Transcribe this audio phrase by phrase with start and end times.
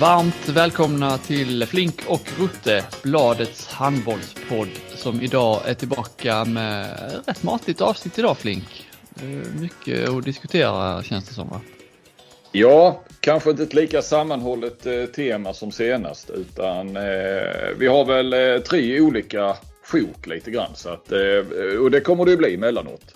[0.00, 7.80] Varmt välkomna till Flink och Rutte, bladets handbollspodd som idag är tillbaka med rätt matigt
[7.80, 8.86] avsnitt idag Flink.
[9.60, 11.60] Mycket att diskutera känns det som va?
[12.52, 17.02] Ja, kanske inte ett lika sammanhållet eh, tema som senast utan eh,
[17.78, 20.74] vi har väl eh, tre olika sjok lite grann.
[20.74, 21.12] Så att,
[21.80, 23.14] och det kommer det ju bli emellanåt.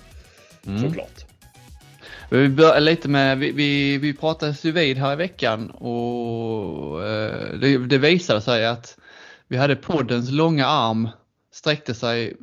[0.67, 0.83] Mm.
[0.83, 1.30] Såklart.
[2.31, 7.59] Vi börjar lite med, vi, vi, vi pratades ju vid här i veckan och eh,
[7.61, 8.99] det, det visade sig att
[9.49, 11.09] vi hade poddens långa arm
[11.53, 12.37] sträckte sig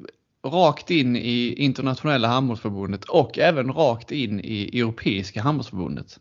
[0.46, 6.20] rakt in i internationella handbollsförbundet och även rakt in i Europeiska handbollsförbundet.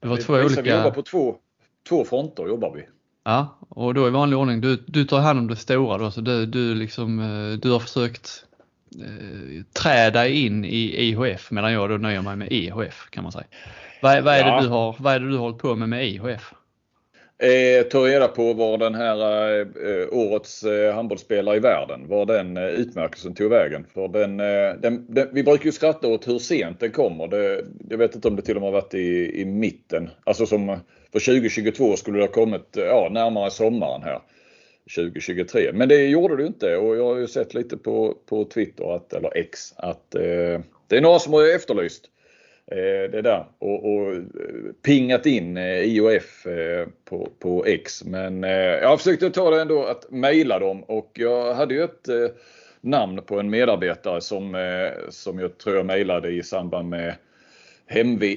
[0.00, 0.62] Det var två olika...
[0.62, 1.36] Vi jobbar på två,
[1.88, 2.86] två fronter jobbar vi.
[3.24, 6.20] Ja, och då i vanlig ordning, du, du tar hand om det stora då, så
[6.20, 8.44] du, du, liksom, eh, du har försökt
[9.00, 13.46] eh, träda in i IHF medan jag då nöjer mig med IHF kan man säga.
[14.02, 14.56] Vad, vad, är, ja.
[14.56, 16.52] det du har, vad är det du hållit på med med IHF?
[17.42, 22.56] Eh, ta reda på var den här eh, årets eh, handbollsspelare i världen, var den
[22.56, 23.86] eh, utmärkelsen tog vägen.
[23.94, 27.28] För den, eh, den, den, vi brukar ju skratta åt hur sent den kommer.
[27.28, 30.10] Det, jag vet inte om det till och med har varit i, i mitten.
[30.24, 30.66] Alltså som
[31.12, 34.20] för 2022 skulle det ha kommit ja, närmare sommaren här.
[34.96, 35.72] 2023.
[35.72, 39.12] Men det gjorde det inte och jag har ju sett lite på, på Twitter, att,
[39.12, 42.10] eller X, att eh, det är några som har efterlyst
[42.70, 44.22] Eh, det där och, och eh,
[44.82, 48.04] pingat in eh, IOF eh, på, på X.
[48.04, 52.08] Men eh, jag försökte ta det ändå att mejla dem och jag hade ju ett
[52.80, 54.56] namn på en medarbetare som,
[55.08, 57.14] som jag tror jag mejlade i samband med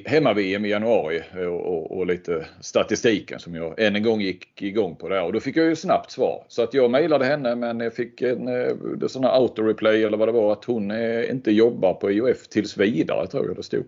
[0.05, 4.61] hemma-VM i januari eh, och, och, och, lite statistiken som jag än en gång gick
[4.61, 6.45] igång på där och då fick jag ju snabbt svar.
[6.47, 10.27] Så att jag mejlade henne men jag fick en eh, sån här auto-replay eller vad
[10.27, 13.83] det var att hon eh, inte jobbar på IOF tills vidare tror jag det stod.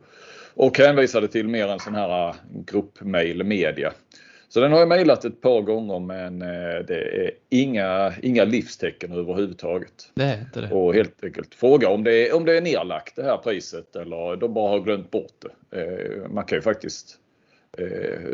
[0.56, 3.94] Och hänvisade till mer en sån här gruppmail media.
[4.54, 9.12] Så den har jag mejlat ett par gånger men äh, det är inga, inga livstecken
[9.12, 10.12] överhuvudtaget.
[10.14, 10.72] Det är inte det.
[10.72, 14.36] Och helt enkelt fråga om det, är, om det är nerlagt det här priset eller
[14.36, 15.82] de bara har glömt bort det.
[15.82, 17.20] Äh, man kan ju faktiskt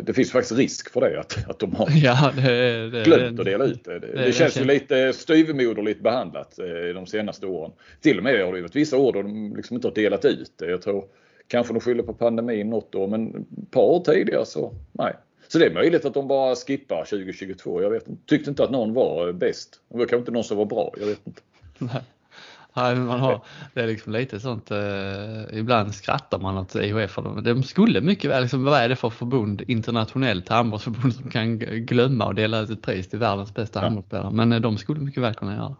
[0.03, 3.45] det finns faktiskt risk för det att, att de har ja, det, det, glömt att
[3.45, 3.99] dela ut det.
[3.99, 6.59] Det, det känns ju lite styvmoderligt behandlat
[6.93, 7.71] de senaste åren.
[8.01, 10.51] Till och med har det varit vissa år då de liksom inte har delat ut
[10.57, 10.69] det.
[10.69, 11.05] Jag tror
[11.49, 15.13] Kanske de skyller på pandemin något år men ett par år tidigare så nej.
[15.51, 17.81] Så det är möjligt att de bara skippar 2022.
[17.81, 18.25] Jag vet inte.
[18.25, 19.79] Tyckte inte att någon var bäst.
[19.89, 20.93] Det var kanske inte någon som var bra.
[20.99, 21.41] Jag vet inte.
[21.77, 22.95] Nej.
[22.95, 23.41] man har,
[23.73, 27.19] det är liksom lite sånt, eh, ibland skrattar man åt IHF.
[27.43, 32.25] De skulle mycket väl, liksom, vad är det för förbund, internationellt handbollsförbund som kan glömma
[32.25, 33.83] och dela ut ett pris till världens bästa ja.
[33.83, 34.31] handbollsspelare.
[34.31, 35.75] Men eh, de skulle mycket väl kunna göra det.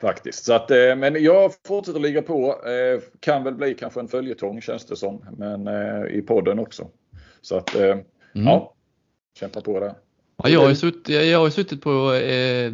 [0.00, 0.44] Faktiskt.
[0.44, 2.50] Så att, eh, men jag fortsätter ligga på.
[2.50, 5.24] Eh, kan väl bli kanske en följetong känns det som.
[5.36, 6.88] Men eh, i podden också.
[7.40, 7.74] Så att
[8.34, 8.46] mm.
[8.46, 8.74] ja,
[9.38, 9.94] kämpa på där.
[10.36, 12.72] Ja, jag, har suttit, jag har suttit på eh,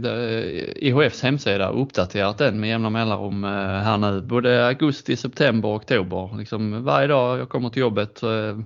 [0.76, 4.20] IHFs hemsida och uppdaterat den med jämna mellanrum eh, här nu.
[4.20, 6.38] Både augusti, september och oktober.
[6.38, 8.58] Liksom varje dag jag kommer till jobbet eh,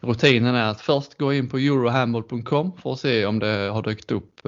[0.00, 4.10] rutinen är att först gå in på eurohandball.com för att se om det har dykt
[4.10, 4.40] upp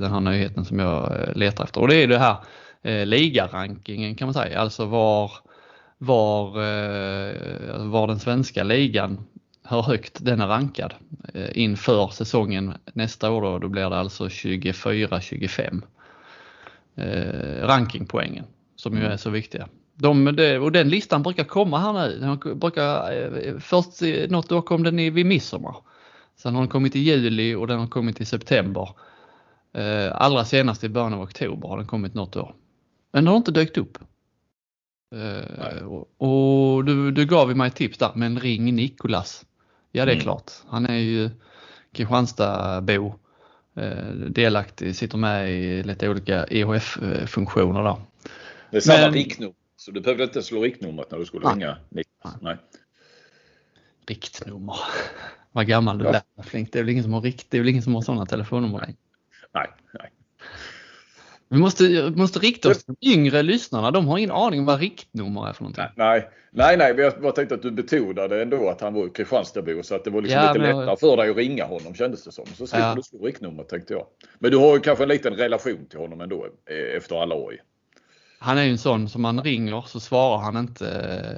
[0.00, 1.80] den här nyheten som jag letar efter.
[1.80, 2.36] Och det är det här
[2.84, 5.32] eh, ligarankingen kan man säga, alltså var,
[5.98, 9.26] var, eh, var den svenska ligan,
[9.68, 10.94] hur högt den är rankad
[11.34, 15.82] eh, inför säsongen nästa år då, då blir det alltså 24-25
[16.94, 18.44] eh, rankingpoängen
[18.76, 19.68] som ju är så viktiga.
[19.94, 20.26] De,
[20.62, 22.18] och den listan brukar komma här nu.
[22.18, 25.76] Den brukar, eh, först något år kom den i, vid midsommar.
[26.36, 28.88] Sen har den kommit i juli och den har kommit i september.
[29.72, 32.54] Eh, allra senast i början av oktober har den kommit något år.
[33.12, 33.98] Men den har inte dykt upp.
[35.14, 39.44] Uh, och, och du, du gav mig ett tips där, men ring Nikolas.
[39.96, 40.22] Ja det är mm.
[40.22, 41.30] klart, han är ju
[41.92, 43.14] Kristianstadbo.
[43.78, 47.96] Uh, delaktig, sitter med i lite olika EHF-funktioner där.
[48.70, 51.54] Det är samma men, riktnummer, så du behövde inte slå riktnumret när du skulle nej.
[51.54, 52.34] ringa Niklas.
[52.40, 52.56] Nej.
[54.06, 54.76] Riktnummer.
[55.52, 56.20] Vad gammal du ja.
[56.38, 56.72] är Flink.
[56.72, 58.80] Det är väl ingen som har rikt, det är väl ingen som har sådana telefonnummer
[58.80, 58.96] längre.
[59.54, 60.10] Nej, nej.
[61.54, 63.90] Vi måste, måste rikta oss till de yngre lyssnarna.
[63.90, 65.84] De har ingen aning om vad riktnummer är för någonting.
[65.96, 66.94] Nej, nej, nej.
[66.98, 70.22] Jag bara tänkte att du betonade ändå att han var Kristianstadbo så att det var
[70.22, 70.78] liksom ja, lite men...
[70.78, 72.46] lättare för dig att ringa honom kändes det som.
[72.46, 72.94] Så slipper ja.
[72.94, 74.06] du slå riktnummer tänkte jag.
[74.38, 77.54] Men du har ju kanske en liten relation till honom ändå eh, efter alla år.
[78.38, 80.84] Han är ju en sån som man ringer så svarar han inte,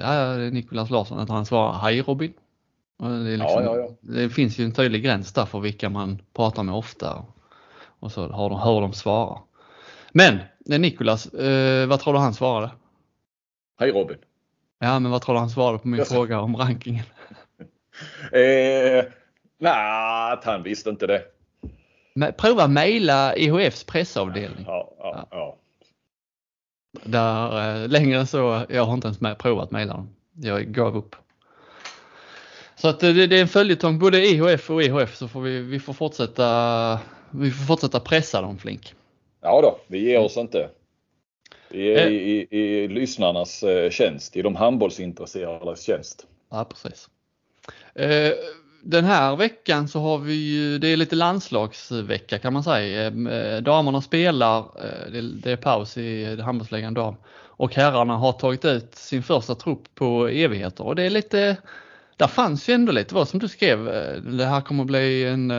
[0.01, 2.33] ja, Nikolas Larsson, utan han svarar hej Robin.
[2.99, 3.89] Det, liksom, ja, ja.
[4.01, 7.25] det finns ju en tydlig gräns där för vilka man pratar med ofta.
[7.99, 9.39] Och så har de, hör de svara.
[10.11, 12.71] Men Nikolas, eh, vad tror du han svarade?
[13.79, 14.17] Hej Robin.
[14.79, 17.05] Ja, men vad tror du han svarade på min fråga om rankingen?
[18.31, 19.05] eh,
[19.59, 21.23] Nej, att han visste inte det.
[22.13, 24.65] Men prova mejla IHFs pressavdelning.
[24.67, 25.57] Ja, ja, ja.
[27.03, 30.15] Där, eh, längre än så, jag har inte ens med, provat mejla dem.
[30.33, 31.15] Jag gav upp.
[32.75, 35.79] Så att det, det är en följetong både IHF och IHF så får vi, vi
[35.79, 36.99] får fortsätta
[37.31, 38.93] vi får fortsätta pressa dem flink.
[39.47, 40.69] Ja då, vi ger oss inte.
[41.69, 46.27] Vi är i, i, i lyssnarnas eh, tjänst, i de handbollsintresserades tjänst.
[46.51, 47.09] Ja, precis.
[47.95, 48.33] Eh,
[48.83, 53.05] den här veckan så har vi ju, det är lite landslagsvecka kan man säga.
[53.07, 54.65] Eh, damerna spelar,
[55.41, 60.27] det är paus i handbollsligan dam och herrarna har tagit ut sin första trupp på
[60.27, 61.57] evigheter och det är lite,
[62.17, 63.85] där fanns ju ändå lite, vad som du skrev,
[64.37, 65.53] det här kommer bli en,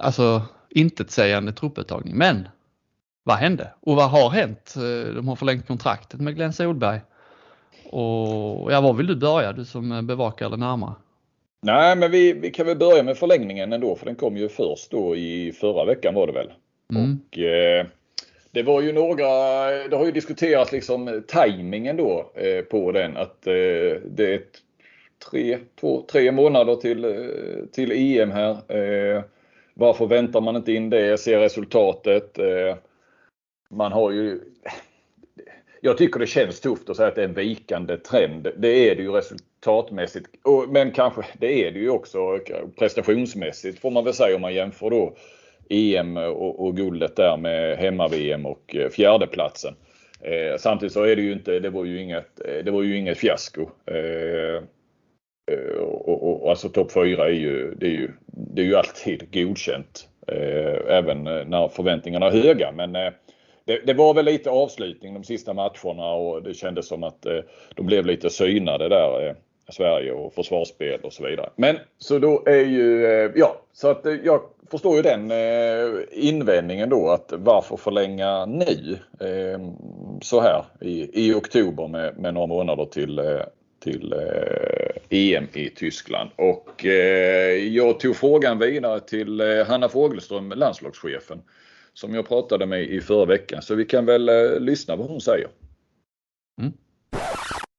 [0.00, 2.16] alltså intetsägande trupputtagning.
[2.16, 2.48] Men
[3.22, 3.70] vad hände?
[3.80, 4.74] Och vad har hänt?
[5.14, 7.00] De har förlängt kontraktet med Glenn Solberg.
[7.84, 9.52] Och ja, var vill du börja?
[9.52, 10.94] Du som bevakar det närmare.
[11.62, 14.90] Nej, men vi, vi kan väl börja med förlängningen ändå för den kom ju först
[14.90, 16.52] då i förra veckan var det väl.
[16.94, 17.18] Mm.
[17.30, 17.86] Och eh,
[18.50, 19.26] det var ju några,
[19.88, 23.52] det har ju diskuterats liksom tajmingen då eh, på den att eh,
[24.04, 24.40] det är
[25.30, 28.56] tre, två, tre månader till, eh, till EM här.
[29.78, 32.38] Varför väntar man inte in det, ser resultatet?
[32.38, 32.76] Eh,
[33.70, 34.40] man har ju
[35.80, 38.48] jag tycker det känns tufft att säga att det är en vikande trend.
[38.56, 40.26] Det är det ju resultatmässigt.
[40.68, 42.38] Men kanske det är det ju också
[42.78, 45.16] prestationsmässigt får man väl säga om man jämför då
[45.70, 49.74] EM och, och guldet där med hemma-VM och eh, fjärdeplatsen.
[50.20, 52.96] Eh, samtidigt så är det ju inte, det var ju inget, eh, det var ju
[52.96, 53.62] inget fiasko.
[53.86, 54.62] Eh
[55.46, 58.76] Eh, och, och, och, alltså topp 4 är ju, det är ju, det är ju
[58.76, 60.08] alltid godkänt.
[60.28, 62.72] Eh, även eh, när förväntningarna är höga.
[62.72, 63.12] Men eh,
[63.64, 67.38] det, det, var väl lite avslutning de sista matcherna och det kändes som att eh,
[67.74, 69.28] de blev lite synade där.
[69.28, 69.34] Eh,
[69.68, 71.50] Sverige och försvarsspel och så vidare.
[71.56, 74.40] Men så då är ju, eh, ja, så att eh, jag
[74.70, 79.60] förstår ju den eh, invändningen då att varför förlänga nu eh,
[80.22, 83.18] så här i, i oktober med, med några månader till,
[83.80, 84.14] till
[85.10, 86.30] EM i Tyskland.
[86.36, 86.84] Och
[87.70, 91.42] jag tog frågan vidare till Hanna Fogelström, landslagschefen
[91.98, 93.62] som jag pratade med i förra veckan.
[93.62, 95.48] Så vi kan väl eh, lyssna vad hon säger.
[96.60, 96.72] Mm.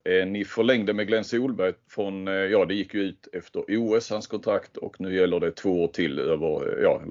[0.03, 4.09] Eh, ni förlängde med Glenn Solberg från, eh, ja det gick ju ut efter OS
[4.09, 7.01] hans kontrakt och nu gäller det två år till över, ja,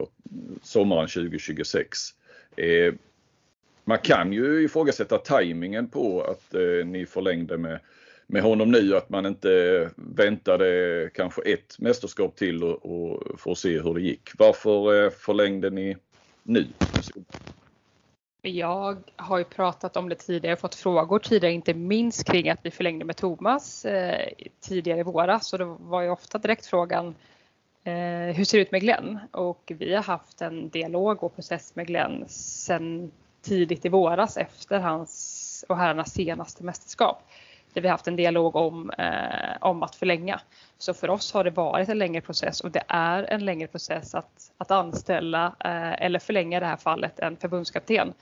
[0.63, 1.99] sommaren 2026.
[2.57, 2.95] Eh,
[3.85, 7.81] man kan ju ifrågasätta tajmingen på att eh, ni förlängde med,
[8.27, 13.81] med honom nu, att man inte väntade kanske ett mästerskap till och, och får se
[13.81, 14.31] hur det gick.
[14.39, 15.97] Varför eh, förlängde ni
[16.43, 16.67] nu?
[18.43, 22.71] Jag har ju pratat om det tidigare, fått frågor tidigare, inte minst kring att vi
[22.71, 24.29] förlängde med Thomas eh,
[24.61, 25.47] tidigare i våras.
[25.47, 27.15] Så det var ju ofta direktfrågan
[27.85, 29.19] eh, hur ser det ut med Glenn?
[29.31, 33.11] Och vi har haft en dialog och process med Glenn sedan
[33.43, 37.23] tidigt i våras efter hans och herrarnas senaste mästerskap
[37.77, 40.41] där vi haft en dialog om, eh, om att förlänga.
[40.79, 44.15] Så för oss har det varit en längre process och det är en längre process
[44.15, 48.13] att, att anställa eh, eller förlänga i det här fallet en förbundskapten.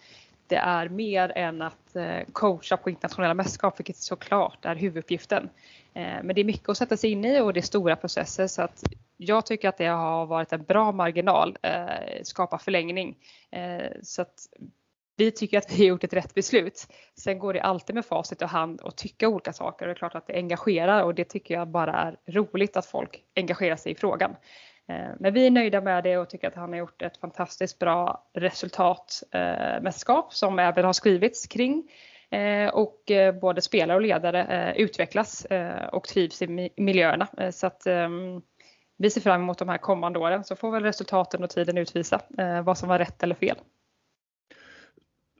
[0.47, 5.49] Det är mer än att eh, coacha på internationella mästerskap, vilket såklart är huvuduppgiften.
[5.95, 8.47] Eh, men det är mycket att sätta sig in i och det är stora processer
[8.47, 8.83] så att
[9.17, 13.17] jag tycker att det har varit en bra marginal, eh, skapa förlängning.
[13.50, 14.49] Eh, så att
[15.16, 16.87] vi tycker att vi har gjort ett rätt beslut.
[17.18, 19.87] Sen går det alltid med facit och hand och tycka olika saker.
[19.87, 23.23] Det är klart att det engagerar och det tycker jag bara är roligt att folk
[23.37, 24.37] engagerar sig i frågan.
[24.88, 27.78] Eh, men vi är nöjda med det och tycker att han har gjort ett fantastiskt
[27.78, 31.90] bra resultatmästerskap eh, som även har skrivits kring.
[32.30, 35.47] Eh, och både spelare och ledare utvecklas
[35.92, 37.28] och trivs i miljöerna.
[37.52, 38.42] Så att ehm,
[38.97, 42.21] vi ser fram emot de här kommande åren så får väl resultaten och tiden utvisa
[42.64, 43.56] vad som var rätt eller fel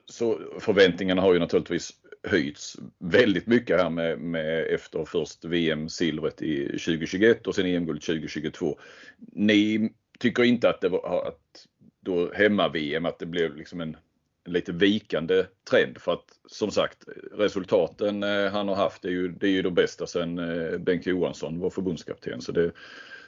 [0.05, 1.93] så förväntningarna har ju naturligtvis
[2.23, 8.79] höjts väldigt mycket här med, med efter först VM-silvret i 2021 och sen EM-guld 2022.
[9.17, 11.67] Ni tycker inte att det var att
[11.99, 13.97] då hemma-VM att det blev liksom en,
[14.43, 16.97] en lite vikande trend för att som sagt
[17.31, 21.05] resultaten eh, han har haft är ju, det är ju de bästa sedan eh, Bengt
[21.05, 22.71] Johansson var förbundskapten så det,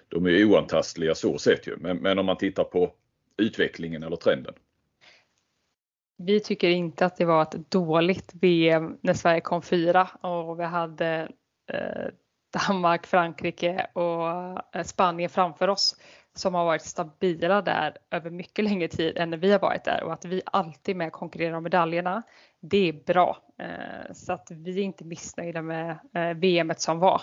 [0.07, 1.77] de är oantastliga så sett ju.
[1.77, 2.93] Men, men om man tittar på
[3.37, 4.53] utvecklingen eller trenden
[6.17, 10.63] vi tycker inte att det var ett dåligt VM när Sverige kom fyra och vi
[10.63, 11.31] hade
[11.73, 12.07] eh,
[12.53, 14.29] Danmark, Frankrike och
[14.75, 15.95] eh, Spanien framför oss
[16.35, 20.03] som har varit stabila där över mycket längre tid än när vi har varit där
[20.03, 22.23] och att vi alltid med konkurrerar om medaljerna.
[22.61, 23.37] Det är bra.
[23.59, 27.21] Eh, så att vi är inte missnöjda med eh, VMet som var.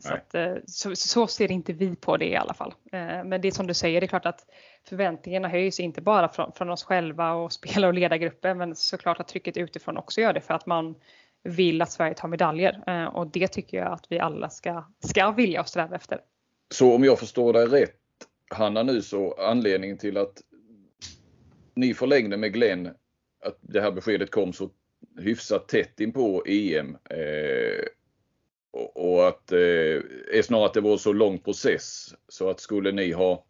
[0.00, 2.74] Så, att, eh, så, så, ser inte vi på det i alla fall.
[2.92, 4.46] Eh, men det är som du säger, det är klart att
[4.88, 9.28] förväntningarna höjs inte bara från, från oss själva och spelare och ledargruppen men såklart att
[9.28, 10.94] trycket utifrån också gör det för att man
[11.42, 15.30] vill att Sverige tar medaljer eh, och det tycker jag att vi alla ska, ska
[15.30, 16.20] vilja och sträva efter.
[16.74, 18.00] Så om jag förstår dig rätt
[18.50, 20.42] Hanna nu så anledningen till att
[21.74, 22.86] ni förlängde med Glenn,
[23.44, 24.70] att det här beskedet kom så
[25.18, 27.84] hyfsat tätt in på EM eh,
[28.76, 29.58] och, och, att eh,
[30.32, 33.44] är snarare att det var så lång process så att skulle ni ha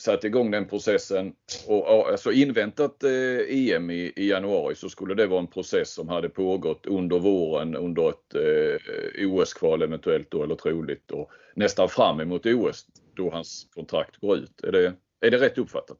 [0.00, 1.32] satt igång den processen
[1.66, 3.10] och alltså inväntat eh,
[3.48, 7.76] EM i, i, januari så skulle det vara en process som hade pågått under våren
[7.76, 13.66] under ett eh, OS-kval eventuellt då eller troligt och nästan fram emot OS då hans
[13.74, 14.60] kontrakt går ut.
[14.62, 15.98] Är det, är det rätt uppfattat?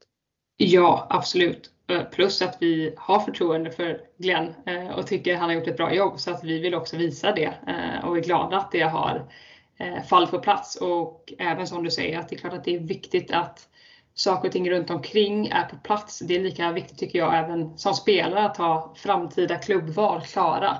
[0.57, 1.71] Ja, absolut.
[1.91, 5.77] Eh, plus att vi har förtroende för Glenn eh, och tycker han har gjort ett
[5.77, 8.81] bra jobb så att vi vill också visa det eh, och är glada att det
[8.81, 9.25] har
[10.09, 10.75] fallit på plats.
[10.75, 13.67] Och även som du säger att det är klart att det är viktigt att
[14.13, 16.19] saker och ting runt omkring är på plats.
[16.19, 20.77] Det är lika viktigt tycker jag även som spelare att ha framtida klubbval klara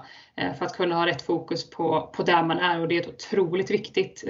[0.58, 3.08] för att kunna ha rätt fokus på, på där man är och det är ett
[3.08, 4.24] otroligt viktigt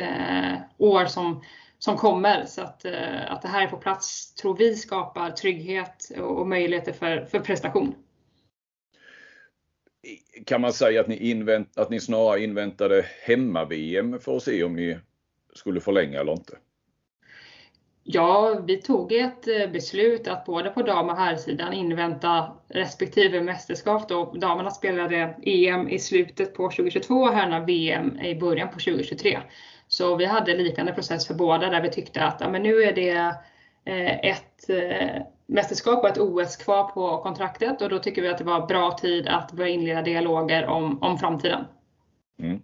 [0.78, 1.42] år som
[1.84, 2.46] som kommer.
[2.46, 6.94] Så att, eh, att det här är på plats tror vi skapar trygghet och möjligheter
[6.94, 7.96] för, för prestation.
[10.46, 14.76] Kan man säga att ni, invänt, att ni snarare inväntade hemma-VM för att se om
[14.76, 14.98] ni
[15.54, 16.58] skulle förlänga eller inte?
[18.04, 24.10] Ja, vi tog ett eh, beslut att både på dam och herrsidan invänta respektive mästerskap.
[24.10, 24.34] Då.
[24.34, 29.40] Damerna spelade EM i slutet på 2022 och herrarna VM i början på 2023.
[29.94, 32.94] Så vi hade liknande process för båda där vi tyckte att ja, men nu är
[32.94, 33.36] det
[33.86, 38.38] eh, ett eh, mästerskap och ett OS kvar på kontraktet och då tycker vi att
[38.38, 41.66] det var bra tid att börja inleda dialoger om, om framtiden.
[42.40, 42.62] Mm.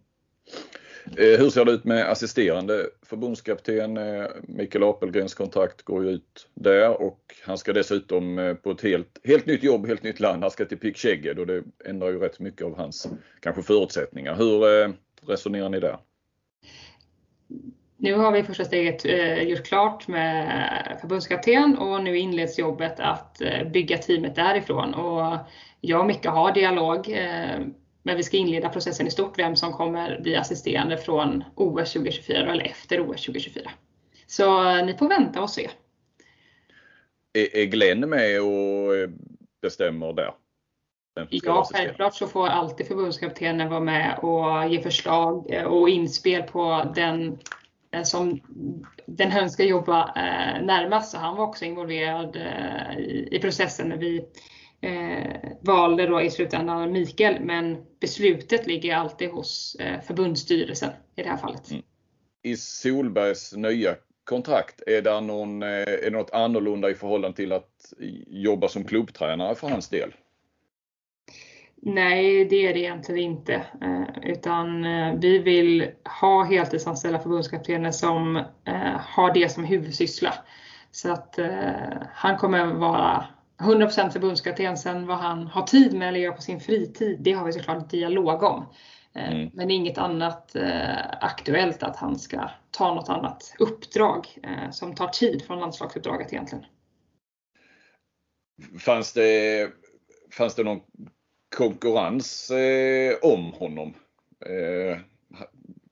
[1.17, 3.99] Eh, hur ser det ut med assisterande förbundskapten?
[4.41, 9.45] Mikael Apelgrens kontrakt går ju ut där och han ska dessutom på ett helt, helt
[9.45, 10.43] nytt jobb, helt nytt land.
[10.43, 11.05] Han ska till Pick
[11.37, 13.07] och det ändrar ju rätt mycket av hans
[13.39, 14.35] kanske förutsättningar.
[14.35, 14.93] Hur
[15.27, 15.97] resonerar ni där?
[17.97, 23.41] Nu har vi första steget eh, gjort klart med förbundskapten och nu inleds jobbet att
[23.41, 24.93] eh, bygga teamet därifrån.
[24.93, 25.37] Och
[25.81, 27.59] jag och Micke har dialog, eh,
[28.03, 32.51] men vi ska inleda processen i stort, vem som kommer bli assisterande från OS 2024
[32.51, 33.71] eller efter OS 2024.
[34.27, 35.69] Så ni får vänta och se.
[37.53, 39.09] Är Glenn med och
[39.61, 40.31] bestämmer där?
[41.29, 47.37] Ja, självklart så får alltid förbundskaptenen vara med och ge förslag och inspel på den
[47.97, 48.39] Eh, som
[49.05, 51.11] den hön ska jobba eh, närmast.
[51.11, 52.99] Så han var också involverad eh,
[53.31, 54.25] i processen när vi
[55.61, 57.39] valde då i slutändan Mikael.
[57.41, 59.77] Men beslutet ligger alltid hos
[60.07, 61.71] förbundsstyrelsen i det här fallet.
[61.71, 61.83] Mm.
[62.43, 67.93] I Solbergs nya kontrakt, är det, någon, är det något annorlunda i förhållande till att
[68.27, 70.13] jobba som klubbtränare för hans del?
[71.87, 73.53] Nej, det är det egentligen inte.
[73.81, 75.91] Eh, utan eh, vi vill
[76.21, 80.33] ha heltidsanställda förbundskaptener som eh, har det som huvudsyssla.
[80.91, 81.39] Så att
[82.13, 83.25] han kommer vara
[83.57, 84.77] 100% förbundskapten.
[84.77, 87.89] Sen vad han har tid med eller gör på sin fritid, det har vi såklart
[87.89, 88.65] dialog om.
[89.13, 89.49] Mm.
[89.53, 90.55] Men inget annat
[91.21, 94.27] aktuellt att han ska ta något annat uppdrag
[94.71, 96.65] som tar tid från landslagsuppdraget egentligen.
[98.79, 99.69] Fanns det,
[100.31, 100.81] fanns det någon
[101.55, 103.93] konkurrens eh, om honom.
[104.45, 104.97] Eh,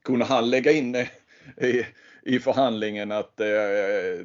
[0.04, 1.08] kunde han lägga in eh,
[1.58, 1.86] i,
[2.24, 3.48] i förhandlingen att eh,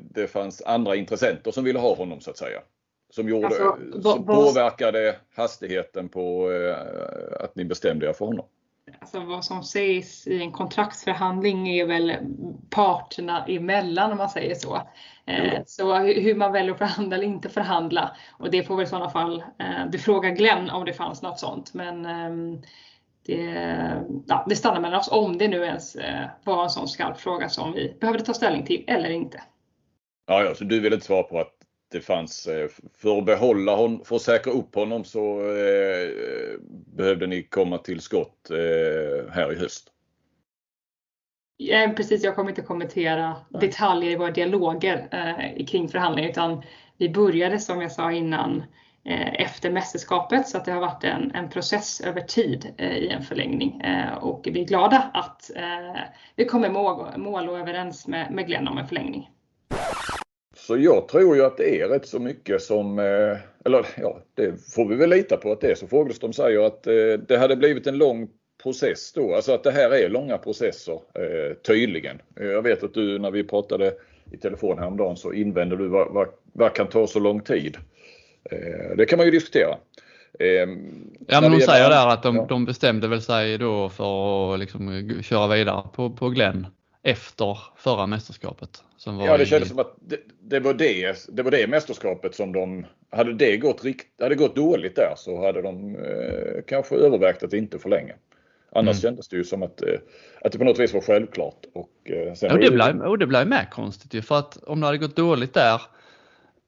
[0.00, 2.60] det fanns andra intressenter som ville ha honom så att säga?
[3.10, 8.46] Som, gjorde, alltså, som påverkade hastigheten på eh, att ni bestämde er för honom?
[8.98, 12.16] Alltså vad som sägs i en kontraktsförhandling är väl
[12.70, 14.82] parterna emellan om man säger så.
[15.26, 18.16] Eh, så hur man väljer att förhandla eller inte förhandla.
[18.32, 21.38] Och det får väl i sådana fall, eh, du frågar Glenn om det fanns något
[21.38, 21.74] sånt.
[21.74, 22.62] Men ehm,
[23.26, 23.42] det,
[24.26, 27.48] ja, det stannar mellan oss om det nu ens eh, var en sån skarp fråga
[27.48, 29.42] som vi behövde ta ställning till eller inte.
[30.26, 31.59] Ja, ja så du vill inte svara på att
[31.90, 32.48] det fanns,
[32.98, 36.08] för att behålla honom, för att säkra upp honom så eh,
[36.96, 39.92] behövde ni komma till skott eh, här i höst?
[41.62, 43.60] Ja, precis, jag kommer inte kommentera Nej.
[43.60, 46.62] detaljer i våra dialoger eh, kring förhandlingar utan
[46.96, 48.62] vi började som jag sa innan
[49.04, 53.08] eh, efter mästerskapet så att det har varit en, en process över tid eh, i
[53.08, 56.00] en förlängning eh, och vi är glada att eh,
[56.36, 59.30] vi kommer mål, mål och överens med, med Glenn om en förlängning.
[60.70, 62.98] Så jag tror ju att det är rätt så mycket som,
[63.64, 66.82] eller ja, det får vi väl lita på att det är så Fogelström säger att
[67.28, 68.28] det hade blivit en lång
[68.62, 69.34] process då.
[69.34, 72.18] Alltså att det här är långa processer eh, tydligen.
[72.34, 73.92] Jag vet att du när vi pratade
[74.32, 77.76] i telefon häromdagen så invände du vad, vad, vad kan ta så lång tid?
[78.50, 79.76] Eh, det kan man ju diskutera.
[80.38, 80.68] Eh,
[81.26, 82.46] ja men hon säger där att de, ja.
[82.48, 86.66] de, bestämde väl sig då för att liksom köra vidare på, på Glenn
[87.02, 88.84] efter förra mästerskapet.
[88.96, 89.70] Som var ja det kändes i...
[89.70, 93.84] som att det, det, var det, det var det mästerskapet som de, hade det gått,
[93.84, 98.14] rikt, hade gått dåligt där så hade de eh, kanske övervägt att inte förlänga.
[98.72, 99.00] Annars mm.
[99.00, 99.98] kändes det ju som att, eh,
[100.44, 101.66] att det på något vis var självklart.
[101.74, 104.80] Och, eh, sen och, det, blev, och det blev mer konstigt ju för att om
[104.80, 105.80] det hade gått dåligt där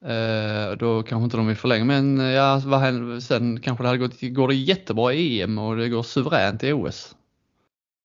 [0.05, 3.99] eh, då kanske inte de vill förlänga men ja, vad händer, sen kanske det hade
[3.99, 7.17] gått, går det jättebra i EM och det går suveränt i OS.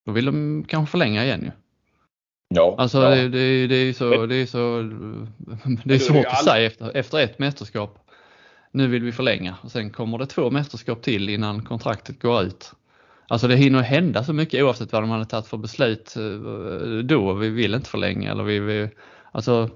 [0.05, 1.51] Då vill de kanske förlänga igen ju.
[2.49, 3.09] Ja, alltså ja.
[3.09, 4.81] Det, det, det, är så, det är så
[5.85, 7.99] det är svårt att säga efter, efter ett mästerskap.
[8.71, 12.71] Nu vill vi förlänga och sen kommer det två mästerskap till innan kontraktet går ut.
[13.27, 17.33] Alltså det hinner hända så mycket oavsett vad de hade tagit för beslut eh, då.
[17.33, 18.89] Vi vill inte förlänga eller vi, vi
[19.31, 19.69] alltså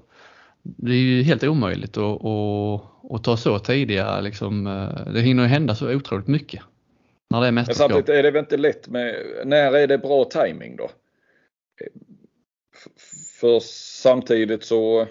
[0.62, 4.66] det är ju helt omöjligt att, att, att ta så tidiga liksom.
[4.66, 6.62] Eh, det hinner hända så otroligt mycket.
[7.30, 7.90] När det är mästerskap.
[7.90, 9.14] Men samtidigt är det väl inte lätt med,
[9.44, 10.90] när är det bra timing då?
[13.40, 15.06] För samtidigt så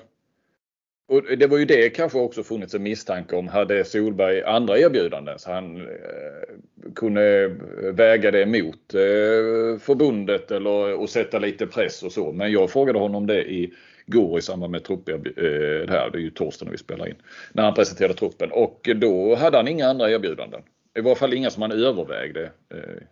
[1.12, 3.48] och det var ju det kanske också funnits en misstanke om.
[3.48, 10.94] Hade Solberg andra erbjudanden så han eh, kunde eh, väga det mot eh, förbundet eller
[10.94, 12.32] och sätta lite press och så.
[12.32, 13.74] Men jag frågade honom det i
[14.06, 17.08] går i samband med trupp, eh, det här, det är ju torsdag när vi spelar
[17.08, 17.16] in,
[17.54, 20.62] när han presenterade truppen och då hade han inga andra erbjudanden.
[20.98, 22.52] I varje fall inga som han övervägde.
[22.74, 23.04] Eh,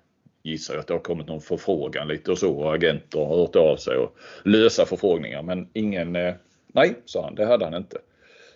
[0.43, 3.55] gissar jag att det har kommit någon förfrågan lite och så och agenter har hört
[3.55, 6.33] av sig och lösa förfrågningar men ingen eh,
[6.73, 7.97] Nej, sa han, det hade han inte.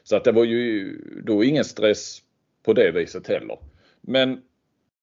[0.03, 2.21] Så att det var ju då ingen stress
[2.63, 3.57] på det viset heller.
[4.01, 4.41] Men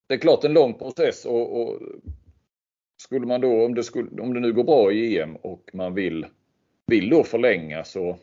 [0.06, 1.80] det är klart en lång process och, och
[3.02, 5.94] skulle man då, om det, skulle, om det nu går bra i EM och man
[5.94, 6.26] vill,
[6.86, 8.18] vill då förlänga så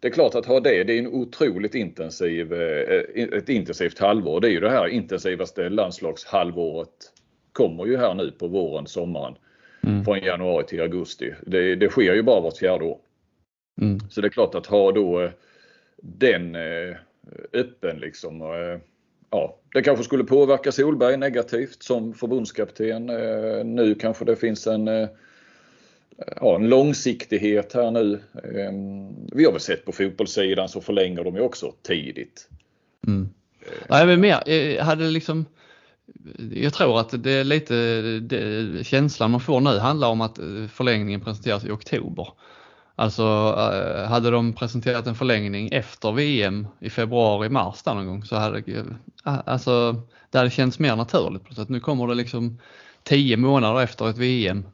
[0.00, 3.00] det är klart att ha det, det är en otroligt intensiv, eh,
[3.38, 4.40] ett intensivt halvår.
[4.40, 7.12] Det är ju det här intensivaste landslagshalvåret
[7.58, 9.34] kommer ju här nu på våren, sommaren.
[9.80, 10.04] Mm.
[10.04, 11.34] Från januari till augusti.
[11.46, 12.98] Det, det sker ju bara vart fjärde år.
[13.80, 14.00] Mm.
[14.10, 15.30] Så det är klart att ha då eh,
[15.96, 16.96] den eh,
[17.52, 18.40] öppen liksom.
[18.42, 18.80] Eh,
[19.30, 23.06] ja, det kanske skulle påverka Solberg negativt som förbundskapten.
[23.74, 24.86] Nu kanske det finns en,
[26.40, 28.20] ja, en långsiktighet här nu.
[29.32, 32.48] Vi har väl sett på fotbollssidan så förlänger de ju också tidigt.
[33.06, 33.28] Mm.
[33.88, 35.46] Nej, men mer, hade liksom
[36.52, 37.74] jag tror att det är lite
[38.20, 42.28] det, känslan man får nu handlar om att eh, förlängningen presenteras i oktober.
[42.94, 43.22] Alltså
[43.58, 48.36] eh, hade de presenterat en förlängning efter VM i februari, mars där någon gång så
[48.36, 48.84] hade eh,
[49.24, 51.42] alltså, det hade känts mer naturligt.
[51.54, 52.58] Så att nu kommer det liksom
[53.02, 54.64] tio månader efter ett VM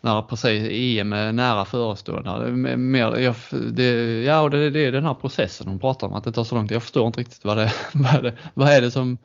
[0.00, 2.50] när precis EM är nära förestående.
[2.76, 3.34] Mer, jag,
[3.72, 6.54] det, ja, det, det är den här processen de pratar om, att det tar så
[6.54, 6.70] långt.
[6.70, 9.18] Jag förstår inte riktigt vad det, vad det, vad är det som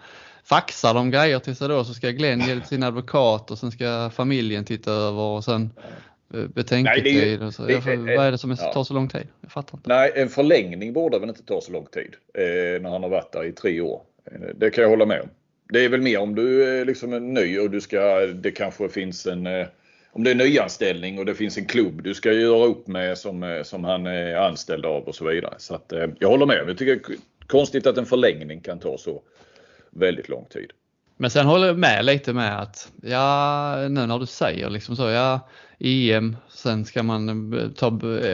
[0.55, 3.57] faxar de grejer till sig då så ska Glenn ge det till sin advokat och
[3.57, 5.69] sen ska familjen titta över och sen
[6.33, 7.65] Eh, betänketid och så.
[7.65, 8.73] Det, jag, vad är det som ja.
[8.73, 9.27] tar så lång tid?
[9.41, 9.89] Jag fattar inte.
[9.89, 13.31] Nej, en förlängning borde väl inte ta så lång tid eh, när han har varit
[13.31, 14.01] där i tre år.
[14.31, 15.29] Eh, det kan jag hålla med om.
[15.69, 19.25] Det är väl mer om du är liksom ny och du ska, det kanske finns
[19.27, 19.67] en eh,
[20.11, 23.43] om det är nyanställning och det finns en klubb du ska göra upp med som,
[23.43, 25.53] eh, som han är anställd av och så vidare.
[25.57, 26.63] Så att, eh, jag håller med.
[26.67, 29.21] Jag tycker det är konstigt att en förlängning kan ta så
[29.95, 30.71] väldigt lång tid.
[31.17, 35.09] Men sen håller jag med lite med att, ja nu när du säger liksom så,
[35.09, 35.39] ja
[35.79, 37.87] EM, sen ska man ta,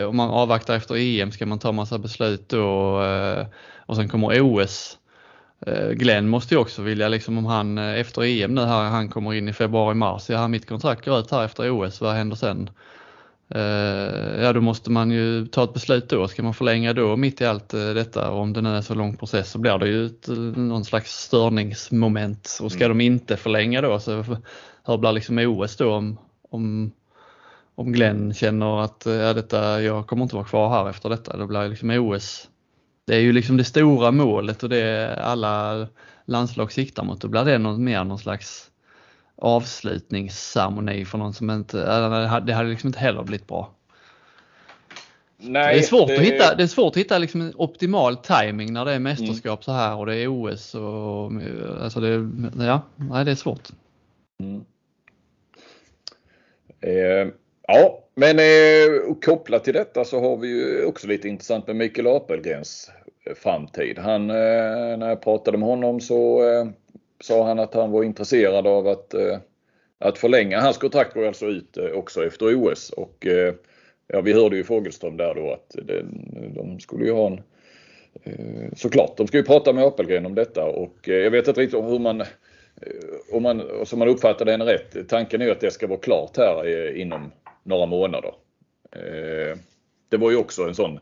[0.08, 3.45] om man avvaktar efter EM ska man ta massa beslut då eh,
[3.86, 4.98] och sen kommer OS.
[5.67, 9.10] Eh, Glenn måste ju också vilja liksom om han eh, efter EM nu här, han
[9.10, 12.36] kommer in i februari, mars, ja mitt kontrakt går ut här efter OS, vad händer
[12.36, 12.69] sen?
[14.41, 17.45] Ja då måste man ju ta ett beslut då, ska man förlänga då mitt i
[17.45, 20.27] allt detta och om det nu är så lång process så blir det ju ett,
[20.57, 22.97] någon slags störningsmoment och ska mm.
[22.97, 24.23] de inte förlänga då så
[24.85, 26.17] hur blir liksom OS då om,
[26.49, 26.91] om
[27.79, 31.38] om Glenn känner att eh, ja, detta, jag kommer inte vara kvar här efter detta,
[31.38, 32.49] då blir det liksom OS.
[33.05, 35.88] Det är ju liksom det stora målet och det alla
[36.25, 37.21] landslag siktar mot.
[37.21, 38.68] Då blir det något mer någon slags
[39.41, 41.78] avslutningsceremoni för någon som inte,
[42.45, 43.71] det hade liksom inte heller blivit bra.
[45.38, 46.15] Nej, det är svårt det...
[46.15, 49.60] att hitta, det är svårt att hitta liksom en optimal timing när det är mästerskap
[49.60, 49.63] mm.
[49.63, 51.32] så här och det är OS och
[51.82, 52.30] alltså det,
[52.65, 53.69] ja, nej, det är svårt.
[54.39, 54.65] Mm.
[56.82, 57.34] Eh,
[57.71, 62.08] Ja, men eh, kopplat till detta så har vi ju också lite intressant med Mikael
[62.08, 62.91] Apelgrens
[63.36, 63.99] framtid.
[63.99, 66.67] Han, eh, när jag pratade med honom så eh,
[67.23, 69.38] sa han att han var intresserad av att eh,
[69.99, 70.62] att förlänga.
[70.62, 73.53] Hans kontrakt går alltså ut eh, också efter OS och eh,
[74.08, 76.05] ja, vi hörde ju Fogelström där då att det,
[76.55, 77.41] de skulle ju ha en
[78.23, 81.84] eh, Såklart, de ska ju prata med Apelgren om detta och jag vet inte riktigt
[81.84, 82.23] hur man
[83.32, 86.95] om man, som man uppfattar den rätt, tanken är att det ska vara klart här
[86.97, 87.32] inom
[87.63, 88.34] några månader.
[90.10, 90.99] Det var ju också en sån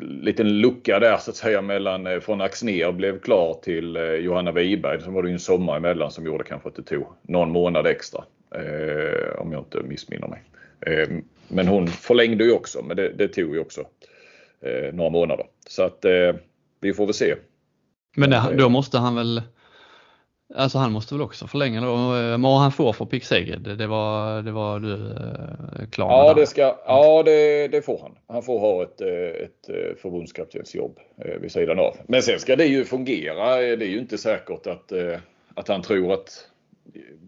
[0.00, 4.52] liten lucka där så att säga mellan eh, från Axner blev klar till eh, Johanna
[4.52, 5.00] Wiberg.
[5.00, 7.86] Sen var det ju en sommar emellan som gjorde kanske att det tog någon månad
[7.86, 8.24] extra.
[8.54, 10.42] Eh, om jag inte missminner mig.
[10.80, 11.08] Eh,
[11.48, 13.80] men hon förlängde ju också men det, det tog ju också
[14.60, 15.46] eh, några månader.
[15.68, 16.04] Så att
[16.80, 17.34] vi får väl se.
[18.16, 19.42] Men det, då måste han väl
[20.54, 21.96] Alltså han måste väl också förlänga då?
[22.38, 26.08] Vad han får för Pixeged, det var, det var du eh, klar?
[26.08, 28.18] Ja, det, ska, ja det, det, får han.
[28.26, 30.98] Han får ha ett, eh, ett eh, förbundskaptensjobb
[31.40, 31.96] vid sidan av.
[32.06, 33.56] Men sen ska det ju fungera.
[33.56, 34.92] Det är ju inte säkert att,
[35.54, 36.48] att han tror att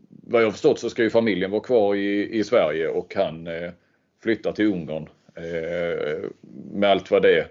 [0.09, 3.49] vad jag förstått så ska ju familjen vara kvar i, i Sverige och han
[4.23, 5.09] flyttar till Ungern.
[6.73, 7.47] Med allt vad det,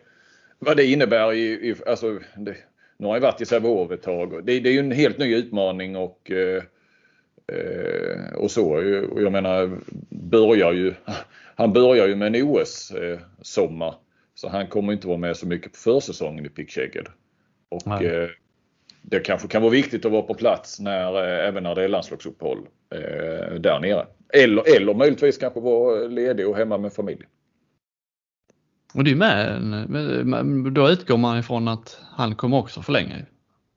[0.60, 1.34] vad det innebär.
[1.34, 2.56] I, i alltså, det,
[3.00, 4.46] nu har han varit i Sävehof ett tag.
[4.46, 6.64] Det, det är ju en helt ny utmaning och, eh,
[8.36, 8.72] och så.
[9.12, 10.94] Och jag menar, börjar ju,
[11.56, 13.96] han börjar ju med en OS-sommar.
[14.36, 17.08] Så han kommer inte vara med så mycket på försäsongen i Pickshaged.
[17.70, 18.30] Och eh,
[19.02, 21.88] det kanske kan vara viktigt att vara på plats när, eh, även när det är
[21.88, 24.08] landslagsuppehåll eh, där nere.
[24.34, 27.30] Eller, eller möjligtvis kanske vara ledig och hemma med familjen.
[28.93, 33.15] Och det är med, då utgår man ifrån att han kommer också förlänga.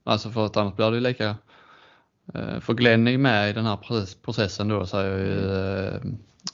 [0.03, 1.35] Alltså för att annars blir det lika,
[2.33, 3.77] eh, för Glenn är med i den här
[4.23, 5.55] processen då säger ju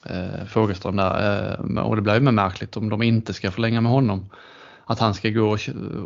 [0.05, 3.81] äh, eh, Fågelström där eh, och det blir ju märkligt om de inte ska förlänga
[3.81, 4.29] med honom.
[4.85, 5.57] Att han ska gå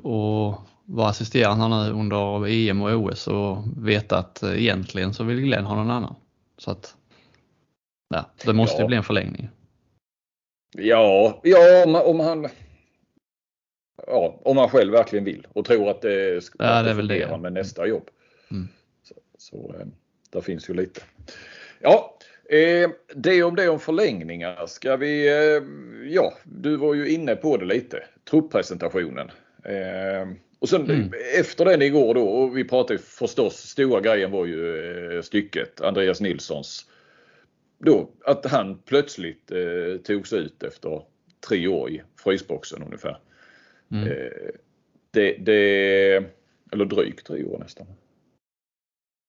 [0.03, 5.65] och, vara assisterande nu under EM och OS och veta att egentligen så vill Glenn
[5.65, 6.15] ha någon annan.
[6.57, 6.95] Så att
[8.09, 8.87] ja, det måste ja.
[8.87, 9.49] bli en förlängning.
[10.73, 12.49] Ja, ja om, om han
[14.07, 17.37] ja, om han själv verkligen vill och tror att det ska ja, det det.
[17.37, 18.09] med nästa jobb.
[18.51, 18.67] Mm.
[19.03, 19.85] Så, så eh,
[20.29, 21.01] där finns ju lite.
[21.79, 22.17] Ja,
[22.49, 24.65] eh, det om det om förlängningar.
[24.67, 25.63] Ska vi, eh,
[26.13, 28.03] ja, du var ju inne på det lite.
[28.29, 29.31] Truppresentationen.
[29.63, 31.13] Eh, och sen mm.
[31.39, 36.85] efter den igår då, och vi pratade förstås, stora grejen var ju stycket, Andreas Nilssons
[37.85, 41.05] då att han plötsligt eh, togs ut efter
[41.47, 43.19] tre år i frysboxen ungefär.
[43.91, 44.07] Mm.
[44.07, 44.49] Eh,
[45.11, 46.23] det, det,
[46.71, 47.87] eller drygt tre år nästan.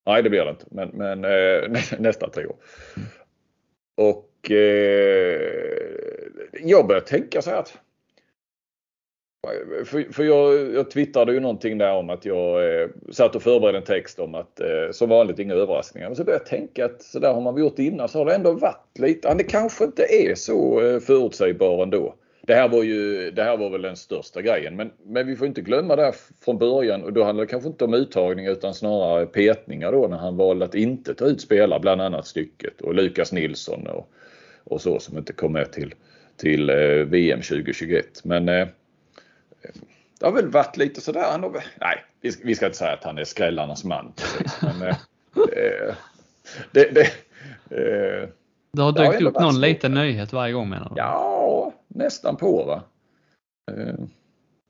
[0.06, 2.56] Nej det blir det inte men, men eh, nästan tre år.
[2.96, 3.08] Mm.
[3.96, 6.04] Och eh,
[6.52, 7.78] jag börjar tänka så här att
[9.84, 13.78] för, för jag, jag twittrade ju någonting där om att jag eh, satt och förberedde
[13.78, 16.08] en text om att eh, som vanligt inga överraskningar.
[16.08, 18.34] Men så började jag tänka att så där har man gjort innan så har det
[18.34, 22.14] ändå varit lite, det kanske inte är så eh, förutsägbar ändå.
[22.46, 25.46] Det här var ju, det här var väl den största grejen men, men vi får
[25.46, 26.12] inte glömma det
[26.44, 30.16] från början och då handlar det kanske inte om uttagning utan snarare petningar då när
[30.16, 34.08] han valde att inte ta ut spelare, bland annat stycket och Lukas Nilsson och,
[34.64, 35.94] och så som inte kom med till,
[36.36, 36.76] till eh,
[37.06, 38.04] VM 2021.
[38.24, 38.68] Men eh,
[40.20, 41.30] det har väl varit lite sådär.
[41.30, 42.04] Han har, nej,
[42.42, 44.12] vi ska inte säga att han är skrällarnas man.
[44.62, 44.96] Men, eh,
[45.36, 45.94] eh,
[46.70, 47.04] det, det,
[47.70, 48.28] eh,
[48.72, 50.94] det har dykt upp någon liten nyhet varje gång menar du?
[50.96, 52.82] Ja, nästan på va.
[53.72, 53.94] Eh,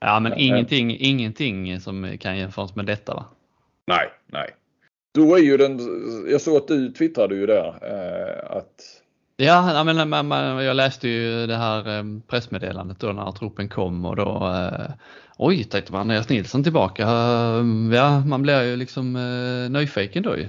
[0.00, 3.24] ja men ingenting, ingenting som kan jämföras med detta va?
[3.86, 4.50] Nej, nej.
[5.14, 5.78] Då är ju den,
[6.30, 7.84] jag såg att du twittrade ju där
[8.58, 9.02] att
[9.36, 14.04] Ja, men man, man, jag läste ju det här ehm, pressmeddelandet då när truppen kom
[14.04, 14.90] och då eh,
[15.38, 17.08] oj, tänkte man, Andreas Nilsson tillbaka.
[17.08, 20.48] Ehm, ja, man blir ju liksom eh, nyfiken då ju.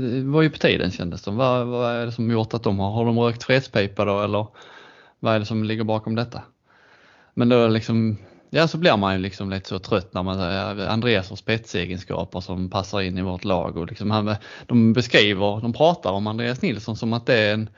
[0.00, 2.78] Det var ju på tiden kändes det vad, vad är det som gjort att de
[2.78, 4.46] har, har de rökt fredspipa då eller
[5.20, 6.42] vad är det som ligger bakom detta?
[7.34, 8.16] Men då liksom
[8.54, 12.40] Ja, så blir man ju liksom lite så trött när man säger Andreas har spetsegenskaper
[12.40, 14.34] som passar in i vårt lag och liksom han,
[14.66, 17.68] de beskriver, de pratar om Andreas Nilsson som att det är en,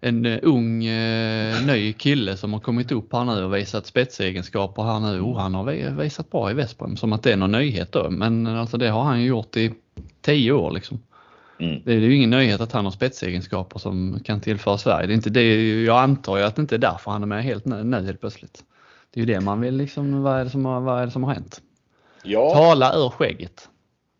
[0.00, 5.00] en ung eh, ny kille som har kommit upp här nu och visat spetsegenskaper här
[5.00, 5.20] nu.
[5.20, 8.10] Oh, han har visat bra i Vesprem som att det är någon nyhet då.
[8.10, 9.72] Men alltså det har han ju gjort i
[10.20, 11.02] tio år liksom.
[11.60, 11.82] Mm.
[11.84, 15.06] Det är ju ingen nyhet att han har spetsegenskaper som kan tillföra Sverige.
[15.06, 17.44] Det är inte det, jag antar ju att det inte är därför han är med
[17.44, 18.64] helt nu helt plötsligt.
[19.14, 21.24] Det är ju det man vill liksom, vad är det som har, vad är som
[21.24, 21.60] har hänt?
[22.22, 22.54] Ja.
[22.54, 23.68] Tala ur skägget.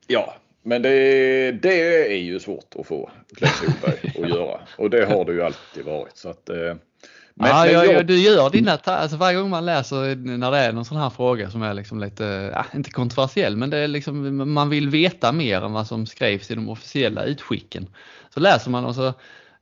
[0.06, 5.04] Ja, men det, det är ju svårt att få Glenn Solberg att göra och det
[5.06, 6.16] har det ju alltid varit.
[6.16, 6.74] Så att, eh,
[7.34, 10.72] men, ja, men jag, du gör dina, alltså varje gång man läser när det är
[10.72, 14.52] någon sån här fråga som är liksom lite, ja, inte kontroversiell, men det är liksom,
[14.52, 17.86] man vill veta mer än vad som skrevs i de officiella utskicken.
[18.34, 19.12] så läser man och så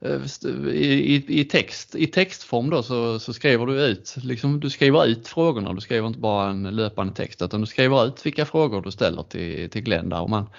[0.05, 0.21] Eh,
[0.69, 5.29] i, i, text, i textform då så, så skriver du ut, liksom, du skriver ut
[5.29, 8.91] frågorna, du skriver inte bara en löpande text utan du skriver ut vilka frågor du
[8.91, 10.51] ställer till, till Glenn där och man,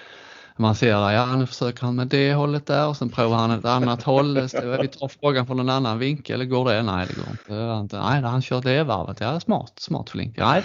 [0.56, 3.50] man ser att ja nu försöker han med det hållet där och sen provar han
[3.50, 4.40] ett annat håll.
[4.80, 6.82] Vi tar frågan från en annan vinkel, går det?
[6.82, 7.14] Nej det
[7.54, 7.98] går inte.
[7.98, 9.20] Nej, han kör det varvet.
[9.20, 10.36] Ja, smart, smart Flink.
[10.36, 10.62] Nej,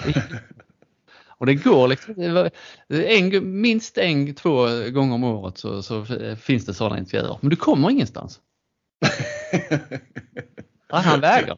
[1.27, 2.15] och det går liksom,
[2.87, 6.05] en, minst en, två gånger om året så, så
[6.39, 7.37] finns det sådana intervjuer.
[7.41, 8.39] Men du kommer ingenstans
[10.89, 11.57] ja, han vägrar.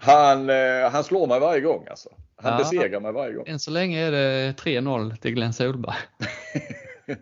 [0.00, 2.08] Han, eh, han slår mig varje gång alltså.
[2.36, 3.46] Han ja, besegrar mig varje gång.
[3.46, 5.96] Än så länge är det 3-0 till Glenn Solberg.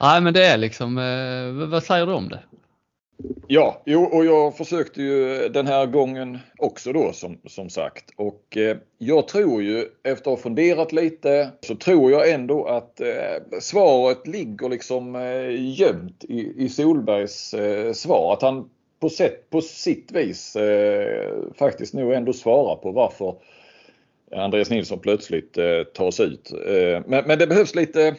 [0.00, 2.42] Nej men det är liksom, eh, vad säger du om det?
[3.46, 8.04] Ja, jo, och jag försökte ju den här gången också då som, som sagt.
[8.16, 13.00] Och eh, jag tror ju efter att ha funderat lite så tror jag ändå att
[13.00, 18.32] eh, svaret ligger liksom eh, gömt i, i Solbergs eh, svar.
[18.32, 23.34] Att han på, sätt, på sitt vis eh, faktiskt nog ändå svarar på varför
[24.36, 26.52] Andreas Nilsson plötsligt eh, tas ut.
[26.52, 28.16] Eh, men, men det behövs lite,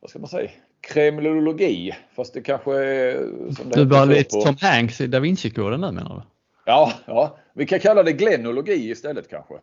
[0.00, 0.50] vad ska man säga,
[0.86, 1.92] kremlologi.
[2.16, 3.16] Fast det kanske är...
[3.52, 6.22] Som det du börjar bli Tom Hanks i Da Vinci-koden nu menar du?
[6.68, 9.54] Ja, ja, vi kan kalla det glennologi istället kanske.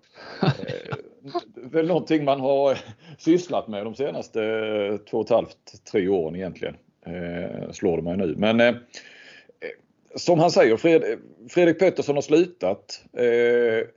[1.72, 2.78] Det är någonting man har
[3.18, 4.40] sysslat med de senaste
[5.10, 6.76] två och ett halvt, tre åren egentligen.
[7.06, 8.36] Eh, slår det mig nu.
[8.38, 8.76] Men eh,
[10.16, 11.04] som han säger, Fred,
[11.50, 13.04] Fredrik Pettersson har slutat.
[13.18, 13.88] Eh,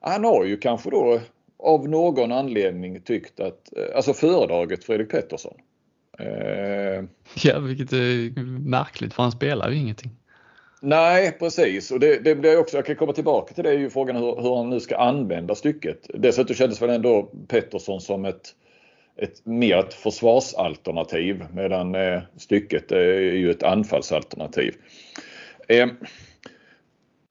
[0.00, 1.20] han har ju kanske då
[1.62, 5.54] av någon anledning tyckt att, eh, alltså föredragit Fredrik Pettersson.
[6.18, 7.04] Eh,
[7.42, 10.10] ja, vilket är märkligt för han spelar ju ingenting.
[10.82, 11.90] Nej, precis.
[11.90, 14.42] Och det, det blir också, jag kan komma tillbaka till det, är ju frågan hur,
[14.42, 16.10] hur han nu ska använda stycket.
[16.14, 18.54] Dessutom kändes väl ändå Pettersson som ett,
[19.16, 24.74] ett mer ett försvarsalternativ medan eh, stycket är ju ett anfallsalternativ.
[25.68, 25.86] Eh,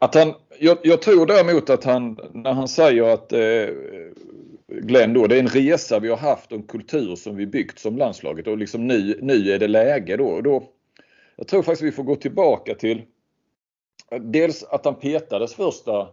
[0.02, 3.76] att han, jag, jag, tror däremot att han, när han säger att eh,
[4.68, 7.80] Glenn då, det är en resa vi har haft och en kultur som vi byggt
[7.80, 10.42] som landslaget och liksom nu, nu är det läge då.
[10.42, 10.64] då.
[11.36, 13.02] Jag tror faktiskt vi får gå tillbaka till
[14.20, 16.08] dels att han petades första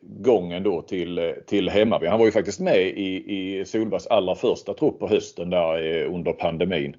[0.00, 2.06] gången då till, till Hemmaby.
[2.06, 6.14] Han var ju faktiskt med i, i Solbergs allra första trupp på hösten där eh,
[6.14, 6.96] under pandemin.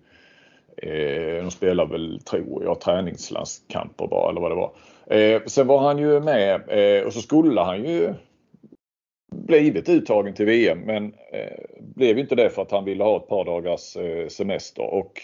[0.77, 4.71] Eh, de spelade väl, tror jag, träningslandskamper bara eller vad det var.
[5.07, 8.13] Eh, sen var han ju med eh, och så skulle han ju
[9.31, 13.27] blivit uttagen till VM men eh, blev inte det för att han ville ha ett
[13.27, 14.83] par dagars eh, semester.
[14.83, 15.21] Och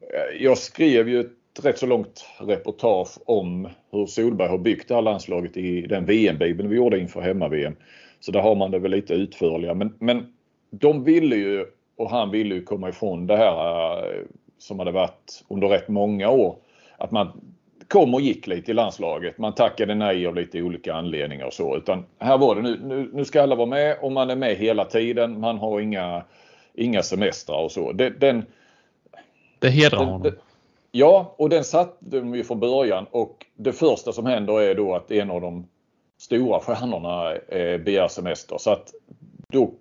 [0.00, 4.94] eh, jag skrev ju ett rätt så långt reportage om hur Solberg har byggt det
[4.94, 7.76] här landslaget i den VM-bibeln vi gjorde inför hemma-VM.
[8.20, 9.74] Så där har man det väl lite utförligare.
[9.74, 10.32] Men, men
[10.70, 14.22] de ville ju och han ville ju komma ifrån det här eh,
[14.58, 16.56] som hade varit under rätt många år.
[16.98, 17.51] Att man
[17.92, 19.38] kom och gick lite i landslaget.
[19.38, 21.76] Man tackade nej av lite olika anledningar och så.
[21.76, 24.56] Utan här var det nu, nu, nu ska alla vara med och man är med
[24.56, 25.40] hela tiden.
[25.40, 26.24] Man har inga,
[26.74, 27.92] inga semestrar och så.
[27.92, 28.44] Den, den
[29.58, 30.32] det hedrar honom.
[30.92, 34.94] Ja, och den satte de ju från början och det första som händer är då
[34.94, 35.66] att en av de
[36.18, 38.58] stora stjärnorna eh, begär semester.
[38.58, 38.92] Så att
[39.48, 39.72] då,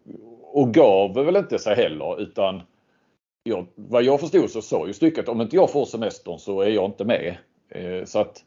[0.41, 2.61] och gav väl inte sig heller utan
[3.43, 6.69] ja, vad jag förstod så sa ju stycket om inte jag får semestern så är
[6.69, 7.37] jag inte med.
[7.71, 8.43] Eh, så att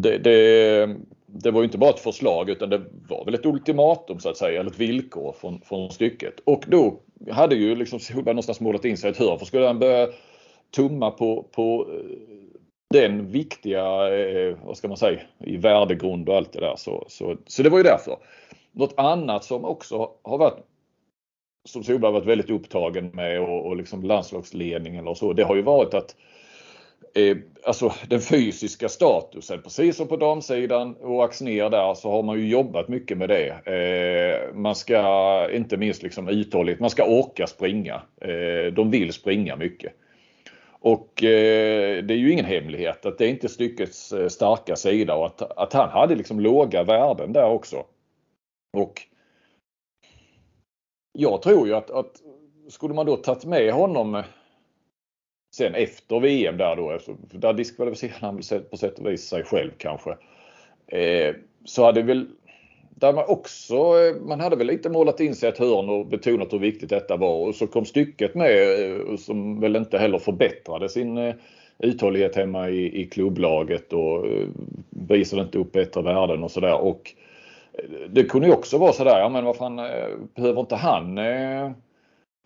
[0.00, 4.28] det, det, det, var inte bara ett förslag utan det var väl ett ultimatum så
[4.28, 6.34] att säga, eller ett villkor från, från stycket.
[6.44, 9.38] Och då hade ju liksom Solberg någonstans målat in sig ett hörn.
[9.38, 10.08] För skulle han börja
[10.76, 12.16] tumma på, på eh,
[12.94, 16.76] den viktiga, eh, vad ska man säga, i värdegrund och allt det där.
[16.76, 18.16] Så, så, så det var ju därför.
[18.72, 20.58] Något annat som också har varit
[21.68, 25.32] som Solberg varit väldigt upptagen med och, och liksom landslagsledningen och så.
[25.32, 26.16] Det har ju varit att
[27.14, 27.36] eh,
[27.66, 29.62] alltså den fysiska statusen.
[29.62, 33.48] Precis som på damsidan och Axner där så har man ju jobbat mycket med det.
[33.50, 38.02] Eh, man ska inte minst liksom uthålligt, man ska orka springa.
[38.20, 39.92] Eh, de vill springa mycket.
[40.82, 45.14] Och eh, det är ju ingen hemlighet att det är inte styckets eh, starka sida
[45.14, 47.84] och att, att han hade liksom låga värden där också.
[48.76, 49.02] Och
[51.18, 52.22] jag tror ju att, att
[52.68, 54.22] skulle man då tagit med honom
[55.50, 56.98] sen efter VM där då,
[57.32, 60.10] där diskvalificerade han på sätt och vis sig själv kanske.
[60.86, 61.34] Eh,
[61.64, 62.26] så hade väl
[63.00, 66.52] där man också, eh, man hade väl lite målat in sig ett hörn och betonat
[66.52, 68.50] hur viktigt detta var och så kom stycket med
[68.90, 71.34] eh, som väl inte heller förbättrade sin eh,
[71.78, 74.24] uthållighet hemma i, i klubblaget och
[74.90, 76.80] visade inte upp bättre värden och sådär.
[76.80, 77.14] Och
[78.08, 79.76] det kunde ju också vara sådär, ja men vad fan
[80.34, 81.18] behöver inte han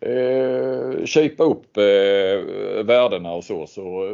[0.05, 3.67] eh, köpa upp eh, värdena och så.
[3.67, 4.13] så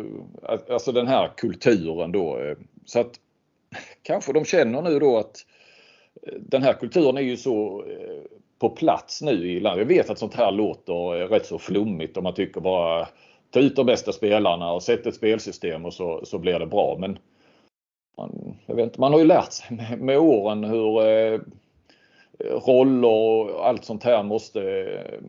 [0.48, 2.38] eh, alltså den här kulturen då.
[2.38, 3.10] Eh, så att
[4.02, 5.46] kanske de känner nu då att
[6.26, 8.22] eh, den här kulturen är ju så eh,
[8.58, 9.88] på plats nu i landet.
[9.88, 13.08] Jag vet att sånt här låter eh, rätt så flummigt om man tycker bara
[13.50, 16.96] ta ut de bästa spelarna och sätt ett spelsystem och så, så blir det bra.
[17.00, 17.18] Men
[18.16, 21.40] man, jag vet inte, man har ju lärt sig med, med åren hur eh,
[22.44, 24.86] Eh, roller och allt sånt här måste,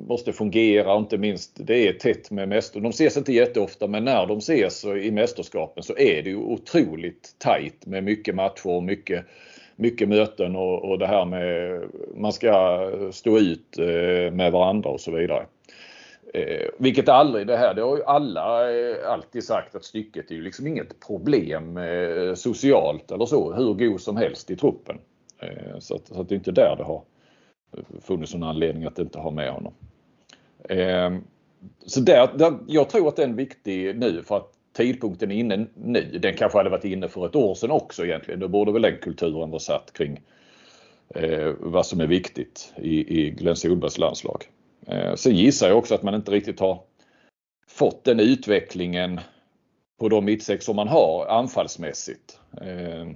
[0.08, 0.97] måste fungera.
[0.97, 2.80] Inte minst det är tätt med mäster.
[2.80, 7.36] De ses inte jätteofta men när de ses i mästerskapen så är det ju otroligt
[7.38, 9.26] tajt med mycket matcher och mycket,
[9.76, 11.82] mycket möten och, och det här med
[12.15, 15.45] man ska stå ut eh, med varandra och så vidare.
[16.34, 20.36] Eh, vilket aldrig det här, det har ju alla eh, alltid sagt att stycket är
[20.36, 24.97] ju liksom inget problem eh, socialt eller så, hur god som helst i truppen.
[25.41, 27.04] Eh, så, att, så att det är inte där det har
[28.01, 29.73] funnits någon anledning att inte ha med honom.
[30.69, 31.23] Ehm,
[31.86, 35.65] så där, där, jag tror att den är viktig nu för att tidpunkten är inne
[35.73, 36.19] nu.
[36.21, 38.39] Den kanske hade varit inne för ett år sedan också egentligen.
[38.39, 40.21] Då borde väl den kulturen vara satt kring
[41.15, 44.43] eh, vad som är viktigt i, i Glenn Solbergs landslag.
[44.88, 46.80] Eh, sen gissar jag också att man inte riktigt har
[47.67, 49.19] fått den utvecklingen
[49.99, 52.39] på de mittsex som man har anfallsmässigt.
[52.62, 53.08] Eh,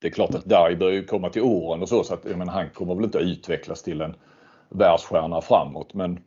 [0.00, 2.48] det är klart att Darj börjar ju komma till åren och så, så att men
[2.48, 4.14] han kommer väl inte att utvecklas till en
[4.68, 5.94] världsstjärna framåt.
[5.94, 6.18] Men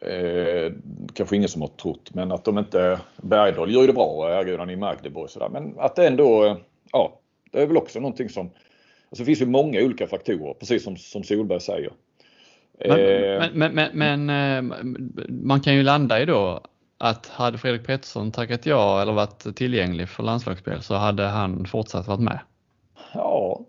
[0.00, 0.72] eh,
[1.14, 2.14] kanske ingen som har trott.
[2.14, 5.48] Men att de inte, Bergdahl gör ju det bra, erbjudande i Magdeburg sådär.
[5.48, 6.56] Men att det ändå,
[6.92, 7.20] ja,
[7.52, 10.96] det är väl också någonting som, alltså det finns ju många olika faktorer, precis som,
[10.96, 11.92] som Solberg säger.
[12.78, 14.76] Men, eh, men, men, men, eh,
[15.28, 16.60] man kan ju landa i då
[16.98, 22.06] att hade Fredrik Pettersson tackat ja eller varit tillgänglig för landslagsspel så hade han fortsatt
[22.06, 22.38] varit med.
[23.14, 23.66] Ja,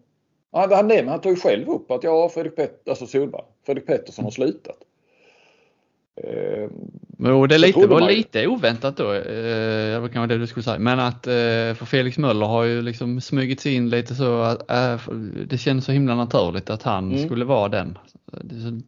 [0.52, 4.24] han, han, han tog ju själv upp att ja, Fredrik, Pet alltså Solberg, Fredrik Pettersson
[4.24, 4.78] har slutat.
[6.24, 6.70] Eh,
[7.18, 8.10] jo, det lite, var man...
[8.10, 10.80] lite oväntat då, eh, det kan det du skulle säga.
[10.80, 14.72] Men att eh, för Felix Möller har ju liksom smugit sig in lite så att
[14.72, 15.00] eh,
[15.48, 17.26] det känns så himla naturligt att han mm.
[17.26, 17.98] skulle vara den.
[18.42, 18.82] Det,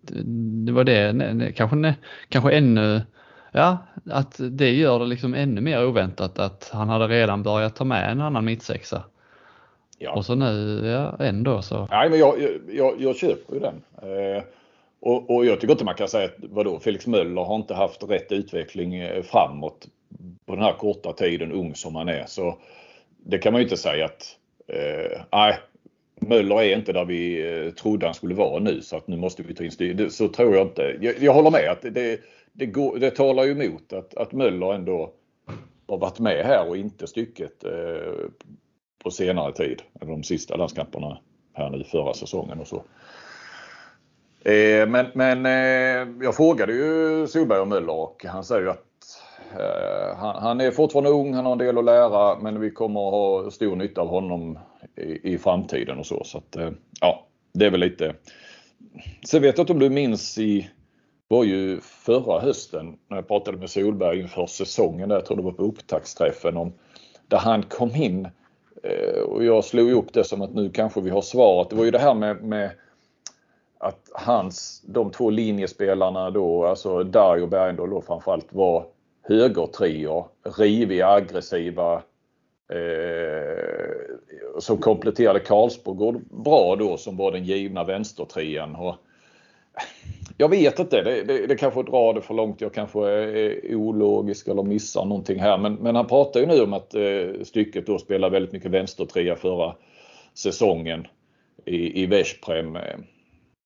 [0.65, 1.95] det var det, kanske,
[2.30, 3.02] kanske ännu,
[3.52, 3.78] ja,
[4.12, 8.12] att det gör det liksom ännu mer oväntat att han hade redan börjat ta med
[8.12, 9.04] en annan mittsexa.
[10.01, 10.12] Ja.
[10.12, 11.88] Och så nu, ja, ändå så.
[11.91, 12.35] Nej, men jag,
[12.69, 13.81] jag, jag köper ju den.
[14.01, 14.43] Eh,
[14.99, 18.03] och, och, jag tycker inte man kan säga att vadå, Felix Möller har inte haft
[18.03, 19.88] rätt utveckling eh, framåt
[20.45, 22.25] på den här korta tiden, ung som han är.
[22.25, 22.57] Så
[23.17, 25.57] det kan man ju inte säga att eh, nej,
[26.15, 29.43] Möller är inte där vi eh, trodde han skulle vara nu så att nu måste
[29.43, 30.09] vi ta in styr.
[30.09, 30.97] Så tror jag inte.
[31.01, 32.19] Jag, jag håller med att det,
[32.53, 35.13] det, går, det talar ju emot att, att Möller ändå
[35.88, 38.29] har varit med här och inte stycket eh,
[39.03, 39.81] på senare tid.
[39.93, 41.19] De sista landskamperna
[41.53, 42.83] här nu förra säsongen och så.
[44.49, 48.85] Eh, men men eh, jag frågade ju Solberg och Möller och han säger ju att
[49.59, 53.07] eh, han, han, är fortfarande ung, han har en del att lära men vi kommer
[53.07, 54.59] att ha stor nytta av honom
[54.95, 56.23] i, i framtiden och så.
[56.23, 56.57] så att,
[57.01, 58.15] ja, det är väl lite.
[59.27, 60.69] Sen vet jag inte om du minns i
[61.27, 65.43] var ju förra hösten när jag pratade med Solberg inför säsongen, där, jag tror det
[65.43, 66.73] var på upptaktsträffen, om
[67.27, 68.27] där han kom in
[68.83, 71.69] Eh, och jag slog upp det som att nu kanske vi har svaret.
[71.69, 72.71] Det var ju det här med, med
[73.77, 78.85] att hans, de två linjespelarna då, alltså Dario Bergendahl då framförallt var
[79.23, 82.01] högertrior, riviga, aggressiva.
[82.69, 83.79] Eh,
[84.59, 88.75] som kompletterade Karlsborg bra då som var den givna vänstertrian.
[88.75, 88.95] Och
[90.37, 92.61] jag vet inte, det, det, det kanske drar det för långt.
[92.61, 95.57] Jag kanske är ologisk eller missar någonting här.
[95.57, 99.35] Men, men han pratar ju nu om att eh, stycket då spelar väldigt mycket vänstertrea
[99.35, 99.75] förra
[100.33, 101.07] säsongen
[101.65, 102.77] i, i Veszprem.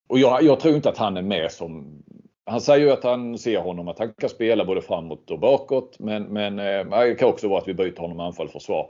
[0.09, 2.03] Och jag, jag, tror inte att han är med som...
[2.45, 5.99] Han säger ju att han ser honom att han kan spela både framåt och bakåt.
[5.99, 8.89] Men, men eh, det kan också vara att vi byter honom anfall försvar.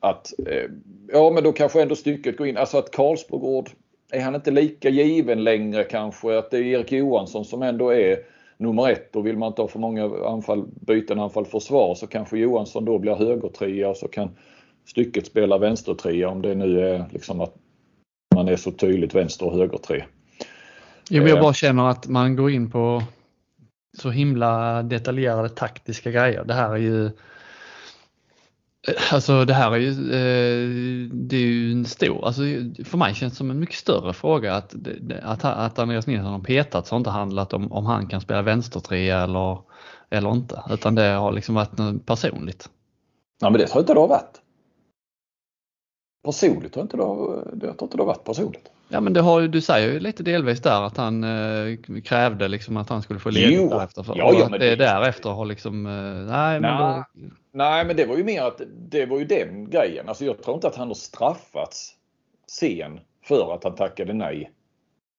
[0.00, 0.70] Att, eh,
[1.12, 2.56] ja men då kanske ändå stycket går in.
[2.56, 3.70] Alltså att Karlsbogård
[4.10, 6.38] är han inte lika given längre kanske?
[6.38, 8.18] Att det är Erik Johansson som ändå är
[8.56, 12.38] nummer ett och vill man inte ha för många anfall, byten anfall försvar så kanske
[12.38, 14.30] Johansson då blir högertrea och så kan
[14.86, 17.54] stycket spela vänstertrea om det nu är liksom att
[18.34, 20.04] man är så tydligt vänster och högertrea.
[21.08, 21.42] Jag, jag eh.
[21.42, 23.02] bara känner att man går in på
[23.98, 26.44] så himla detaljerade taktiska grejer.
[26.44, 27.10] Det här är ju
[28.88, 32.42] Eh, alltså det här är ju, eh, det är ju en stor, alltså
[32.84, 34.74] för mig känns det som en mycket större fråga att,
[35.22, 38.42] att, att Andreas Nilsson har petat så har inte handlat om, om han kan spela
[38.42, 39.58] vänstertrea eller,
[40.10, 42.68] eller inte utan det har liksom varit något personligt.
[43.40, 44.40] Ja men det tror jag inte det har varit
[46.22, 47.02] personligt har inte det,
[47.66, 48.70] jag tror inte det har varit personligt.
[48.88, 52.76] Ja men det har, du säger ju lite delvis där att han eh, krävde liksom
[52.76, 54.02] att han skulle få ledigt därefter.
[54.02, 57.04] För, ja, ja, men det, det därefter har liksom, eh, nej, men då...
[57.52, 58.60] nej men det var ju mer att
[58.90, 60.08] det var ju den grejen.
[60.08, 61.94] Alltså jag tror inte att han har straffats
[62.46, 64.50] sen för att han tackade nej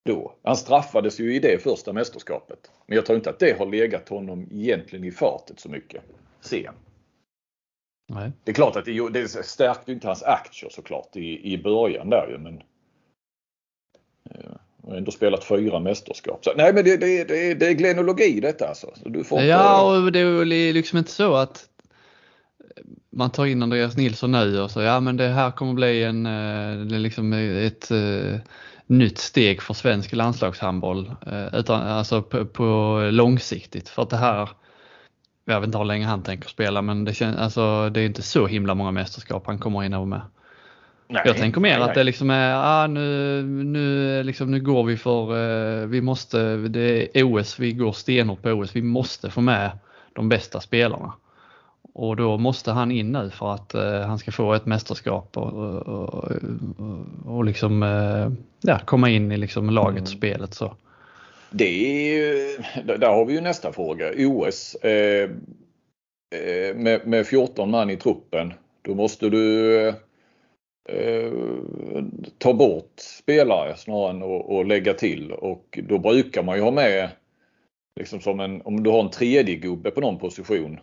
[0.06, 0.36] då.
[0.44, 2.72] Han straffades ju i det första mästerskapet.
[2.86, 6.02] Men jag tror inte att det har legat honom egentligen i fatet så mycket
[6.42, 6.74] sen.
[8.14, 8.32] Nej.
[8.44, 12.28] Det är klart att det, det stärkte inte hans aktier såklart i, i början där
[12.28, 12.62] ju men
[14.30, 14.52] eh,
[14.88, 16.46] har ändå spelat fyra mästerskap.
[16.46, 18.88] Så, nej men det, det, det, det är glenologi detta alltså.
[19.06, 21.68] Du får ja och det är liksom inte så att
[23.10, 26.26] man tar in Andreas Nilsson nu och så ja men det här kommer bli en,
[26.26, 27.92] eh, liksom ett
[28.88, 31.16] nytt steg för svensk landslagshandboll.
[31.54, 34.50] Utan, alltså på, på, långsiktigt för att det här
[35.46, 38.22] jag vet inte hur länge han tänker spela men det, känns, alltså, det är inte
[38.22, 40.22] så himla många mästerskap han kommer hinna vara med.
[41.12, 44.84] Nej, jag tänker mer nej, att det liksom är, ah, nu, nu, liksom, nu går
[44.84, 49.30] vi för, uh, vi måste, det är OS, vi går stenhårt på OS, vi måste
[49.30, 49.72] få med
[50.14, 51.14] de bästa spelarna.
[51.94, 55.54] Och då måste han in nu för att uh, han ska få ett mästerskap och,
[55.54, 56.32] och, och,
[57.26, 58.32] och liksom, uh,
[58.62, 60.18] ja, komma in i liksom laget och mm.
[60.18, 60.54] spelet.
[60.54, 60.74] Så.
[61.52, 64.12] Det är, där har vi ju nästa fråga.
[64.18, 65.30] OS eh,
[66.36, 68.54] eh, med, med 14 man i truppen.
[68.82, 69.88] Då måste du
[70.90, 71.32] eh,
[72.38, 74.24] ta bort spelare snarare än
[74.60, 77.10] att lägga till och då brukar man ju ha med
[78.00, 80.80] liksom som en, om du har en tredje gubbe på någon position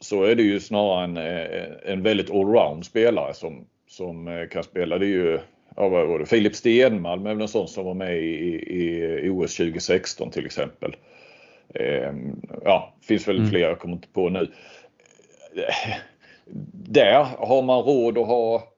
[0.00, 4.62] så är det ju snarare en, eh, en väldigt allround spelare som, som eh, kan
[4.62, 4.98] spela.
[4.98, 5.40] Det är ju
[5.78, 6.26] ja, vad var det?
[6.26, 8.64] Filip Stenmalm är väl en sån som var med i,
[9.24, 10.96] i OS 2016 till exempel.
[11.74, 12.12] Eh,
[12.64, 13.50] ja, finns väl mm.
[13.50, 14.52] fler, jag kommer inte på nu.
[16.72, 18.72] Där har man råd att ha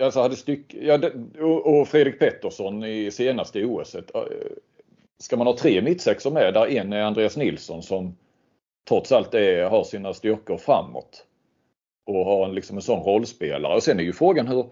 [0.00, 0.98] Alltså hade styck, ja,
[1.64, 3.96] och Fredrik Pettersson i senaste OS.
[5.18, 8.16] Ska man ha tre mittsexor med där en är Andreas Nilsson som
[8.88, 11.26] trots allt är, har sina styrkor framåt.
[12.06, 13.74] Och har en, liksom en sån rollspelare.
[13.74, 14.64] Och sen är ju frågan hur,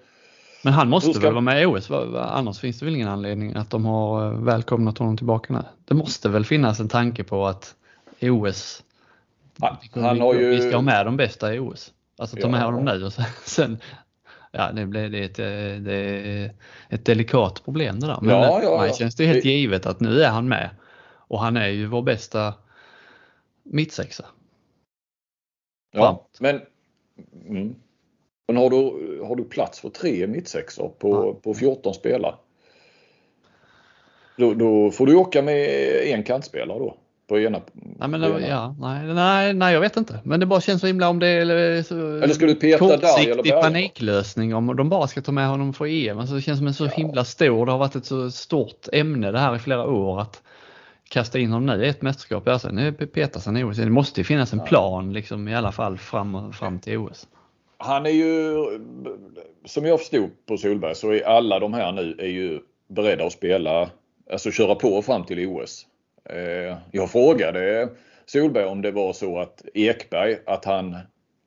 [0.62, 1.20] men han måste ska...
[1.20, 1.90] väl vara med i OS?
[2.16, 5.62] Annars finns det väl ingen anledning att de har eh, välkomnat honom tillbaka nu.
[5.84, 7.74] Det måste väl finnas en tanke på att
[8.20, 8.84] OS,
[9.94, 10.50] han har ju...
[10.50, 11.92] vi ska ha med de bästa i OS.
[12.18, 12.64] Alltså ta med ja.
[12.64, 13.12] honom nu och
[13.44, 13.78] sen,
[14.52, 16.54] ja det blir det ett, eh, det är
[16.88, 18.18] ett delikat problem det där.
[18.20, 20.70] Men ja, ja, mig känns det helt givet att nu är han med
[21.28, 22.54] och han är ju vår bästa
[23.62, 24.24] mittsexa.
[25.92, 26.60] Ja, men
[27.48, 27.74] mm.
[28.48, 31.40] Men har du, har du plats för tre mittsexor på, ja.
[31.42, 32.34] på 14 spelare.
[34.36, 35.68] Då, då, får du åka med
[36.04, 36.96] en kantspelare då.
[37.28, 38.40] På ena, nej, men, ena.
[38.40, 40.20] Ja, nej, nej, nej, jag vet inte.
[40.24, 43.52] Men det bara känns så himla om det är så eller ska du peta kortsiktig
[43.52, 46.18] paniklösning om de bara ska ta med honom för EM.
[46.18, 46.90] Alltså det känns som en så ja.
[46.90, 50.42] himla stor, det har varit ett så stort ämne det här i flera år att
[51.08, 52.48] kasta in honom nu i ett mästerskap.
[52.48, 53.76] Alltså, nu petas han i OS.
[53.76, 57.26] Det måste ju finnas en plan liksom, i alla fall fram, fram till OS.
[57.78, 58.54] Han är ju,
[59.64, 63.32] som jag förstod på Solberg, så är alla de här nu är ju beredda att
[63.32, 63.90] spela,
[64.30, 65.86] alltså köra på fram till OS.
[66.30, 67.88] Eh, jag frågade
[68.26, 70.96] Solberg om det var så att Ekberg, att han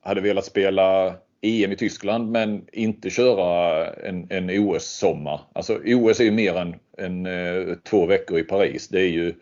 [0.00, 5.40] hade velat spela EM i Tyskland men inte köra en, en OS-sommar.
[5.52, 8.88] Alltså OS är ju mer än, än eh, två veckor i Paris.
[8.88, 9.34] Det är ju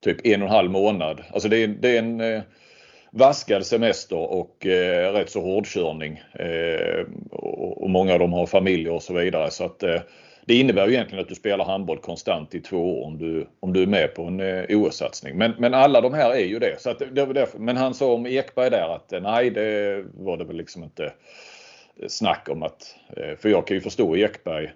[0.00, 1.22] typ en och en halv månad.
[1.32, 2.42] Alltså det är, det är en eh,
[3.10, 6.22] vaskad semester och eh, rätt så hårdkörning.
[6.32, 9.50] Eh, och, och, många av dem har familjer och så vidare.
[9.50, 10.00] Så att, eh,
[10.48, 13.72] det innebär ju egentligen att du spelar handboll konstant i två år om du, om
[13.72, 15.38] du är med på en eh, OS-satsning.
[15.38, 16.80] Men, men alla de här är ju det.
[16.80, 20.36] Så att det därför, men han sa om Ekberg där att eh, nej, det var
[20.36, 22.96] det väl liksom inte eh, snack om att...
[23.16, 24.72] Eh, för jag kan ju förstå Ekberg.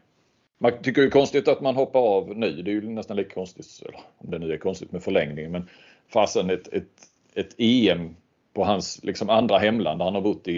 [0.58, 2.62] Man tycker det är konstigt att man hoppar av nu.
[2.62, 3.66] Det är ju nästan lika konstigt,
[4.18, 5.50] om det nu är konstigt med förlängning.
[5.52, 5.68] Men
[6.12, 6.92] fasen ett, ett,
[7.34, 8.16] ett EM
[8.54, 10.52] på hans liksom andra hemland där han har bott i,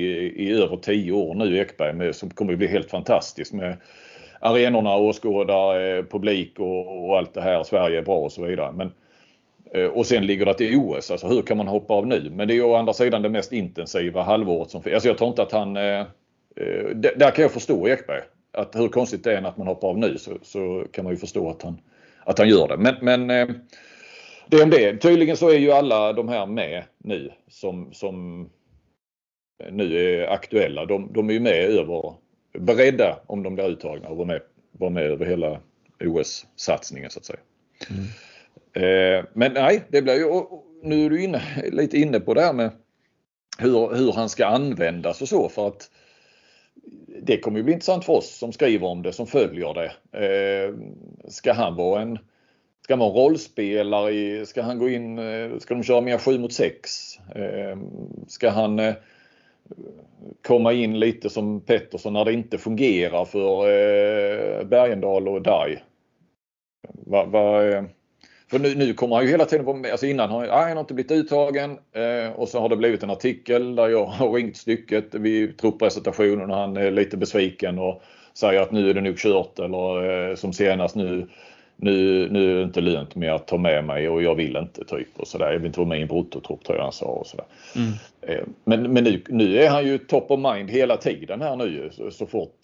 [0.46, 3.76] i över tio år nu Ekberg med, som kommer att bli helt fantastiskt med
[4.40, 7.62] arenorna, åskådare, eh, publik och, och, allt det här.
[7.62, 8.72] Sverige är bra och så vidare.
[8.72, 8.92] Men,
[9.74, 11.10] eh, och sen ligger det till OS.
[11.10, 12.30] Alltså hur kan man hoppa av nu?
[12.30, 14.94] Men det är å andra sidan det mest intensiva halvåret som finns.
[14.94, 15.76] Alltså jag tror inte att han...
[15.76, 16.00] Eh,
[16.56, 18.22] eh där kan jag förstå Ekberg.
[18.52, 21.16] Att hur konstigt det är att man hoppar av nu så, så kan man ju
[21.16, 21.80] förstå att han,
[22.24, 22.76] att han gör det.
[22.76, 23.54] Men, men eh,
[24.46, 24.96] det om det.
[24.96, 28.48] Tydligen så är ju alla de här med nu som, som
[29.70, 30.84] nu är aktuella.
[30.84, 32.14] De, de är ju med över,
[32.58, 34.40] beredda om de blir uttagna och vara med,
[34.72, 35.60] vara med över hela
[36.00, 37.40] OS-satsningen så att säga.
[37.90, 38.04] Mm.
[38.72, 40.42] Eh, men nej, det blir ju,
[40.82, 41.42] nu är du inne,
[41.72, 42.70] lite inne på det här med
[43.58, 45.90] hur, hur han ska användas och så för att
[47.22, 49.92] det kommer ju bli intressant för oss som skriver om det, som följer det.
[50.18, 50.74] Eh,
[51.28, 52.18] ska han vara en
[52.84, 56.52] Ska man rollspelare i, ska han gå in, eh, ska de köra mer 7 mot
[56.52, 57.18] 6?
[57.34, 57.80] Ehm,
[58.28, 58.94] ska han eh,
[60.46, 65.78] komma in lite som Pettersson när det inte fungerar för eh, Bergendal och Dai?
[67.06, 67.88] Va, va, ehm,
[68.50, 70.80] för nu, nu, kommer han ju hela tiden på, alltså innan har han, han har
[70.80, 71.78] inte blivit uttagen
[72.34, 76.56] och så har det blivit en artikel där jag har ringt stycket vid truppresentationen och
[76.56, 78.02] han är lite besviken och
[78.34, 81.28] säger att nu är det nog kört eller som senast nu
[81.76, 84.84] nu, nu är det inte lönt med att ta med mig och jag vill inte
[84.84, 85.52] typ och sådär.
[85.52, 87.46] Jag vill inte vara med i en bruttotrupp tror jag han sa och sådär.
[87.76, 87.92] Mm.
[88.20, 91.90] Eh, men, men nu, nu är han ju top of mind hela tiden här nu
[91.92, 92.58] så, så fort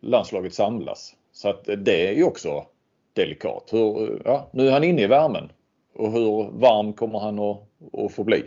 [0.00, 1.14] landslaget samlas.
[1.32, 2.66] Så att det är ju också
[3.12, 3.68] delikat.
[3.72, 5.52] Hur, ja, nu är han inne i värmen
[5.94, 7.58] och hur varm kommer han att,
[7.92, 8.42] att få bli?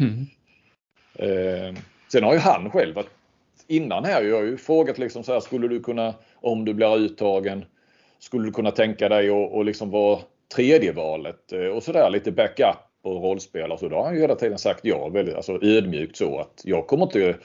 [0.00, 0.26] Mm.
[1.14, 1.80] Eh,
[2.12, 2.94] sen har ju han själv
[3.66, 6.96] innan här, jag har ju frågat liksom så här, skulle du kunna om du blir
[6.96, 7.64] uttagen
[8.24, 10.18] skulle du kunna tänka dig att, att liksom vara
[10.54, 13.88] tredje valet eh, och sådär lite backup och rollspel och så.
[13.88, 17.04] Då har han ju hela tiden sagt ja, väldigt alltså ödmjukt så att jag kommer
[17.04, 17.36] inte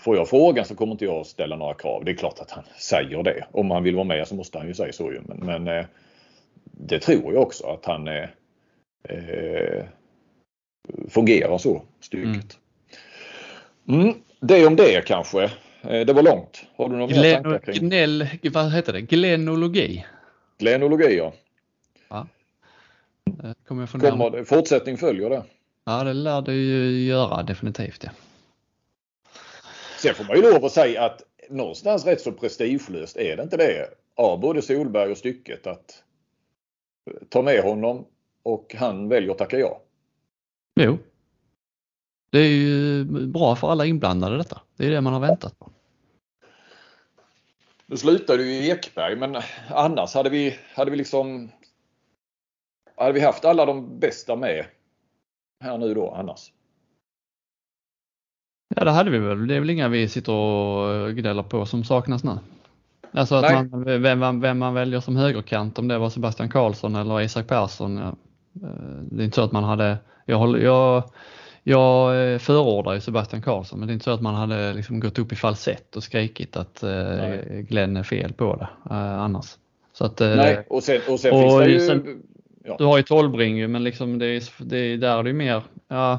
[0.00, 2.04] Får jag frågan så kommer inte jag ställa några krav.
[2.04, 3.46] Det är klart att han säger det.
[3.52, 5.20] Om han vill vara med så måste han ju säga så ju.
[5.26, 5.86] Men, men eh,
[6.62, 8.28] det tror jag också att han eh,
[9.08, 9.84] eh
[11.08, 12.58] fungerar så stycket.
[13.88, 14.00] Mm.
[14.00, 15.50] Mm, det om det kanske.
[15.82, 16.66] Eh, det var långt.
[16.76, 17.88] Har du några Glen, tankar kring?
[17.88, 19.00] Gnell, vad heter det?
[19.00, 20.06] Glenologi?
[20.58, 21.32] Glenologi ja.
[22.08, 22.26] ja.
[23.44, 25.42] Eh, kommer jag Kommer det, fortsättning följer det.
[25.84, 28.10] Ja det lär det ju göra definitivt ja.
[29.98, 33.56] Sen får man ju lov att säga att någonstans rätt så prestigelöst är det inte
[33.56, 36.02] det av både Solberg och stycket att
[37.28, 38.06] ta med honom
[38.42, 39.80] och han väljer att tacka ja.
[40.74, 40.98] Jo,
[42.30, 44.60] det är ju bra för alla inblandade detta.
[44.76, 45.70] Det är det man har väntat på.
[47.86, 49.36] Nu slutade ju i Ekberg men
[49.70, 51.50] annars hade vi, hade vi liksom
[52.96, 54.66] hade vi haft alla de bästa med
[55.64, 56.52] här nu då annars?
[58.74, 59.46] Ja det hade vi väl.
[59.46, 62.38] Det är väl inga vi sitter och gnäller på som saknas nu.
[63.12, 66.96] Alltså att man, vem, man, vem man väljer som högerkant, om det var Sebastian Karlsson
[66.96, 67.96] eller Isak Persson.
[67.96, 68.08] Ja.
[68.68, 71.10] Eh, det är inte så att man hade, jag, håller, jag
[71.68, 75.00] jag eh, förordar ju Sebastian Karlsson men det är inte så att man hade liksom
[75.00, 79.56] gått upp i falsett och skrikit att eh, Glenn är fel på det eh, annars.
[79.92, 81.80] Så att, Nej, och sen, och sen och finns det ju...
[81.80, 82.22] Sen,
[82.64, 82.76] ja.
[82.78, 86.18] Du har ju Tolbring men liksom det är, det är där det är mer, ja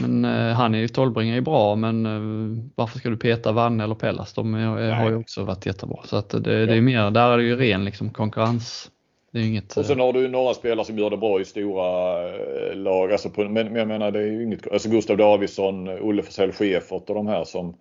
[0.00, 3.84] men eh, han är ju Tolbring är bra men eh, varför ska du peta Vanne
[3.84, 4.32] eller Pellas?
[4.32, 5.98] De är, har ju också varit jättebra.
[6.04, 8.90] Så att det, det är mer, där är det ju ren liksom konkurrens
[9.30, 12.28] det är inget, och sen har du några spelare som gör det bra i stora
[12.28, 13.12] eh, lag.
[13.12, 17.10] Alltså på, men, jag menar det är ju inget, alltså Gustav Davidsson, Olle Forsell Schäfert
[17.10, 17.74] och de här som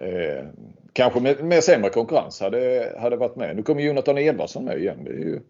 [0.00, 0.44] eh,
[0.92, 3.56] kanske med, med sämre konkurrens hade, hade varit med.
[3.56, 5.04] Nu kommer Jonathan Edvardsson med igen.
[5.04, 5.40] Det är ju,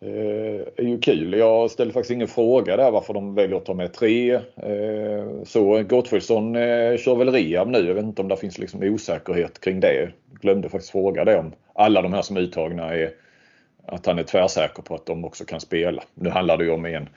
[0.00, 1.32] eh, är ju kul.
[1.32, 4.34] Jag ställde faktiskt ingen fråga där varför de väljer att ta med tre.
[4.34, 7.86] Eh, så Gottfridsson eh, kör väl rehab nu.
[7.86, 10.10] Jag vet inte om det finns liksom osäkerhet kring det.
[10.40, 13.10] Glömde faktiskt fråga det om alla de här som är uttagna är
[13.88, 16.02] att han är tvärsäker på att de också kan spela.
[16.14, 17.08] Nu handlar det ju om en,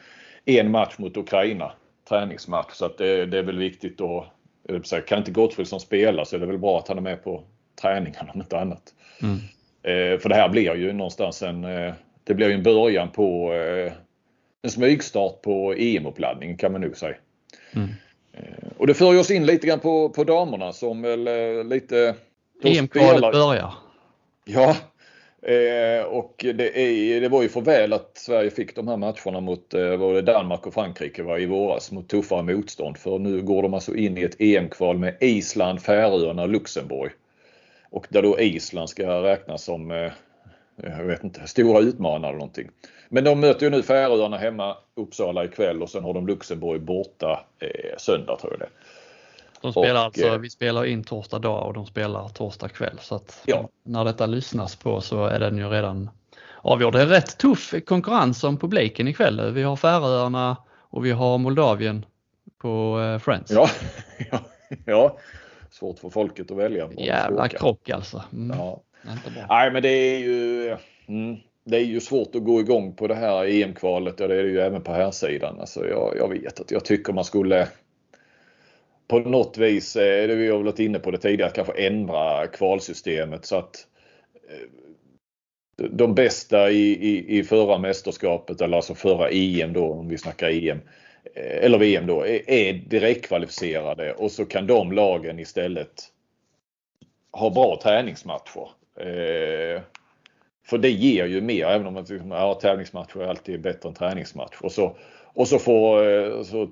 [0.46, 1.72] en match mot Ukraina,
[2.10, 6.40] träningsmatch, så att det, det är väl viktigt att kan inte Gottfridsson spela så är
[6.40, 7.44] det väl bra att han är med på
[7.82, 8.94] träningen om inte annat.
[9.22, 9.36] Mm.
[9.84, 11.94] Eh, för det här blir ju någonstans en, eh,
[12.24, 13.94] det blir ju en början på eh,
[14.62, 17.16] en smygstart på EM-uppladdningen kan man nog säga.
[17.76, 17.90] Mm.
[18.34, 22.16] Eh, och det för oss in lite grann på, på damerna som väl eh, lite...
[22.64, 23.74] EM-kvalet börjar.
[24.46, 24.76] Ja,
[25.44, 29.40] Eh, och det, är, det, var ju för väl att Sverige fick de här matcherna
[29.40, 32.98] mot eh, både Danmark och Frankrike var i våras mot tuffare motstånd.
[32.98, 37.12] För nu går de alltså in i ett EM-kval med Island, Färöarna och Luxemburg.
[37.90, 40.12] Och där då Island ska räknas som, eh,
[40.76, 42.70] jag vet inte, stora utmanare eller någonting.
[43.10, 47.46] Men de möter ju nu Färöarna hemma, Uppsala ikväll och sen har de Luxemburg borta
[47.60, 48.70] eh, söndag tror jag det
[49.62, 52.98] de spelar och, alltså, eh, vi spelar in torsdag dag och de spelar torsdag kväll
[53.02, 53.70] så att ja.
[53.84, 56.10] när detta lyssnas på så är den ju redan
[56.62, 56.94] avgjord.
[56.94, 59.52] Det är rätt tuff konkurrens om publiken ikväll.
[59.52, 62.06] Vi har Färöarna och vi har Moldavien
[62.58, 63.52] på eh, Friends.
[63.52, 63.70] Ja,
[64.32, 64.40] ja,
[64.86, 65.18] ja.
[65.70, 66.90] svårt för folket att välja.
[66.98, 68.24] Jävla krock alltså.
[68.34, 68.58] Mm.
[68.58, 68.82] Ja.
[69.50, 73.16] Nej men det är ju mm, det är ju svårt att gå igång på det
[73.16, 75.60] här EM-kvalet och det är det ju även på här sidan.
[75.60, 77.68] Alltså jag, jag vet att jag tycker man skulle
[79.12, 82.48] på något vis, eh, det vi har varit inne på det tidigare, att kanske ändra
[82.48, 83.88] kvalsystemet så att
[84.50, 90.18] eh, de bästa i, i, i förra mästerskapet, eller alltså förra EM då om vi
[90.18, 90.80] snackar EM,
[91.36, 96.04] eh, eller VM då, är direktkvalificerade och så kan de lagen istället
[97.32, 98.70] ha bra träningsmatcher.
[99.00, 99.82] Eh,
[100.66, 104.62] för det ger ju mer även om man ja, tävlingsmatcher är alltid bättre än träningsmatch.
[104.62, 104.96] Och så,
[105.34, 106.72] och så får så,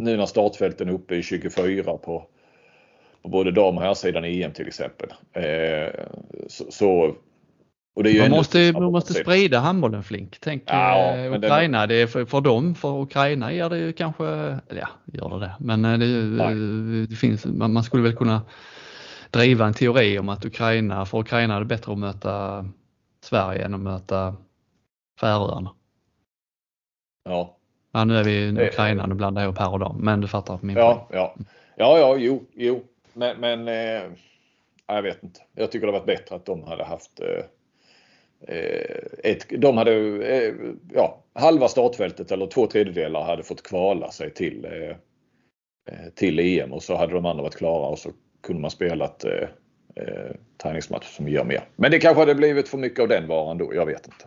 [0.00, 2.26] nu när startfälten är uppe i 24 på,
[3.22, 5.08] på både dam och herrsidan i EM till exempel.
[5.32, 6.04] Eh,
[6.48, 7.14] så, så
[7.96, 10.36] man måste, man måste sprida handbollen Flink.
[10.40, 14.26] Tänk ja, eh, Ukraina, det är för, för dem, för Ukraina ger det ju kanske,
[14.68, 18.42] eller ja, gör det det, men eh, det, det finns, man, man, skulle väl kunna
[19.30, 22.66] driva en teori om att Ukraina, för Ukraina är det bättre att möta
[23.24, 24.36] Sverige än att möta
[25.20, 25.70] Färöarna.
[27.24, 27.59] Ja.
[27.92, 30.28] Ja, nu är vi i Ukraina, nu blandar jag ihop här och dam, men du
[30.28, 31.20] fattar min ja, poäng.
[31.20, 31.34] Ja,
[31.76, 34.10] ja, ja, jo, jo, men, men eh,
[34.86, 35.40] jag vet inte.
[35.54, 37.44] Jag tycker det varit bättre att de hade haft eh,
[38.48, 39.92] Eh, ett, de hade,
[40.26, 40.54] eh,
[40.94, 44.96] ja, halva startfältet eller två tredjedelar hade fått kvala sig till, eh,
[46.14, 48.10] till EM och så hade de andra varit klara och så
[48.42, 49.48] kunde man spelat eh,
[50.62, 51.64] träningsmatch som gör mer.
[51.76, 54.24] Men det kanske hade blivit för mycket av den varan då, jag vet inte.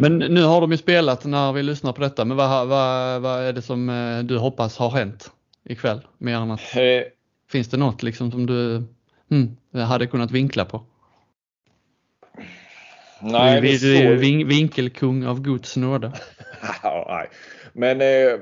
[0.00, 3.42] Men nu har de ju spelat när vi lyssnar på detta, men vad, vad, vad
[3.42, 3.86] är det som
[4.28, 5.30] du hoppas har hänt
[5.64, 6.00] ikväll?
[6.18, 7.02] Mer än att, eh,
[7.50, 8.82] finns det något liksom som du
[9.30, 10.82] hmm, hade kunnat vinkla på?
[13.20, 16.12] Nej, vi, vi är vin, vinkelkung av Guds nåde.
[17.08, 17.28] nej.
[17.72, 18.40] Men eh,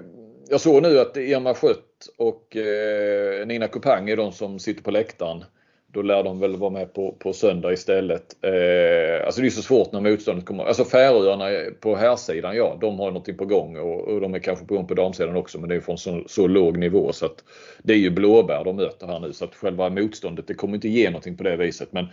[0.48, 4.90] jag såg nu att Irma Schött och eh, Nina Kupang är de som sitter på
[4.90, 5.44] läktaren.
[5.92, 8.44] Då lär de väl vara med på, på söndag istället.
[8.44, 10.64] Eh, alltså det är så svårt när motståndet kommer.
[10.64, 14.38] Alltså Färöarna på här sidan ja, de har någonting på gång och, och, de är
[14.38, 17.26] kanske på gång på damsidan också men det är från så, så låg nivå så
[17.26, 17.44] att
[17.82, 20.88] det är ju blåbär de möter här nu så att själva motståndet det kommer inte
[20.88, 21.92] ge någonting på det viset.
[21.92, 22.06] Men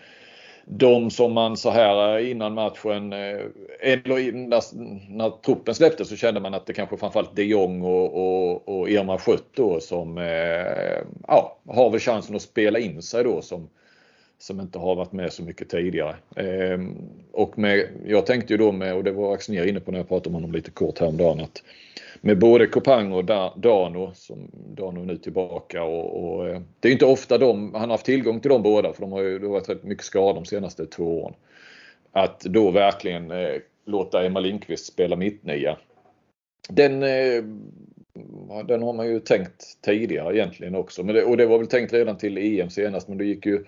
[0.65, 3.39] de som man så här eh, innan matchen, eh,
[3.79, 4.61] eller när,
[5.17, 8.89] när truppen släpptes så kände man att det kanske framförallt de Jong och, och, och
[8.89, 13.69] Irma Schött då som eh, ja, har väl chansen att spela in sig då som,
[14.43, 16.15] som inte har varit med så mycket tidigare.
[16.35, 16.97] Ehm,
[17.31, 20.07] och med, jag tänkte ju då med, och det var Axnér inne på när jag
[20.07, 21.63] pratade om honom lite kort häromdagen, att
[22.21, 23.25] med både Kopang och
[23.55, 27.87] Dano, som Dano nu tillbaka och, och, eh, det är inte ofta de, han har
[27.87, 30.33] haft tillgång till de båda för de har ju det har varit rätt mycket skador
[30.33, 31.33] de senaste två åren.
[32.11, 35.77] Att då verkligen eh, låta Emma Lindqvist spela mittnia.
[36.69, 37.43] Den, eh,
[38.67, 41.03] den har man ju tänkt tidigare egentligen också.
[41.03, 43.63] Men det, och det var väl tänkt redan till EM senast men det gick ju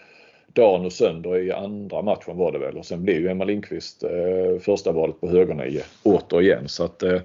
[0.55, 4.03] dagen och sönder i andra matchen var det väl och sen blev ju Emma Lindqvist
[4.03, 6.67] eh, första valet på högernie återigen.
[6.67, 7.21] Så att eh,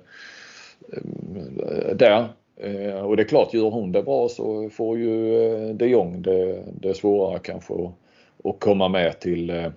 [0.93, 2.29] eh, där.
[2.57, 6.23] Eh, och det är klart, gör hon det bra så får ju eh, de Jong
[6.23, 7.93] det, det svårare kanske att,
[8.45, 9.73] att komma med till, eh,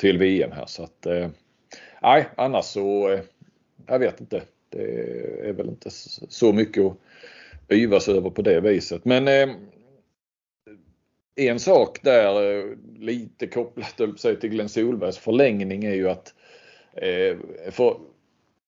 [0.00, 0.66] till VM här.
[0.66, 1.28] Så att, eh,
[2.02, 3.18] nej, annars så,
[3.86, 4.42] jag vet inte.
[4.68, 4.82] Det
[5.48, 5.90] är väl inte
[6.28, 6.96] så mycket att
[7.72, 9.04] yvas över på det viset.
[9.04, 9.28] Men
[11.48, 12.64] en sak där eh,
[12.98, 13.96] lite kopplat
[14.40, 16.34] till Glenn Solbergs förlängning är ju att
[16.94, 17.36] eh,
[17.70, 17.96] för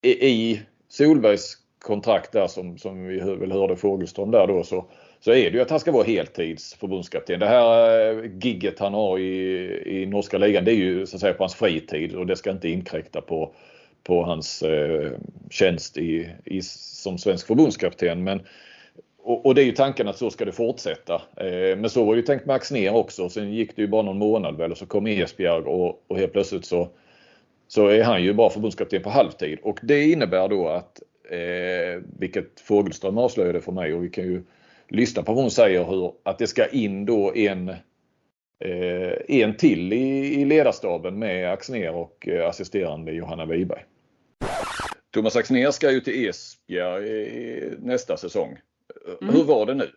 [0.02, 4.84] i Solbergs kontrakt där som, som vi väl hörde Fogelström där då så,
[5.20, 7.40] så är det ju att han ska vara heltids förbundskapten.
[7.40, 11.20] Det här eh, gigget han har i, i norska ligan det är ju så att
[11.20, 13.54] säga på hans fritid och det ska inte inkräkta på,
[14.02, 15.12] på hans eh,
[15.50, 18.24] tjänst i, i, som svensk förbundskapten.
[18.24, 18.40] Men,
[19.22, 21.14] och, och, det är ju tanken att så ska det fortsätta.
[21.14, 23.28] Eh, men så var ju tänkt Max ner också.
[23.28, 26.32] Sen gick det ju bara någon månad väl och så kom Esbjerg och, och helt
[26.32, 26.88] plötsligt så
[27.72, 32.60] så är han ju bara förbundskapten på halvtid och det innebär då att, eh, vilket
[32.60, 34.42] Fogelström avslöjade för mig och vi kan ju
[34.88, 37.68] lyssna på vad hon säger, hur, att det ska in då en,
[38.64, 43.84] eh, en till i, i ledarstaben med Axner och eh, assisterande Johanna Wiberg.
[45.10, 48.58] Thomas Axner ska ju till Esbjerg nästa säsong.
[49.20, 49.34] Mm.
[49.34, 49.90] Hur var det nu?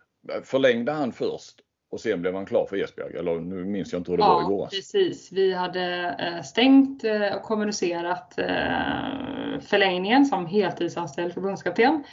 [0.44, 3.16] Förlängde han först och sen blev han klar för Esbjerg.
[3.16, 4.70] Eller nu minns jag inte hur det ja, var i våras.
[4.70, 5.32] precis.
[5.32, 12.04] Vi hade eh, stängt eh, och kommunicerat eh, förlängningen som heltidsanställd förbundskapten.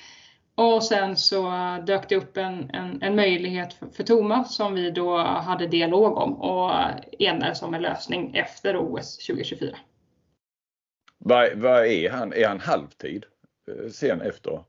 [0.56, 1.52] Och sen så
[1.88, 6.18] dök det upp en, en, en möjlighet för, för, Thomas som vi då hade dialog
[6.18, 6.72] om och
[7.20, 9.78] enades om en lösning efter OS 2024.
[11.18, 12.34] Vad, vad är han?
[12.34, 13.26] Är han halvtid
[13.92, 14.64] sen efter?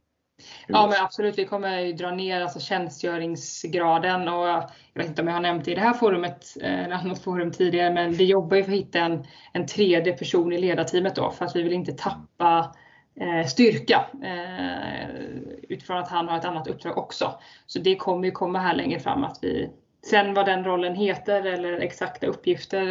[0.66, 5.28] Ja men absolut, vi kommer ju dra ner alltså tjänstgöringsgraden och jag vet inte om
[5.28, 8.24] jag har nämnt det i det här forumet eh, eller något forum tidigare men vi
[8.24, 11.62] jobbar ju för att hitta en, en tredje person i ledarteamet då för att vi
[11.62, 12.74] vill inte tappa
[13.20, 15.08] eh, styrka eh,
[15.68, 17.40] utifrån att han har ett annat uppdrag också.
[17.66, 19.70] Så det kommer ju komma här längre fram att vi
[20.04, 22.90] Sen vad den rollen heter eller exakta uppgifter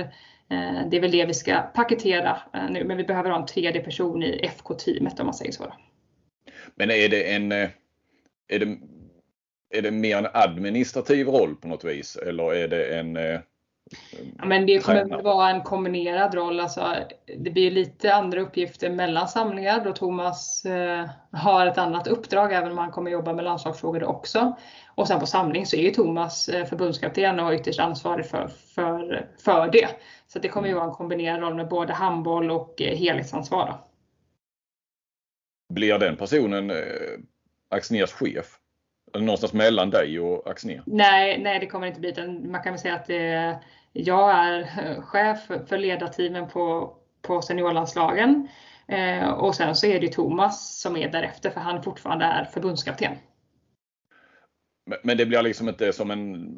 [0.49, 3.45] eh, det är väl det vi ska paketera eh, nu men vi behöver ha en
[3.45, 5.63] tredje person i FK-teamet om man säger så.
[5.63, 5.73] Då.
[6.75, 7.51] Men är det en...
[7.51, 7.69] Eh,
[8.47, 8.77] är det,
[9.77, 13.39] är det mer en administrativ roll på något vis eller är det en eh,
[14.37, 15.21] Ja, men det kommer tränare.
[15.21, 16.59] vara en kombinerad roll.
[16.59, 16.95] Alltså,
[17.37, 22.71] det blir lite andra uppgifter mellan samlingar då Thomas eh, har ett annat uppdrag även
[22.71, 24.55] om han kommer jobba med landslagsfrågor också.
[24.95, 29.27] Och sen på samling så är ju Thomas eh, förbundskapten och ytterst ansvarig för, för,
[29.43, 29.87] för det.
[30.27, 33.65] Så det kommer ju vara en kombinerad roll med både handboll och eh, helhetsansvar.
[33.67, 33.87] Då.
[35.73, 36.77] Blir den personen eh,
[37.69, 38.59] Axners chef?
[39.13, 40.83] Eller någonstans mellan dig och Axner?
[40.85, 42.27] Nej, nej det kommer inte bli.
[42.27, 43.59] Man kan väl säga att det,
[43.93, 48.47] jag är eh, chef för ledarteamen på, på seniorlandslagen.
[48.87, 53.11] Eh, och sen så är det Thomas som är därefter för han fortfarande är förbundskapten.
[55.03, 56.51] Men det blir liksom inte som en...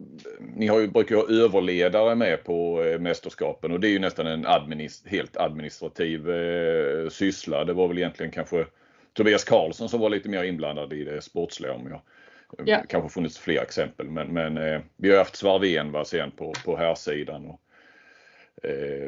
[0.56, 4.28] Ni har ju, brukar ha överledare med på eh, mästerskapen och det är ju nästan
[4.28, 7.66] en administ, helt administrativ eh, syssla.
[7.66, 8.66] Det var väl egentligen kanske
[9.16, 12.02] Tobias Karlsson som var lite mer inblandad i det sportsliga om jag
[12.66, 12.82] Ja.
[12.90, 16.78] Kanske funnits fler exempel men, men eh, vi har haft Svarven va, sen på, på
[16.78, 17.60] här sidan och
[18.64, 19.06] eh,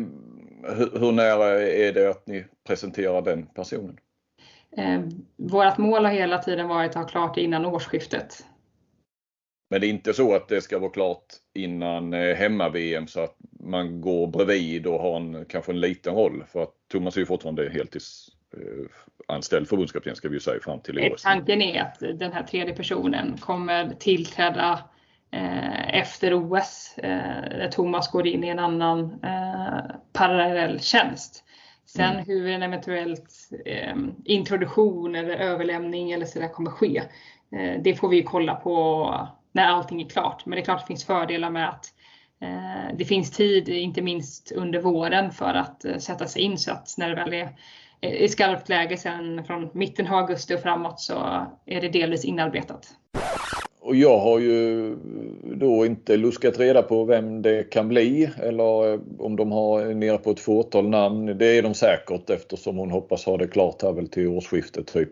[0.64, 3.98] hur, hur nära är det att ni presenterar den personen?
[4.78, 5.02] Eh,
[5.38, 8.46] vårt mål har hela tiden varit att ha klart innan årsskiftet.
[9.72, 13.36] Men det är inte så att det ska vara klart innan eh, hemma-VM så att
[13.60, 16.44] man går bredvid och har en, kanske en liten roll.
[16.52, 21.12] För att Thomas är ju fortfarande heltidsanställd förbundskapten ska vi ju säga fram till i
[21.12, 21.16] år.
[21.24, 24.80] Tanken är att den här tredje personen kommer tillträda
[25.32, 26.98] eh, efter OS.
[26.98, 29.80] Eh, Thomas går in i en annan eh,
[30.14, 31.44] parallell tjänst.
[31.86, 32.26] Sen mm.
[32.26, 36.98] hur en eventuellt eh, introduktion eller överlämning eller sådär kommer ske.
[37.56, 39.08] Eh, det får vi kolla på
[39.52, 40.46] när allting är klart.
[40.46, 41.86] Men det är klart att det finns fördelar med att
[42.42, 46.72] eh, det finns tid, inte minst under våren, för att eh, sätta sig in så
[46.72, 47.50] att när det väl är
[48.02, 52.26] eh, i skarpt läge sen från mitten av augusti och framåt så är det delvis
[52.26, 52.88] inarbetat.
[53.84, 54.96] Och jag har ju
[55.44, 60.18] då inte luskat reda på vem det kan bli eller eh, om de har nere
[60.18, 61.38] på ett fåtal namn.
[61.38, 65.10] Det är de säkert eftersom hon hoppas ha det klart här väl till årsskiftet typ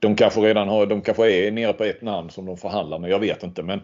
[0.00, 3.10] de kanske redan har, de kanske är nere på ett namn som de förhandlar med,
[3.10, 3.62] jag vet inte.
[3.62, 3.80] Men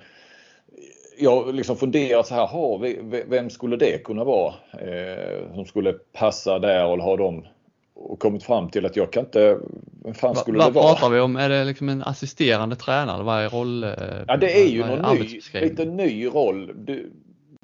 [1.19, 2.99] jag liksom funderar så här, har vi,
[3.29, 7.47] vem skulle det kunna vara eh, som skulle passa där och ha dem
[7.95, 9.59] och kommit fram till att jag kan inte,
[10.05, 10.85] vem fan skulle Va, det vara?
[10.85, 11.37] Vad pratar vi om?
[11.37, 13.23] Är det liksom en assisterande tränare?
[13.23, 13.85] Vad är roll?
[13.85, 13.91] Eh,
[14.29, 16.73] ja det är ju någon ny, lite ny roll.
[16.75, 17.13] Du,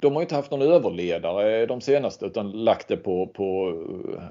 [0.01, 3.73] de har inte haft någon överledare de senaste utan lagt det på, på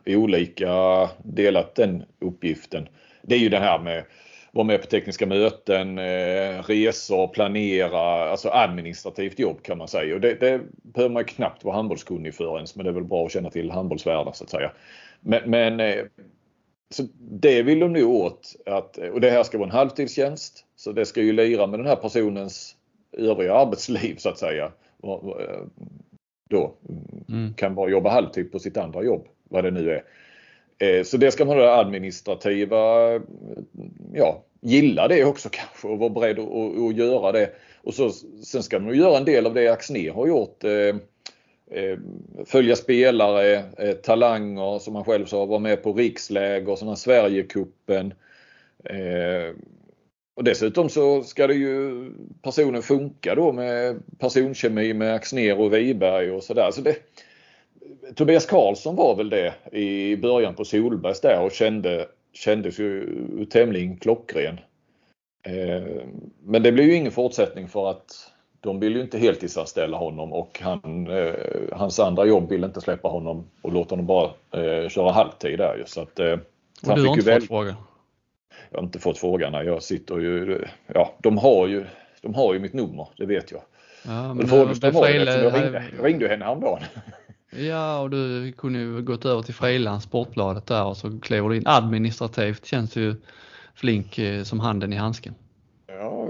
[0.06, 2.88] olika, delat den uppgiften
[3.26, 4.04] det är ju det här med
[4.52, 10.14] vara med på tekniska möten, eh, resor, planera, alltså administrativt jobb kan man säga.
[10.14, 13.26] Och det, det behöver man knappt vara handbollskunnig för ens, men det är väl bra
[13.26, 14.72] att känna till handbollsvärlden så att säga.
[15.20, 16.04] Men, men eh,
[16.90, 20.64] så det vill de nu åt, att, och det här ska vara en halvtidstjänst.
[20.76, 22.76] Så det ska ju lira med den här personens
[23.12, 24.72] övriga arbetsliv så att säga.
[26.50, 26.74] Då
[27.28, 27.54] mm.
[27.54, 30.02] kan bara jobba halvtid på sitt andra jobb, vad det nu är.
[30.78, 33.12] Eh, så det ska man ha administrativa,
[34.12, 37.50] ja, gilla det också kanske och vara beredd att, att göra det.
[37.82, 38.10] Och så,
[38.44, 40.64] sen ska man göra en del av det Axnér har gjort.
[40.64, 40.96] Eh,
[41.70, 41.98] eh,
[42.46, 43.62] följa spelare,
[43.92, 48.14] talanger som man själv sa, vara med på riksläger, sådana Sverigecupen.
[50.36, 52.10] Och dessutom så ska det ju
[52.42, 56.70] personen funka då med personkemi med Axner och Wiberg och sådär.
[56.70, 56.96] Så det,
[58.14, 63.96] Tobias Karlsson var väl det i början på Solbergs där och kände, kändes ju tämligen
[63.96, 64.60] klockren.
[65.42, 66.02] Eh,
[66.44, 68.30] men det blev ju ingen fortsättning för att
[68.60, 71.34] de vill ju inte heltidsanställa honom och han, eh,
[71.72, 75.76] hans andra jobb vill inte släppa honom och låta honom bara eh, köra halvtid där
[75.76, 75.84] ju.
[75.86, 77.40] Så att, eh, och du har inte väl...
[77.40, 77.74] fått frågan?
[78.70, 79.66] Jag har inte fått frågan.
[79.66, 81.84] Jag sitter ju, ja de har ju,
[82.20, 83.60] de har ju mitt nummer, det vet jag.
[84.04, 86.82] Ja, men det, det, det, jag, ringde, jag ringde henne häromdagen.
[87.58, 91.56] Ja, och du kunde ju gått över till Frilands Sportbladet där och så kliver du
[91.56, 92.66] in administrativt.
[92.66, 93.14] Känns ju
[93.74, 95.34] flink eh, som handen i handsken.
[95.86, 96.28] Ja,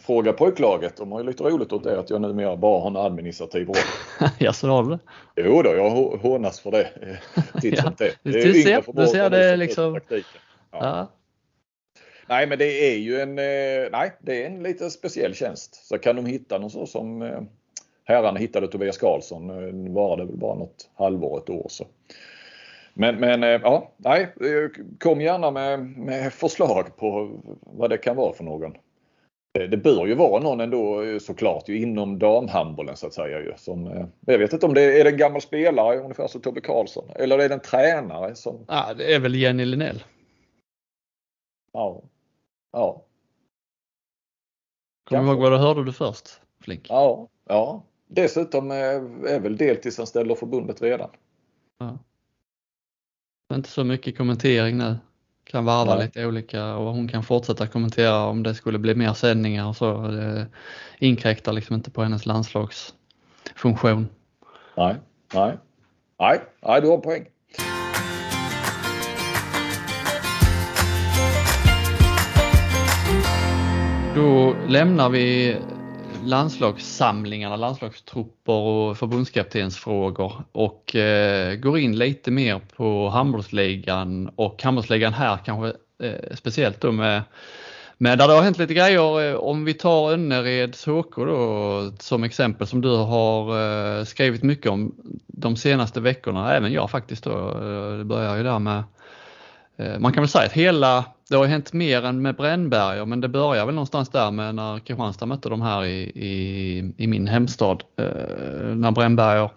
[0.00, 0.96] fråga pojklaget.
[0.96, 3.76] De har ju lite roligt åt det att jag numera bara har en administrativ roll.
[4.38, 4.98] ja, så har du det?
[5.36, 6.90] Jo då, jag hånas för det.
[7.60, 8.14] Titt som det.
[8.22, 10.00] Det är du ser, du ser det liksom.
[10.10, 10.18] Ja.
[10.70, 11.12] ja.
[12.28, 13.34] Nej, men det är ju en,
[13.92, 15.86] nej, det är en lite speciell tjänst.
[15.86, 17.22] Så kan de hitta någon så som
[18.06, 19.48] herrarna hittade Tobias Karlsson
[19.94, 21.86] var det väl bara något halvår, ett år så.
[22.94, 24.34] Men, men ja, nej,
[25.00, 28.72] kom gärna med, med förslag på vad det kan vara för någon.
[29.52, 33.40] Det bör ju vara någon ändå såklart ju inom damhandbollen så att säga.
[33.40, 37.10] Ju, som, jag vet inte om det är en gammal spelare ungefär som Tobbe Karlsson
[37.14, 38.34] eller är det en tränare?
[38.34, 38.64] Som...
[38.68, 40.02] Ja, det är väl Jenny Linell.
[41.72, 42.02] Ja.
[42.72, 43.02] Ja.
[45.04, 46.86] Kommer du ihåg vad du hörde du först Flink?
[46.88, 47.82] Ja, ja.
[48.06, 51.10] Dessutom är väl deltidsanställd av förbundet redan.
[51.78, 51.98] Ja.
[53.54, 54.96] Inte så mycket kommentering nu.
[55.44, 56.04] Kan varva Nej.
[56.04, 60.08] lite olika och hon kan fortsätta kommentera om det skulle bli mer sändningar och så.
[60.08, 60.46] Det
[60.98, 64.08] inkräktar liksom inte på hennes landslagsfunktion.
[64.76, 64.96] Nej,
[65.34, 65.58] nej,
[66.18, 67.26] nej, nej du har poäng.
[74.14, 75.56] Då lämnar vi
[76.26, 85.38] landslagssamlingarna, landslagstrupper och förbundskaptensfrågor och eh, går in lite mer på handbollsligan och handbollsligan här
[85.44, 85.72] kanske
[86.02, 87.22] eh, speciellt då med,
[87.98, 89.30] men där det har hänt lite grejer.
[89.30, 93.60] Eh, om vi tar Önnereds HK då som exempel som du har
[93.98, 94.94] eh, skrivit mycket om
[95.26, 97.30] de senaste veckorna, även jag faktiskt då.
[97.30, 98.82] Eh, det börjar ju där med
[99.98, 103.28] man kan väl säga att hela, det har hänt mer än med Brännberger men det
[103.28, 107.82] börjar väl någonstans där med när Kristianstad mötte de här i, i, i min hemstad.
[107.96, 109.50] Eh, när Brännberger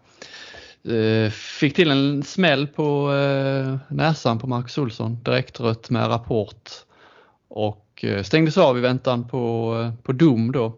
[0.84, 6.70] eh, fick till en smäll på eh, näsan på Marcus Olsson, direktrött med rapport
[7.48, 10.76] och eh, stängdes av i väntan på, eh, på dom då.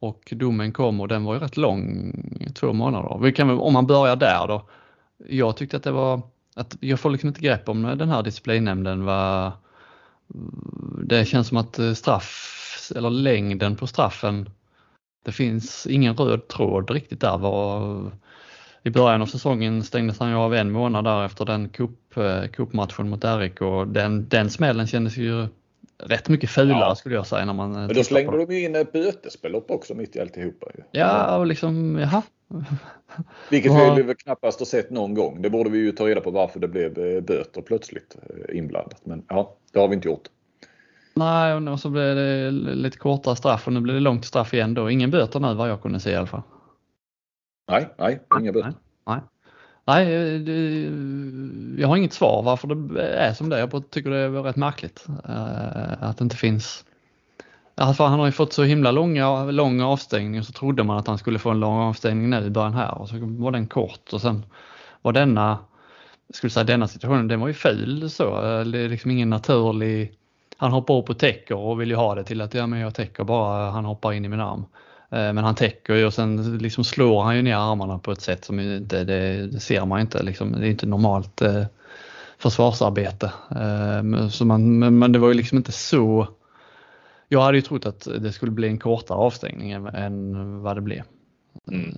[0.00, 2.12] Och domen kom och den var ju rätt lång,
[2.54, 3.18] två månader.
[3.22, 4.68] Vi kan, om man börjar där då.
[5.28, 6.22] Jag tyckte att det var
[6.56, 9.04] att jag får liksom inte grepp om den här disciplinnämnden.
[9.04, 9.52] var
[11.04, 14.50] det känns som att eh, straff eller längden på straffen,
[15.24, 17.38] det finns ingen röd tråd riktigt där.
[17.38, 18.10] Var,
[18.82, 21.70] I början av säsongen stängdes han ju av en månad där efter den
[22.16, 25.46] eh, cupmatchen mot RIK och den, den smällen kändes ju
[25.98, 26.94] rätt mycket fulare ja.
[26.94, 27.44] skulle jag säga.
[27.44, 30.66] När man Men då slängde de ju in ett bötesbelopp också mitt i alltihopa.
[30.74, 30.82] Ju.
[30.90, 32.22] Ja, och liksom, jaha.
[33.50, 33.94] Vilket ja.
[33.94, 35.42] vi knappast har sett någon gång.
[35.42, 39.06] Det borde vi ju ta reda på varför det blev eh, böter plötsligt eh, inblandat.
[39.06, 40.28] Men ja, det har vi inte gjort.
[41.14, 44.74] Nej, och så blev det lite kortare straff och nu blir det långt straff igen
[44.74, 44.90] då.
[44.90, 46.42] Ingen böter nu vad jag kunde se i alla fall.
[47.70, 48.72] Nej, nej, inga böter.
[49.06, 49.20] Nej,
[49.86, 50.06] nej.
[50.06, 53.60] nej jag har inget svar varför det är som det är.
[53.60, 56.84] Jag tycker det är rätt märkligt eh, att det inte finns
[57.80, 61.06] Alltså han har ju fått så himla långa, lång avstängning och så trodde man att
[61.06, 64.12] han skulle få en lång avstängning nu i början här och så var den kort
[64.12, 64.44] och sen
[65.02, 65.58] var denna,
[66.34, 68.40] skulle säga denna situationen, den var ju ful så.
[68.40, 70.12] Det är liksom ingen naturlig,
[70.56, 72.94] han hoppar upp och täcker och vill ju ha det till att ja men jag
[72.94, 74.64] täcker bara, han hoppar in i min arm.
[75.10, 78.20] Eh, men han täcker ju och sen liksom slår han ju ner armarna på ett
[78.20, 81.64] sätt som inte, det, det ser man inte liksom, det är inte normalt eh,
[82.38, 83.32] försvarsarbete.
[83.50, 86.28] Eh, så man, men det var ju liksom inte så
[87.32, 91.02] jag hade ju trott att det skulle bli en kortare avstängning än vad det blev.
[91.68, 91.94] Mm.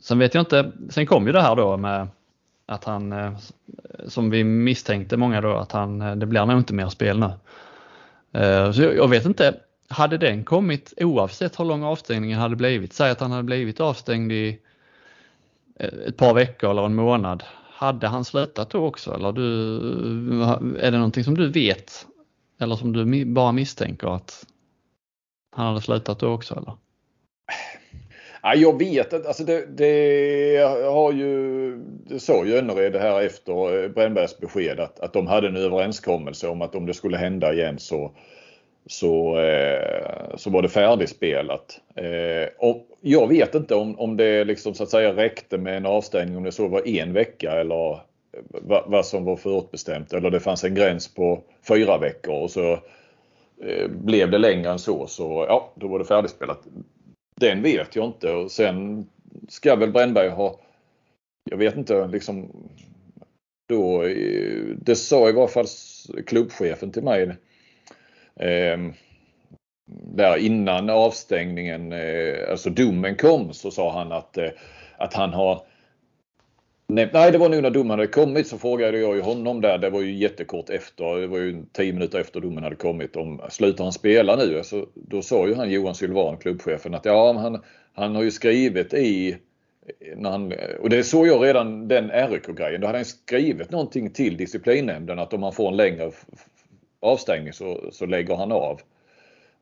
[0.00, 2.08] Sen vet jag inte, sen kom ju det här då med
[2.66, 3.32] att han, eh,
[4.06, 7.30] som vi misstänkte många då, att han, eh, det blir nog inte mer spel nu.
[8.40, 9.54] Eh, så jag vet inte,
[9.88, 14.32] hade den kommit oavsett hur lång avstängningen hade blivit, säg att han hade blivit avstängd
[14.32, 14.58] i
[16.06, 17.42] ett par veckor eller en månad,
[17.72, 19.42] hade han slutat då också eller du,
[20.78, 22.06] är det någonting som du vet
[22.64, 24.46] eller som du bara misstänker att
[25.56, 26.72] han hade slutat då också eller?
[28.42, 29.28] Ja, jag vet inte.
[29.28, 30.58] Alltså det, det
[30.92, 35.26] har ju, det sa ju Önnered det här efter eh, Brännbergs besked att, att de
[35.26, 38.12] hade en överenskommelse om att om det skulle hända igen så,
[38.86, 41.80] så, eh, så var det färdigspelat.
[41.94, 45.86] Eh, och jag vet inte om, om det liksom så att säga räckte med en
[45.86, 48.00] avstängning om det så var en vecka eller
[48.48, 52.72] vad, vad som var förutbestämt eller det fanns en gräns på fyra veckor och så
[53.62, 56.60] eh, blev det längre än så så ja, då var det färdigspelat.
[57.40, 59.06] Den vet jag inte och sen
[59.48, 60.60] ska väl Brännberg ha,
[61.50, 62.50] jag vet inte liksom
[63.68, 65.66] då, eh, det sa i varje fall
[66.26, 67.36] klubbchefen till mig
[68.36, 68.78] eh,
[69.86, 74.50] där innan avstängningen, eh, alltså domen kom så sa han att, eh,
[74.96, 75.66] att han har
[76.86, 79.78] Nej, nej, det var nu när domen hade kommit så frågade jag ju honom där.
[79.78, 81.16] Det var ju jättekort efter.
[81.20, 83.16] Det var ju tio minuter efter domen hade kommit.
[83.16, 84.60] Om slutar han spela nu?
[84.64, 87.62] Så då sa ju han Johan Sylvan, klubbchefen, att ja, han,
[87.92, 89.36] han har ju skrivit i
[90.16, 92.80] när han, och det såg jag redan den RIK-grejen.
[92.80, 96.10] Då hade han skrivit någonting till disciplinnämnden att om han får en längre
[97.00, 98.80] avstängning så, så lägger han av.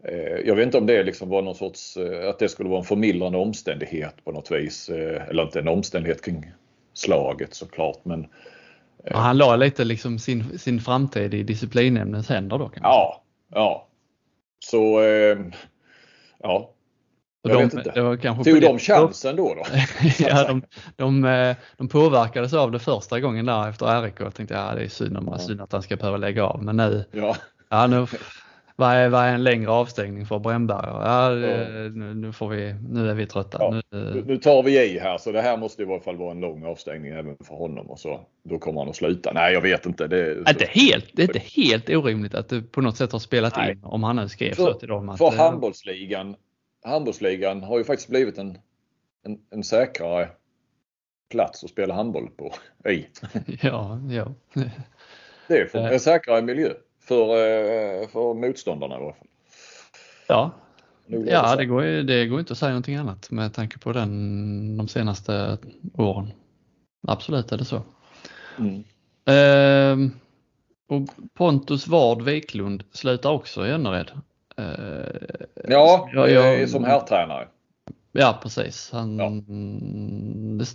[0.05, 2.79] Eh, jag vet inte om det liksom var någon sorts, eh, att det skulle vara
[2.79, 4.89] en förmildrande omständighet på något vis.
[4.89, 6.53] Eh, eller inte en omständighet kring
[6.95, 8.27] slaget såklart men
[9.05, 12.71] ja, Han la lite liksom sin, sin framtid i disciplinnämndens händer då?
[12.83, 13.23] Ja,
[13.55, 13.89] ja.
[14.59, 15.03] Så
[16.39, 16.73] ja,
[17.43, 17.91] jag de, vet inte.
[17.91, 19.55] Det var kanske Tog de chansen då?
[19.55, 19.63] då?
[20.19, 20.63] ja, de,
[20.97, 24.15] de, de påverkades av det första gången där efter RIK.
[24.19, 25.39] Jag tänkte ja, det är synd, om, ja.
[25.39, 26.63] synd att han ska behöva lägga av.
[26.63, 27.37] Men nu, ja.
[27.69, 28.07] Ja, nu
[28.77, 30.87] vad är, vad är en längre avstängning för Brännberg?
[30.87, 31.29] Ja,
[31.95, 33.59] nu, nu, får vi, nu är vi trötta.
[33.61, 36.31] Ja, nu, nu, tar vi i här så det här måste i varje fall vara
[36.31, 39.33] en lång avstängning även för honom och så då kommer han att sluta.
[39.33, 40.07] Nej, jag vet inte.
[40.07, 43.19] Det, är, inte helt, det är inte helt orimligt att det på något sätt har
[43.19, 43.73] spelat Nej.
[43.73, 45.09] in om han nu skrev för, så till dem.
[45.09, 46.37] Att, för handbollsligan
[46.85, 48.59] handbollsligan har ju faktiskt blivit en,
[49.23, 50.29] en, en säkrare
[51.31, 52.55] plats att spela handboll på
[52.91, 53.07] i.
[53.63, 54.35] Ja, ja.
[55.49, 56.73] Det är en säkrare miljö
[57.05, 59.27] för, eh, för motståndarna i alla fall.
[60.27, 60.51] Ja,
[61.07, 64.89] ja det, går, det går inte att säga någonting annat med tanke på den de
[64.89, 65.59] senaste
[65.95, 66.33] åren.
[67.09, 67.83] Absolut är det så.
[68.59, 68.85] Mm.
[69.25, 70.13] Eh,
[70.89, 74.11] och Pontus Ward Wiklund slutar också i Önnered.
[74.57, 74.65] Eh,
[75.69, 77.49] ja, jag, jag, som herrtränare.
[78.13, 78.91] Ja precis.
[78.93, 79.31] Han, ja.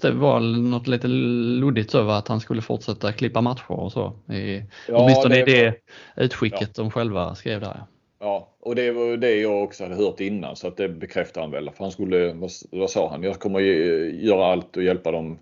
[0.01, 4.13] Det var något lite luddigt så att han skulle fortsätta klippa matcher och så.
[4.33, 5.75] I, ja, åtminstone det, i det
[6.23, 6.83] utskicket ja.
[6.83, 7.83] de själva skrev där.
[8.19, 11.51] Ja, och det var det jag också hade hört innan så att det bekräftar han
[11.51, 11.69] väl.
[11.69, 15.39] För han skulle, vad, vad sa han, jag kommer göra allt och hjälpa dem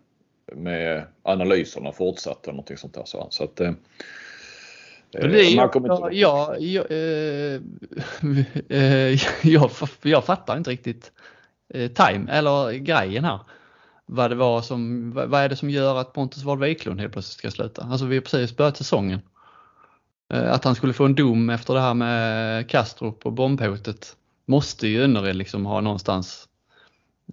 [0.54, 3.32] med analyserna fortsatt eller någonting sånt där sa han.
[3.32, 3.72] Så att, eh,
[5.12, 6.92] jag, jag, jag,
[8.70, 9.72] äh, jag,
[10.02, 11.35] jag fattar inte riktigt eh,
[11.74, 13.40] Eh, time eller grejen här.
[14.06, 17.38] Vad det var som, vad är det som gör att Pontus Ward Wiklund helt plötsligt
[17.38, 17.82] ska sluta?
[17.82, 19.20] Alltså vi har precis börjat säsongen.
[20.34, 24.88] Eh, att han skulle få en dom efter det här med Kastrup och bombhotet måste
[24.88, 26.48] ju Önnered liksom ha någonstans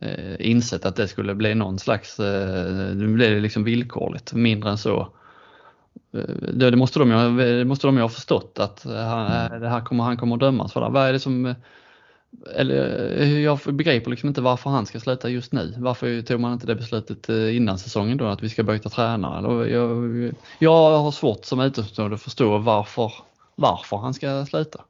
[0.01, 4.71] eh, insett att det skulle bli någon slags, eh, nu blir det liksom villkorligt, mindre
[4.71, 5.01] än så.
[6.15, 9.69] Eh, det, det, måste de ju, det måste de ju ha förstått att han, det
[9.69, 10.81] här kommer, han kommer att dömas för.
[10.81, 10.89] Det.
[10.89, 11.55] Vad är det som,
[12.57, 15.75] eller, eh, jag begriper liksom inte varför han ska sluta just nu.
[15.79, 19.67] Varför tog man inte det beslutet eh, innan säsongen då att vi ska byta tränare?
[19.67, 23.13] Eh, jag, jag har svårt som utomstående att förstå varför,
[23.55, 24.81] varför han ska sluta.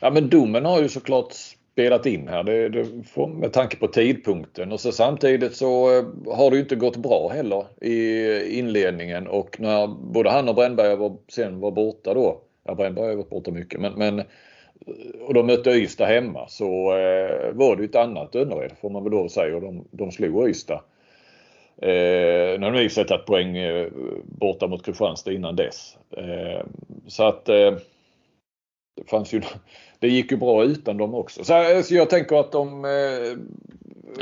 [0.00, 1.32] Ja men domen har ju såklart
[1.72, 2.86] spelat in här det, det,
[3.28, 5.86] med tanke på tidpunkten och så samtidigt så
[6.26, 11.16] har det inte gått bra heller i inledningen och när både han och Brännberg var,
[11.28, 12.40] sen var borta då.
[12.64, 14.22] Ja Brännberg har varit borta mycket men, men
[15.20, 19.12] och de mötte Ystad hemma så eh, var det ett annat Önnered får man väl
[19.12, 20.80] då säga och de, de slog Ystad.
[21.82, 23.88] Eh, nu har de i sig tagit poäng eh,
[24.24, 25.98] borta mot Kristianstad innan dess.
[26.16, 26.66] Eh,
[27.06, 27.74] så att eh,
[28.96, 29.42] det fanns ju
[29.98, 31.44] det gick ju bra utan dem också.
[31.44, 32.90] Så, så jag tänker att de eh,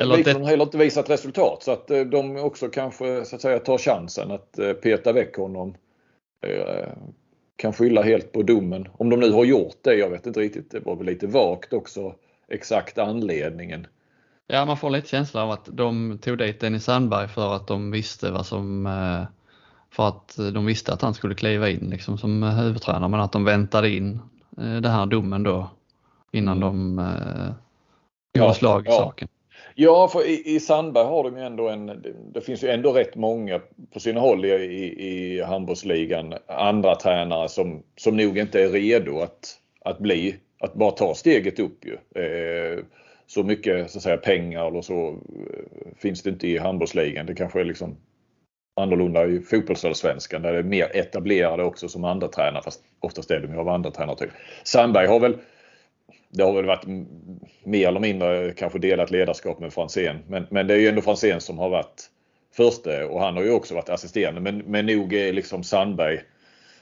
[0.02, 0.32] Eller det...
[0.32, 3.78] har heller inte visat resultat så att eh, de också kanske så att säga tar
[3.78, 5.74] chansen att eh, peta väck honom.
[7.57, 8.88] Eh, kan skylla helt på domen.
[8.92, 10.70] Om de nu har gjort det, jag vet inte riktigt.
[10.70, 12.14] Det var väl lite vagt också
[12.48, 13.86] exakt anledningen.
[14.46, 17.90] Ja, man får lite känsla av att de tog dit Dennis Sandberg för att de
[17.90, 19.22] visste vad som eh,
[19.90, 23.44] för att de visste att han skulle kliva in liksom som huvudtränare men att de
[23.44, 24.20] väntade in
[24.59, 25.70] Eh, den här domen då
[26.32, 26.68] innan mm.
[26.68, 27.46] de eh,
[28.34, 28.96] gör ja, slag i ja.
[28.96, 29.28] saken.
[29.74, 33.16] Ja, för i, i Sandberg har de ju ändå en, det finns ju ändå rätt
[33.16, 33.60] många
[33.92, 39.20] på sina håll i, i, i handbollsligan, andra tränare som, som nog inte är redo
[39.20, 42.22] att, att bli, att bara ta steget upp ju.
[42.22, 42.78] Eh,
[43.26, 47.26] så mycket så att säga, pengar eller så eh, finns det inte i handbollsligan.
[47.26, 47.96] Det kanske är liksom
[48.76, 53.40] annorlunda i fotbollsallsvenskan där det är mer etablerade också som andra tränare fast oftast är
[53.40, 54.16] de ju av andra tränare.
[54.16, 54.30] Typ.
[54.64, 55.36] Sandberg har väl
[56.35, 56.87] det har väl varit
[57.64, 60.18] mer eller mindre kanske delat ledarskap med Franzén.
[60.28, 62.11] Men, men det är ju ändå Franzén som har varit
[62.57, 64.41] förste och han har ju också varit assisterande.
[64.41, 66.20] Men, men nog är liksom Sandberg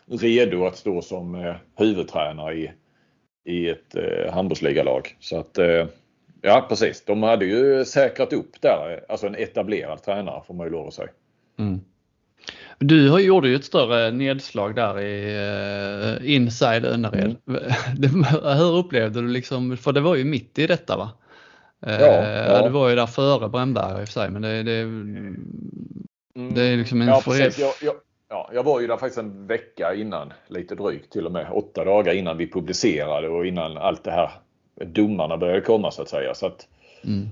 [0.06, 2.72] redo att stå som eh, huvudtränare i,
[3.44, 5.16] i ett eh, handbollsligalag.
[5.20, 5.86] Så att eh,
[6.42, 10.66] ja precis, de hade ju säkrat upp där, eh, alltså en etablerad tränare får man
[10.66, 11.10] ju lov att säga.
[11.58, 11.80] Mm.
[12.82, 15.36] Du har gjorde ju ett större nedslag där i
[16.20, 17.36] uh, Inside Önnered.
[17.46, 18.24] Mm.
[18.58, 21.10] Hur upplevde du liksom, för det var ju mitt i detta va?
[21.80, 22.62] Ja, ja.
[22.62, 24.86] Du var ju där före Brännberg i och för sig men det, det,
[26.36, 26.54] Mm.
[26.54, 27.58] det är liksom en Ja, precis.
[27.58, 27.94] Jag, jag,
[28.28, 31.84] ja, jag var ju där faktiskt en vecka innan, lite drygt till och med, åtta
[31.84, 34.30] dagar innan vi publicerade och innan allt det här
[34.84, 36.34] domarna började komma så att säga.
[36.34, 36.68] Så att,
[37.04, 37.28] Mm.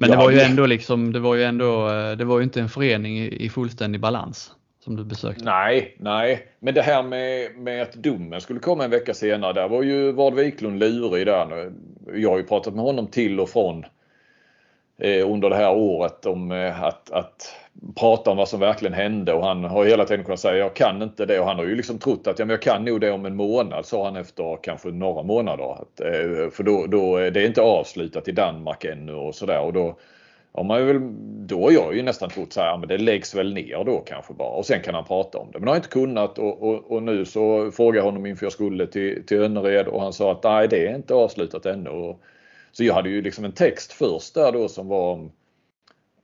[0.00, 2.60] Men det var ju ändå liksom, det var ju ändå, eh, det var ju inte
[2.60, 4.52] en förening i, fullständig balans
[4.84, 5.44] som du besökte.
[5.44, 6.46] Nej, nej.
[6.60, 9.52] Men det här med, med att domen skulle komma en vecka senare.
[9.52, 11.46] Där var ju Vard Wiklund lurig där.
[11.46, 11.72] nu.
[12.20, 13.84] Jag har ju pratat med honom till och från
[14.98, 17.54] eh, under det här året om eh, att, att
[17.96, 21.02] prata om vad som verkligen hände och han har hela tiden kunnat säga jag kan
[21.02, 23.10] inte det och han har ju liksom trott att ja, men jag kan nog det
[23.10, 25.72] om en månad sa han efter kanske några månader.
[25.72, 29.60] Att, eh, för då, då eh, är det inte avslutat i Danmark ännu och sådär
[29.60, 29.96] och då
[30.52, 31.00] Ja, man väl,
[31.46, 34.34] då har jag ju nästan trott så här, men det läggs väl ner då kanske
[34.34, 35.58] bara och sen kan han prata om det.
[35.58, 38.86] Men har inte kunnat och, och, och nu så frågade jag honom inför jag skulle
[38.86, 41.90] till, till Önnered och han sa att nej det är inte avslutat ännu.
[41.90, 42.20] Och,
[42.72, 45.32] så jag hade ju liksom en text först där då som var om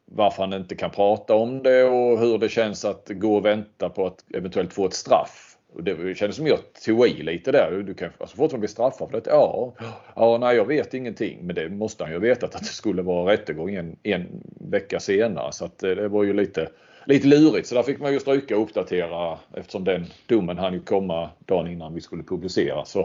[0.07, 3.89] varför han inte kan prata om det och hur det känns att gå och vänta
[3.89, 5.57] på att eventuellt få ett straff.
[5.73, 7.83] Och det kändes som jag tog i lite där.
[7.87, 9.31] Du kan alltså fortfarande bli straffad för det.
[9.31, 9.75] Ja,
[10.15, 11.39] ja, nej jag vet ingenting.
[11.43, 14.27] Men det måste han ju ha vetat att det skulle vara rättegång en, en
[14.61, 15.53] vecka senare.
[15.53, 16.69] Så att eh, det var ju lite,
[17.05, 17.69] lite lurigt.
[17.69, 21.67] Så där fick man ju stryka och uppdatera eftersom den domen hann ju komma dagen
[21.67, 22.85] innan vi skulle publicera.
[22.85, 23.01] Så,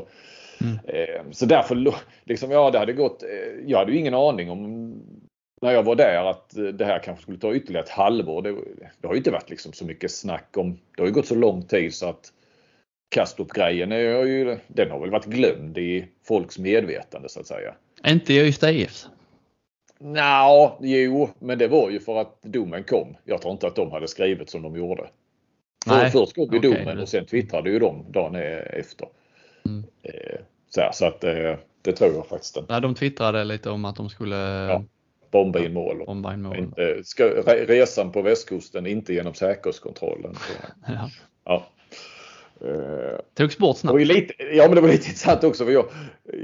[0.85, 1.93] eh, så därför,
[2.23, 3.23] liksom, ja det hade gått.
[3.23, 3.29] Eh,
[3.65, 4.93] jag hade ju ingen aning om
[5.61, 8.41] när jag var där att det här kanske skulle ta ytterligare ett halvår.
[8.41, 8.51] Det,
[9.01, 10.79] det har ju inte varit liksom så mycket snack om.
[10.95, 12.33] Det har ju gått så lång tid så att
[13.15, 17.75] Kastrup-grejen är ju, den har väl varit glömd i folks medvetande så att säga.
[18.07, 19.05] Inte Ystad IF.
[19.99, 23.15] Nja, jo, men det var ju för att domen kom.
[23.23, 25.09] Jag tror inte att de hade skrivit som de gjorde.
[25.85, 29.07] För, Nej, först kom ju okej, domen och sen twittrade ju de dagen efter.
[29.65, 29.83] Mm.
[30.03, 30.39] Eh,
[30.69, 32.57] Så, här, så att eh, det tror jag faktiskt.
[32.57, 32.73] inte.
[32.73, 34.83] Nej, de twittrade lite om att de skulle Ja.
[35.31, 36.01] Bomba in mål.
[36.01, 36.57] Och bomba in mål.
[36.57, 40.35] inte, ska, re- resan på västkusten inte genom säkerhetskontrollen.
[40.87, 41.09] Ja.
[41.45, 41.65] ja.
[42.67, 43.99] Eh, Togs bort snabbt.
[44.01, 45.85] ju lite, ja men det var lite intressant också för jag,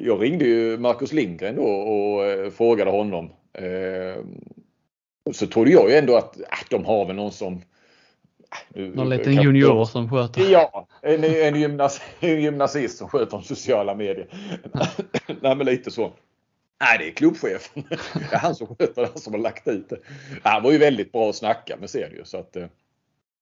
[0.03, 3.29] jag ringde ju Marcus Lindgren då och eh, frågade honom.
[3.53, 4.23] Eh,
[5.33, 7.61] så trodde jag ju ändå att äh, de har väl någon som...
[8.75, 10.51] äh, Någon liten junior som sköter.
[10.51, 14.27] Ja, en, en, gymnas, en gymnasist som sköter om sociala medier.
[15.41, 16.13] Nej men lite så.
[16.79, 17.83] Nej det är klubbchefen.
[18.13, 19.99] Det är han som sköter det, han som har lagt ut det.
[20.43, 22.65] Han var ju väldigt bra att snacka med ser du så att eh,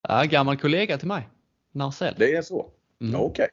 [0.07, 1.27] Ja, gammal kollega till mig.
[1.71, 2.15] Narcell.
[2.17, 2.69] det är så.
[3.01, 3.21] Mm.
[3.21, 3.47] Okej.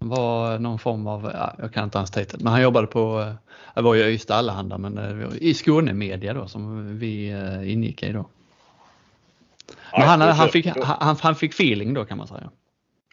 [0.00, 3.20] Han var någon form av, ja, jag kan inte hans titel, men han jobbade på,
[3.20, 3.34] eh,
[3.74, 7.72] jag var ju Ystad Allehanda, men eh, det i Skåne Media då som vi eh,
[7.72, 8.28] ingick i då.
[9.92, 12.50] Men han, han, fick, han, han fick feeling då kan man säga.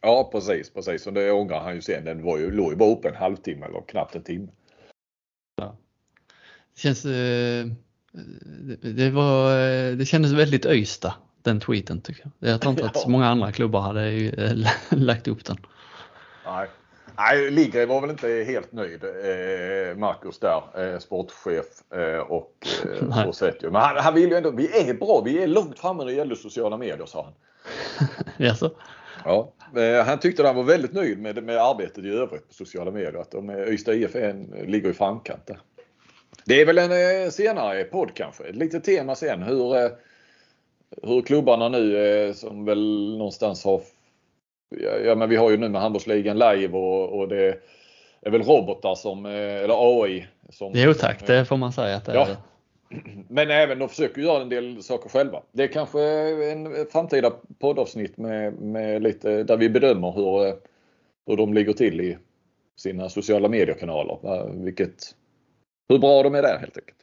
[0.01, 1.07] Ja precis, precis.
[1.07, 2.05] Och det ångrar han ju sen.
[2.05, 4.47] Den var ju, låg ju bara uppe en halvtimme eller knappt en timme.
[6.79, 7.65] Det känns, eh,
[8.81, 11.13] det, det var, eh, det kändes väldigt Ystad
[11.43, 12.49] den tweeten tycker jag.
[12.51, 14.53] Jag tror inte att så många andra klubbar hade eh,
[14.99, 15.57] lagt upp den.
[16.45, 16.67] Nej.
[17.17, 22.67] Nej, Ligre var väl inte helt nöjd, eh, Marcus där, eh, sportchef eh, och
[23.11, 23.71] eh, ju.
[23.71, 26.17] Men han, han vill ju ändå, vi är bra, vi är långt framme när det
[26.17, 27.33] gäller sociala medier sa han.
[28.37, 28.71] Jaså?
[29.25, 29.53] Ja.
[29.75, 33.21] Eh, han tyckte han var väldigt nöjd med, med arbetet i övrigt på sociala medier.
[33.21, 35.59] Att de, eh, Ystad IF är en, ligger i framkant där.
[36.49, 38.43] Det är väl en eh, senare podd kanske.
[38.43, 39.91] Ett litet tema sen hur, eh,
[41.03, 43.81] hur klubbarna nu eh, som väl någonstans har
[45.03, 47.57] Ja, men vi har ju nu med handbollsligan live och, och det
[48.21, 50.27] är väl robotar som, eller AI.
[50.49, 52.15] Som, Jo tack, det får man säga att det är.
[52.15, 52.27] Ja.
[53.27, 55.41] Men även de försöker göra en del saker själva.
[55.51, 56.01] Det är kanske
[56.51, 60.55] en framtida poddavsnitt med, med lite där vi bedömer hur,
[61.25, 62.17] hur de ligger till i
[62.75, 64.49] sina sociala mediekanaler.
[64.63, 65.15] Vilket,
[65.89, 66.97] hur bra de är där helt enkelt.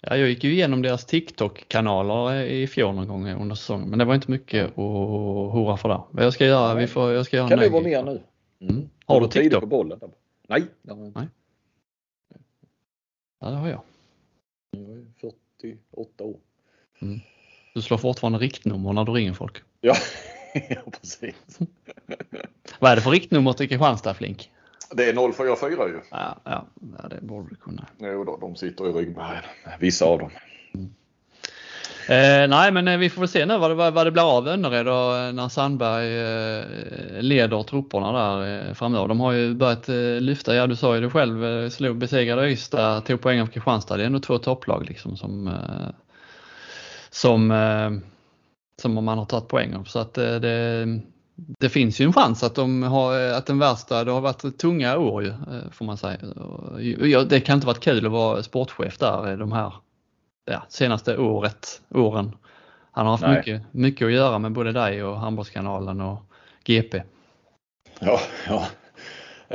[0.00, 4.04] Ja, jag gick ju igenom deras TikTok-kanaler i fjol någon gång under säsongen, men det
[4.04, 4.76] var inte mycket att
[5.52, 6.02] hurra för där.
[6.10, 8.20] Men jag ska göra, vi får, jag ska göra Kan du vara med nu?
[8.60, 8.88] Mm.
[9.06, 9.60] Har du TikTok?
[9.60, 10.00] på bollen?
[10.48, 10.64] Nej.
[10.82, 11.28] Nej.
[13.40, 13.80] Ja, det har jag.
[14.70, 15.04] jag är
[15.60, 16.36] 48 år.
[17.74, 19.62] Du slår fortfarande riktnummer när du ringer folk.
[19.80, 19.94] Ja,
[20.68, 21.58] ja precis.
[22.78, 24.50] Vad är det för riktnummer till Kristianstad Flink?
[24.94, 26.00] Det är 044 ju.
[26.10, 26.66] Ja, ja,
[27.10, 27.86] det borde du kunna.
[27.98, 29.42] Jo då, de sitter i ryggmärgen.
[29.80, 30.30] Vissa av dem.
[32.08, 34.48] Eh, nej, men eh, vi får väl se nu vad det, vad, det blir av
[34.48, 39.08] Önnered och eh, när Sandberg eh, leder trupperna där eh, framöver.
[39.08, 42.50] De har ju börjat eh, lyfta, ja du sa ju det själv, eh, slog besegrade
[42.50, 43.96] Ystad, tog poäng av Kristianstad.
[43.96, 45.94] Det är ändå två topplag liksom som, eh,
[47.10, 48.02] som,
[48.82, 49.84] som man har tagit poäng av.
[49.84, 51.02] Så att det,
[51.34, 54.98] det finns ju en chans att, de har, att den värsta, det har varit tunga
[54.98, 55.34] år ju,
[55.72, 56.18] får man säga.
[57.24, 59.72] Det kan inte varit kul att vara sportchef där de här
[60.44, 62.36] ja, senaste året, åren.
[62.92, 66.22] Han har haft mycket, mycket att göra med både dig och Handbollskanalen och
[66.64, 67.02] GP.
[68.00, 68.66] Ja, ja.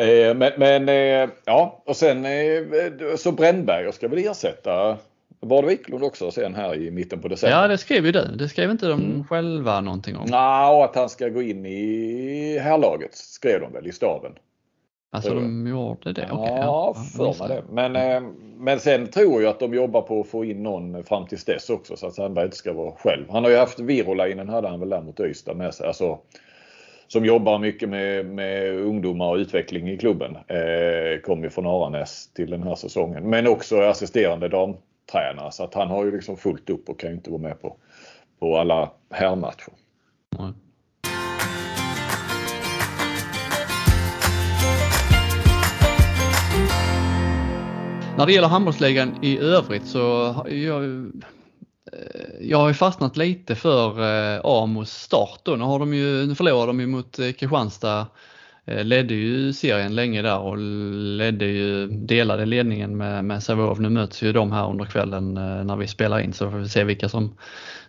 [0.04, 4.98] Eh, men, men eh, ja, och sen eh, så Brännberg ska väl ersätta
[5.42, 7.58] Bard Wiklund också sen här i mitten på december.
[7.58, 8.26] Ja, det skrev ju du.
[8.36, 9.24] Det skrev inte de mm.
[9.24, 10.26] själva någonting om?
[10.30, 14.32] Nej, och att han ska gå in i härlaget skrev de väl i staben.
[15.12, 16.32] Alltså de gjorde det?
[16.32, 17.64] Okay, ja, ja för mig det.
[17.72, 18.24] Men,
[18.58, 21.70] men sen tror jag att de jobbar på att få in någon fram tills dess
[21.70, 23.26] också så att Sandberg inte ska vara själv.
[23.30, 25.88] Han har ju haft Virolainen hade han väl där mot Ystad med sig.
[25.88, 26.20] Alltså,
[27.08, 30.36] som jobbar mycket med, med ungdomar och utveckling i klubben.
[30.48, 33.30] Eh, kom ju från Aranäs till den här säsongen.
[33.30, 34.50] Men också assisterande
[35.12, 37.62] tränare så att han har ju liksom fullt upp och kan ju inte vara med
[37.62, 37.78] på,
[38.40, 39.74] på alla herrmatcher.
[40.40, 40.54] Mm.
[48.18, 51.18] När det gäller handbollsligan i övrigt så har jag eh,
[52.42, 54.02] jag har ju fastnat lite för
[54.36, 55.56] eh, Amos start då.
[55.56, 58.08] Nu, har de ju, nu förlorar de ju mot eh, Kristianstad.
[58.68, 63.80] Ledde ju serien länge där och ledde ju, delade ledningen med, med Sävehof.
[63.80, 66.84] Nu möts ju de här under kvällen när vi spelar in så får vi se
[66.84, 67.38] vilka som,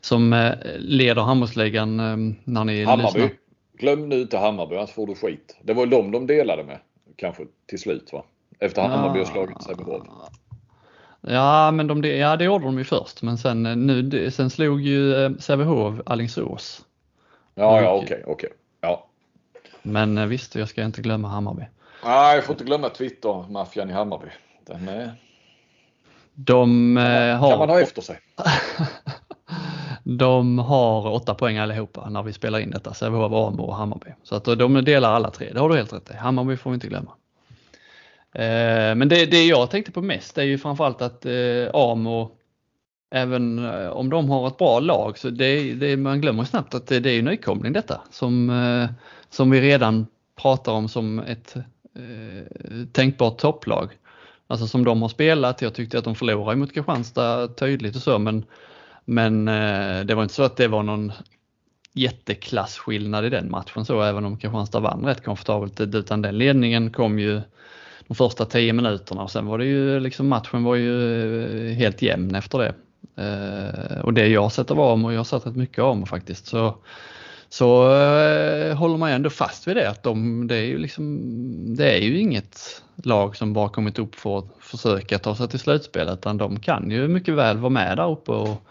[0.01, 1.97] som leder handbollsligan
[2.45, 3.21] när ni Hammarby.
[3.21, 3.31] Lyssnar.
[3.79, 5.57] Glöm nu inte Hammarby annars får du skit.
[5.63, 6.79] Det var de de delade med
[7.17, 8.25] kanske till slut va?
[8.59, 10.07] Efter att Hammarby har slagit Sävehof.
[11.21, 14.81] Ja, men de, ja, det gjorde de ju först, men sen, eh, nu, sen slog
[14.81, 16.85] ju eh, Sävehof Alingsås.
[17.55, 18.33] Ja, ja, okej, okay, okej.
[18.33, 18.51] Okay.
[19.93, 21.63] Men eh, visst, jag ska inte glömma Hammarby.
[22.05, 24.29] Nej, jag får inte glömma Twitter-maffian i Hammarby.
[24.67, 25.15] Den är...
[26.35, 27.51] De kan har...
[27.51, 28.21] Kan man ha efter sig.
[30.05, 34.11] de har åtta poäng allihopa när vi spelar in detta, Sävehof, Amo och Hammarby.
[34.23, 36.15] Så att de delar alla tre, det har du helt rätt i.
[36.15, 37.11] Hammarby får vi inte glömma.
[38.33, 42.31] Eh, men det, det jag tänkte på mest är ju framförallt att eh, Amo,
[43.11, 46.87] även eh, om de har ett bra lag, så det, det, man glömmer snabbt att
[46.87, 48.51] det, det är nykomling detta som,
[49.31, 50.07] som vi redan
[50.37, 53.91] pratar om som ett eh, tänkbart topplag.
[54.47, 58.19] Alltså som de har spelat, jag tyckte att de förlorade mot Kristianstad tydligt och så
[58.19, 58.45] men,
[59.05, 61.13] men eh, det var inte så att det var någon
[61.93, 67.19] jätteklassskillnad i den matchen så även om Kristianstad vann rätt komfortabelt utan den ledningen kom
[67.19, 67.41] ju
[68.09, 72.03] de första tio minuterna och sen var det ju liksom matchen var ju eh, helt
[72.03, 72.75] jämn efter det.
[73.23, 76.77] Eh, och det jag sett av Amo, jag har sett rätt mycket Amo faktiskt så,
[77.49, 81.97] så eh, håller man ändå fast vid det att de, det är ju liksom, det
[81.97, 86.09] är ju inget lag som bara kommit upp för att försöka ta sig till slutspel
[86.09, 88.63] utan de kan ju mycket väl vara med där uppe och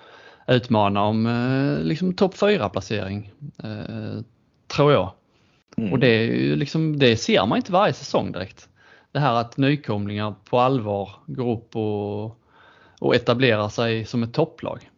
[0.47, 3.31] utmana om liksom topp 4 placering.
[4.67, 5.11] tror jag.
[5.77, 5.93] Mm.
[5.93, 8.69] Och det, är ju liksom, det ser man inte varje säsong direkt
[9.17, 12.25] det här att nykomlingar på allvar går upp och,
[12.99, 14.89] och etablerar sig som ett topplag.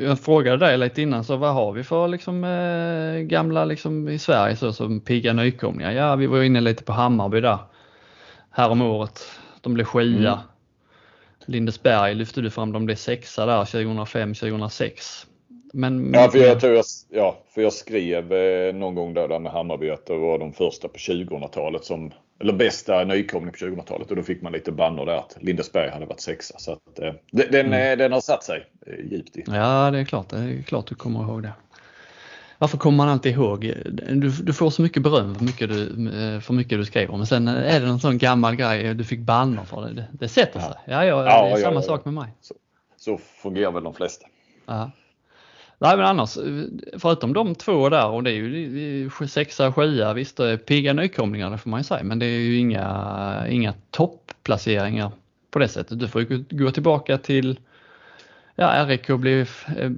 [0.00, 4.18] Jag frågade dig lite innan, så vad har vi för liksom, eh, gamla liksom, i
[4.18, 5.92] Sverige så, som pigga nykomlingar?
[5.92, 7.58] Ja, vi var inne lite på Hammarby där
[8.50, 9.20] härom året.
[9.60, 10.32] De blev skia.
[10.32, 10.38] Mm.
[11.46, 15.26] Lindesberg lyfte du fram, de blev sexa där 2005-2006.
[15.72, 19.52] Men, ja, för jag, tror jag, ja, för jag skrev eh, någon gång där, med
[19.52, 24.16] Hammarby att det var de första på 2000-talet som eller bästa nykomling på 2000-talet och
[24.16, 26.58] då fick man lite bannor där att Lindesberg hade varit sexa.
[26.58, 27.92] Så att, eh, den, mm.
[27.92, 29.44] Eh, den har satt sig eh, djupt i.
[29.46, 30.28] Ja, det är klart.
[30.28, 31.52] Det är klart du kommer ihåg det.
[32.58, 33.72] Varför kommer man alltid ihåg?
[33.92, 37.26] Du, du får så mycket beröm för mycket, du, eh, för mycket du skriver men
[37.26, 39.92] sen är det någon sån gammal grej du fick bannor för det.
[39.92, 40.74] Det, det sätter sig.
[40.84, 42.28] Ja, ja, ja det är ja, samma ja, sak med mig.
[42.40, 42.54] Så,
[42.96, 44.26] så fungerar väl de flesta.
[44.66, 44.90] Ja.
[45.80, 46.38] Nej men annars,
[46.98, 51.50] förutom de två där och det är ju sexa, sjua, visst det är pigga nykomlingar
[51.50, 55.12] det får man ju säga men det är ju inga, inga toppplaceringar
[55.50, 55.98] på det sättet.
[55.98, 57.60] Du får ju gå tillbaka till
[58.54, 59.44] ja, RIK blev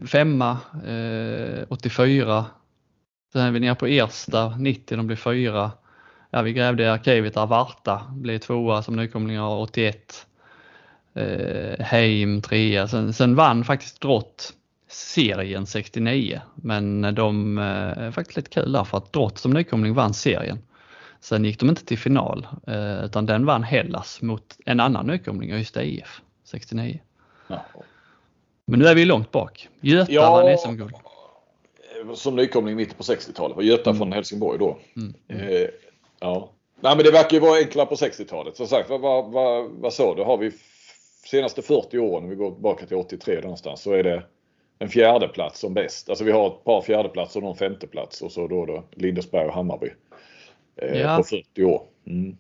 [0.07, 2.47] femma eh, 84.
[3.33, 5.71] Sen är vi nere på Ersta 90, de blev fyra.
[6.31, 10.27] Ja, vi grävde i arkivet Avarta blev tvåa som nykomlingar 81.
[11.15, 14.55] Eh, Heim trea, sen, sen vann faktiskt Drott
[14.91, 19.95] serien 69 men de eh, är faktiskt lite kul där för att Drott som nykomling
[19.95, 20.59] vann serien.
[21.21, 25.51] Sen gick de inte till final eh, utan den vann Hellas mot en annan nykomling,
[25.51, 27.01] Ystad IF 69.
[27.47, 27.65] Ja.
[28.65, 29.69] Men nu är vi långt bak.
[29.81, 30.95] Göta ja, vann SM-guld.
[32.15, 33.57] Som nykomling mitt på 60-talet.
[33.57, 33.99] Var Göta mm.
[33.99, 34.79] från Helsingborg då.
[34.97, 35.15] Mm.
[35.29, 35.69] Eh,
[36.21, 36.53] ja.
[36.81, 38.57] Nej men det verkar ju vara enklare på 60-talet.
[38.57, 40.23] Som sagt, vad, vad, vad, vad sa du?
[40.23, 40.53] Har vi
[41.27, 44.23] senaste 40 åren, om vi går tillbaka till 83 någonstans, så är det
[44.83, 46.09] en fjärde plats som bäst.
[46.09, 49.55] Alltså vi har ett par fjärdeplatser och någon femteplats och så då, då Lindesberg och
[49.55, 49.91] Hammarby.
[50.83, 51.17] Eh, Ja.
[51.17, 51.83] På 40 år.
[52.07, 52.37] Mm.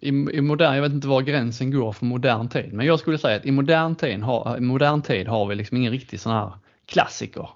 [0.00, 3.18] I, i modern, jag vet inte var gränsen går för modern tid, men jag skulle
[3.18, 6.52] säga att i modern tid har, modern tid har vi liksom ingen riktig sån här
[6.86, 7.48] klassiker.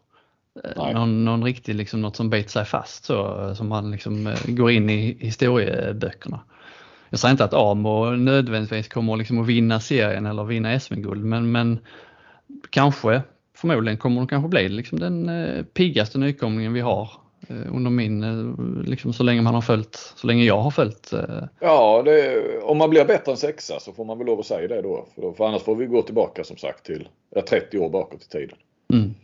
[0.65, 0.95] Eh, Nej.
[0.95, 4.39] Någon, någon riktig, liksom något som biter sig fast så, eh, som man liksom eh,
[4.47, 6.41] går in i historieböckerna.
[7.11, 11.53] Jag säger inte att Amo nödvändigtvis kommer liksom att vinna serien eller vinna SM-guld, men,
[11.53, 11.79] men
[12.71, 13.23] kanske,
[13.61, 17.11] förmodligen kommer de kanske bli liksom den eh, piggaste nykomlingen vi har
[17.49, 21.13] eh, under min, eh, liksom så länge man har följt, så länge jag har följt
[21.13, 24.47] eh, Ja, det, om man blir bättre än sexa så får man väl lov att
[24.47, 25.07] säga det då.
[25.15, 28.23] För, då, för annars får vi gå tillbaka som sagt till ja, 30 år bakåt
[28.23, 28.57] i tiden.
[28.93, 29.15] Mm.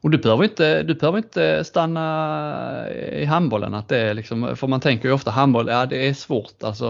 [0.00, 3.74] Och du behöver, inte, du behöver inte stanna i handbollen.
[3.74, 6.62] Att det är liksom, för man tänker ju ofta handboll, ja det är svårt.
[6.62, 6.88] Alltså,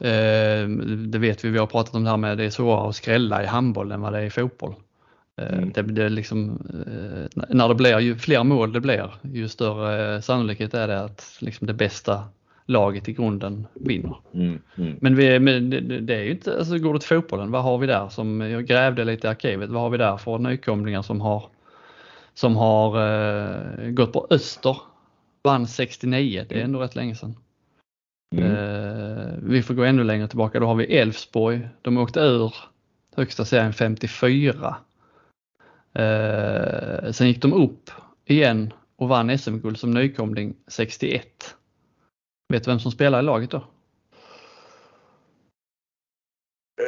[0.00, 0.68] eh,
[1.06, 3.42] det vet vi, vi har pratat om det här med det är svårare att skrälla
[3.42, 4.74] i handboll än vad det är i fotboll.
[5.38, 5.72] Eh, Mm.
[5.72, 10.20] det, det liksom, eh, när det blir, ju fler mål det blir, ju större eh,
[10.20, 12.24] sannolikhet är det att liksom det bästa
[12.66, 14.16] laget i grunden vinner.
[14.34, 14.96] Mm, mm.
[15.00, 17.78] Men, vi, men det, det är ju inte, alltså går du till fotbollen, vad har
[17.78, 21.20] vi där som, jag grävde lite i arkivet, vad har vi där för nykomlingar som
[21.20, 21.44] har,
[22.34, 24.76] som har eh, gått på Öster,
[25.42, 27.36] vann 69, det är ändå rätt länge sedan.
[28.36, 28.52] Mm.
[28.52, 32.54] Eh, vi får gå ännu längre tillbaka, då har vi Elfsborg, de åkte ur
[33.16, 34.76] högsta serien 54.
[35.98, 37.90] Eh, sen gick de upp
[38.24, 41.54] igen och vann SM-guld som nykomling 61.
[42.52, 43.64] Vet du vem som spelar i laget då?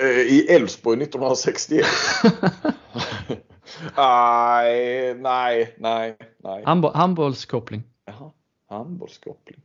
[0.02, 1.86] Eh, I Elfsborg 1961.
[3.96, 6.64] nej, nej, nej, nej.
[6.64, 7.82] Handbo- handbollskoppling.
[8.04, 8.30] Jaha,
[8.68, 9.60] handbollskoppling.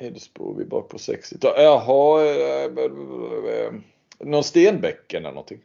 [0.00, 1.56] Elfsborg, vi är på 60-talet.
[1.62, 2.64] Jaha, eh,
[3.64, 3.72] eh,
[4.20, 5.60] någon Stenbäcken eller någonting.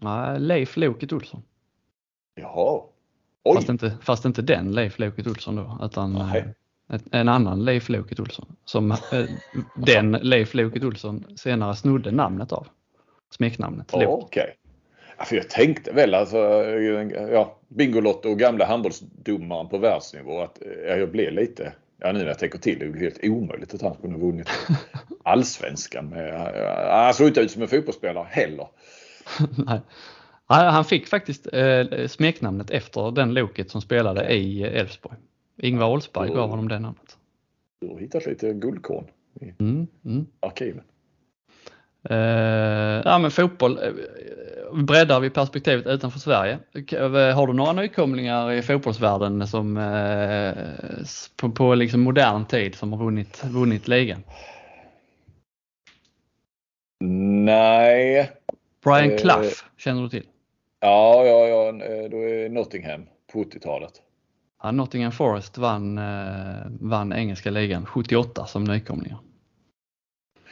[0.00, 1.42] Nej, Leif Loket Olsson.
[2.34, 2.82] Jaha.
[3.44, 6.44] Oj, Fast inte, fast inte den Leif Loket Olsson då, utan Nej.
[6.92, 8.56] eh, en annan Leif Loket Olsson.
[8.64, 8.96] Som eh,
[9.74, 12.66] den Leif Loket Olsson senare snodde namnet av.
[13.30, 13.90] Smeknamnet.
[13.92, 14.56] ja, okej.
[15.18, 16.36] Ja, för jag tänkte väl alltså,
[17.32, 22.18] ja, Bingolotto och gamla handbollsdomaren på världsnivå att eh, ja, jag blev lite, ja nu
[22.18, 24.48] när jag tänker till, det är ju helt omöjligt att han skulle ha vunnit
[25.24, 28.68] allsvenskan med, ja, han såg inte ut som en fotbollsspelare heller.
[29.66, 29.80] Nej.
[30.50, 35.16] Han fick faktiskt eh, smeknamnet efter den Loket som spelade i Elfsborg.
[35.62, 37.16] Ingvar Oldsberg gav honom det namnet.
[37.80, 39.04] Du har hittat lite guldkorn
[39.40, 40.26] i Mm, mm.
[40.40, 40.82] arkiven.
[42.08, 42.16] Eh,
[43.04, 43.92] ja men fotboll, eh,
[44.82, 46.58] breddar vi perspektivet utanför Sverige.
[46.92, 50.54] Eh, Har du några nykomlingar i fotbollsvärlden som eh,
[51.36, 54.22] på, på liksom modern tid som har vunnit, vunnit ligan?
[57.44, 58.30] Nej.
[58.84, 60.26] Brian Eh, Clough känner du till?
[60.80, 63.92] Ja, ja, ja, eh, då är Nottingham på 80-talet.
[64.62, 69.18] Ja, Nottingham Forest vann, eh, vann engelska ligan 78 som nykomlingar.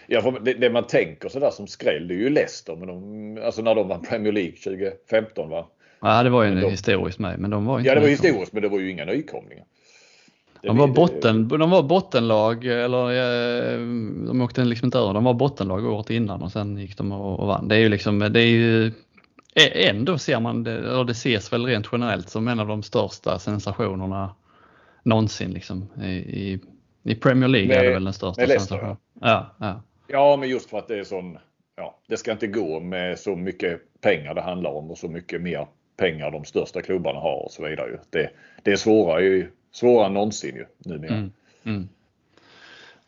[0.06, 2.76] Ja, det, det man tänker sådär som skräll det är ju Leicester.
[2.76, 5.66] Men de, alltså när de vann Premier League 2015 va?
[6.00, 8.52] Ja, det var ju De- historiskt med, men de var inte Ja, det var historiskt
[8.52, 9.64] men det var ju inga nykomlingar.
[10.62, 13.78] De var, botten, de var bottenlag, eller eh,
[14.26, 17.40] de åkte liksom inte över, de var bottenlag året innan och sen gick de och,
[17.40, 17.68] och vann.
[17.68, 18.92] Det är ju liksom, det är ju,
[19.58, 23.38] ändå ser man det, eller det ses väl rent generellt som en av de största
[23.38, 24.34] sensationerna
[25.02, 25.88] någonsin liksom.
[26.02, 26.60] I, i,
[27.02, 28.96] i Premier League Med- är det väl den största sensationen.
[29.20, 29.82] Ja, ja.
[30.06, 31.38] Ja, men just för att det är sån...
[31.76, 35.40] Ja, det ska inte gå med så mycket pengar det handlar om och så mycket
[35.40, 35.66] mer
[35.96, 38.00] pengar de största klubbarna har och så vidare.
[38.10, 38.30] Det,
[38.62, 41.14] det är svårare, ju, svårare än någonsin ju numera.
[41.14, 41.32] Mm.
[41.64, 41.88] Mm.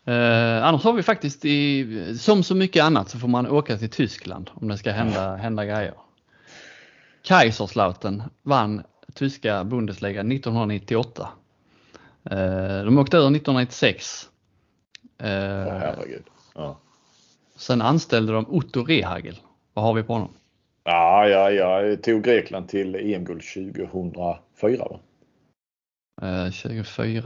[0.05, 3.90] Eh, annars har vi faktiskt i, som så mycket annat så får man åka till
[3.90, 5.94] Tyskland om det ska hända, hända grejer.
[7.22, 8.82] Kaiserslautern vann
[9.14, 11.28] tyska Bundesliga 1998.
[12.30, 14.28] Eh, de åkte över 1996.
[15.18, 16.24] Ja, Eh, herregud.
[16.55, 16.78] Ja.
[17.56, 19.40] sen anställde de Otto Rehagel.
[19.74, 20.28] Vad har vi på honom?
[20.84, 21.82] Ja, ja, ja.
[21.82, 25.01] Jag tog Grekland till EM-guld 2004 va?
[26.22, 27.22] Eh, 24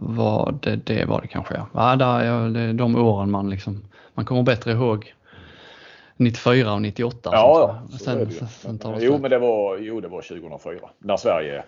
[0.00, 1.68] var det, det var det kanske ja.
[1.74, 2.20] ja där,
[2.56, 3.84] är de åren man liksom,
[4.14, 5.14] man kommer bättre ihåg
[6.20, 7.28] 94 och 98.
[7.28, 7.96] och Ja, ja.
[7.98, 8.38] Så Sen, är det ju.
[8.38, 11.64] sen, sen jo, men det var, jo, det var 2004 när Sverige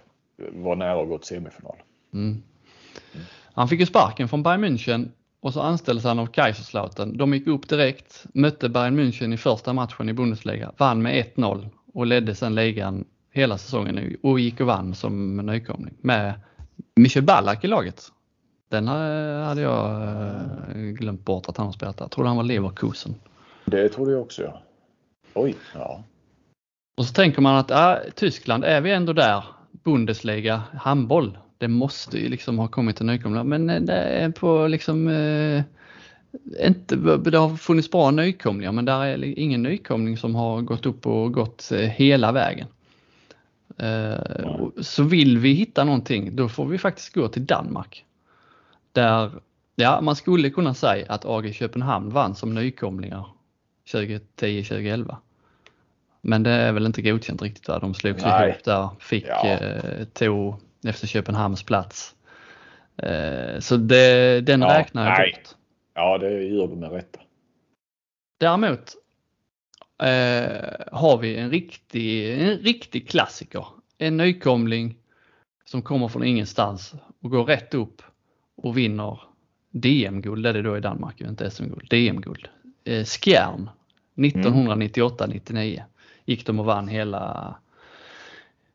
[0.53, 1.77] var nära att gå till semifinal.
[2.15, 2.43] Mm.
[3.55, 5.09] Han fick ju sparken från Bayern München
[5.41, 7.17] och så anställdes han av Kaiserslautern.
[7.17, 11.69] De gick upp direkt, mötte Bayern München i första matchen i Bundesliga, vann med 1-0
[11.95, 16.35] och ledde sedan ligan hela säsongen och gick och vann som nykomling med
[16.97, 18.03] Michel Ballack i laget.
[18.69, 22.05] Den eh, hade jag eh, glömt bort att han har spelat där.
[22.05, 23.15] Jag trodde han var Leverkusen.
[23.73, 24.63] Det trodde jag också ja.
[25.35, 26.05] Oj, ja.
[26.97, 32.19] Och så tänker man att äh, Tyskland, är vi ändå där, Bundesliga, handboll, det måste
[32.19, 33.49] ju liksom ha kommit en nykomling.
[33.49, 35.63] Men eh, det är på liksom eh,
[36.67, 41.07] inte, det har funnits bra nykomlingar men där är ingen nykomling som har gått upp
[41.07, 42.67] och gått eh, hela vägen.
[43.79, 48.05] Eh, så vill vi hitta någonting då får vi faktiskt gå till Danmark.
[48.93, 49.31] Där,
[49.75, 53.27] ja man skulle kunna säga att AG Köpenhamn vann som nykomlingar
[53.87, 55.17] 2010-2011.
[56.21, 57.81] Men det är väl inte godkänt riktigt där.
[57.81, 59.49] De slogs ihop där, fick, ja.
[59.49, 60.55] eh, tog
[60.87, 62.15] efter Köpenhamns plats.
[62.97, 65.33] Eh, så det, den ja, räknar jag nej.
[65.33, 65.55] bort.
[65.95, 67.21] Ja, det gör du med rätta.
[68.39, 68.95] Däremot
[70.03, 73.67] eh, har vi en riktig, en riktig klassiker.
[73.99, 74.97] En nykomling
[75.65, 78.03] som kommer från ingenstans och går rätt upp
[78.57, 79.21] och vinner
[79.71, 82.49] DM-guld, är det då i Danmark, inte SM-guld, DM-guld.
[82.85, 83.71] Eh, Skjern
[84.17, 85.83] 1998-99
[86.25, 87.55] gick de och vann hela,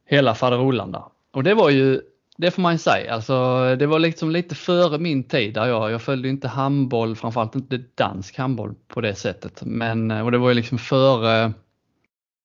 [0.05, 1.03] hela faderullan där.
[1.31, 2.01] Och det var ju
[2.37, 3.13] det får man ju säga.
[3.13, 7.55] Alltså, det var liksom lite före min tid där jag, jag följde inte handboll, framförallt
[7.55, 9.61] inte dansk handboll på det sättet.
[9.65, 11.53] Men, och det var ju liksom före,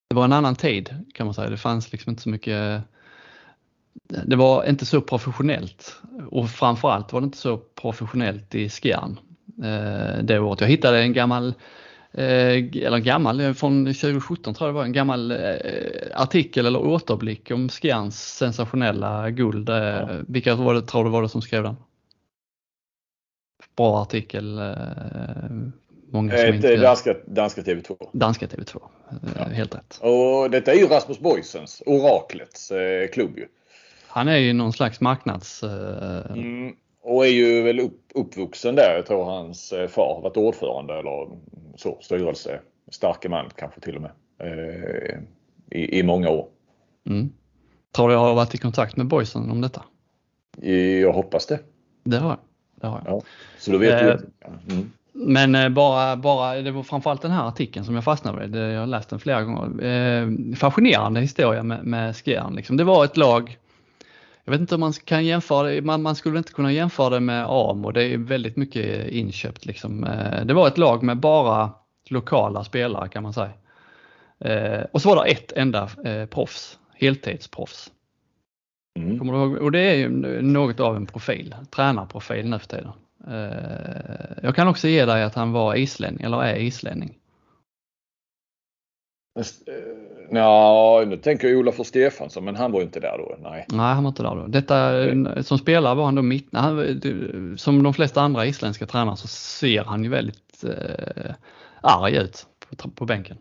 [0.09, 1.51] det var en annan tid kan man säga.
[1.51, 2.83] Det fanns liksom inte så mycket,
[4.25, 9.19] det var inte så professionellt och framförallt var det inte så professionellt i Skjern
[9.65, 10.61] eh, det året.
[10.61, 11.55] Jag hittade en gammal
[12.15, 12.57] Eh,
[12.87, 15.39] eller gammal, eh, från 2017 tror jag det var, en gammal
[16.15, 19.69] artikel eller återblick om Skjerns sensationella guld.
[19.69, 20.09] Ja.
[20.29, 21.77] Vilka var det, tror du var det som skrev den?
[23.77, 24.61] Bra artikel.
[26.11, 26.77] Många som inte...
[26.77, 28.09] danska, danska TV2.
[28.13, 28.81] Danska TV2,
[29.39, 29.45] ja.
[29.45, 29.99] helt rätt.
[30.01, 32.73] Och detta är ju Rasmus Boysens, Oraklets
[33.13, 33.47] klubb ju.
[34.07, 35.63] Han är ju någon slags marknads...
[35.63, 36.75] Mm.
[37.03, 38.95] Och är ju väl upp, uppvuxen där.
[38.95, 41.29] Jag tror hans eh, far varit ordförande eller
[41.77, 42.61] så, styrelse.
[42.91, 44.11] Starke man kanske till och med.
[44.39, 45.19] Eh,
[45.71, 46.49] i, I många år.
[47.07, 47.33] Mm.
[47.97, 49.83] Tror du jag har varit i kontakt med boysen om detta?
[51.01, 51.59] Jag hoppas det.
[52.05, 52.39] Det har jag.
[52.75, 53.15] Det har jag.
[53.15, 53.23] Ja,
[53.59, 54.29] så då vet eh, du.
[54.75, 54.91] Mm.
[55.13, 58.73] Men eh, bara, bara, det var framförallt den här artikeln som jag fastnade med.
[58.75, 59.85] Jag har läst den flera gånger.
[59.85, 62.55] Eh, fascinerande historia med, med Skjern.
[62.55, 62.77] Liksom.
[62.77, 63.59] Det var ett lag
[64.45, 67.47] jag vet inte om man kan jämföra man, man skulle inte kunna jämföra det med
[67.49, 70.05] AMO, det är väldigt mycket inköpt liksom.
[70.05, 71.71] Eh, det var ett lag med bara
[72.09, 73.53] lokala spelare kan man säga.
[74.39, 77.93] Eh, och så var det ett enda eh, proffs, heltidsproffs.
[78.99, 79.19] Mm.
[79.19, 79.57] Kommer du ihåg?
[79.57, 80.09] Och det är ju
[80.43, 82.93] något av en profil, tränarprofil nu för tiden.
[84.43, 87.19] Jag kan också ge dig att han var islänning, eller är islänning.
[90.35, 93.37] Ja, nu tänker jag Olof Stefansson, men han var inte där då.
[93.51, 94.47] Nej, nej han var inte där då.
[94.47, 96.49] Detta, som spelare var han då mitt,
[97.57, 101.35] som de flesta andra isländska tränare så ser han ju väldigt eh,
[101.81, 102.47] arg ut
[102.77, 103.39] på, på bänken.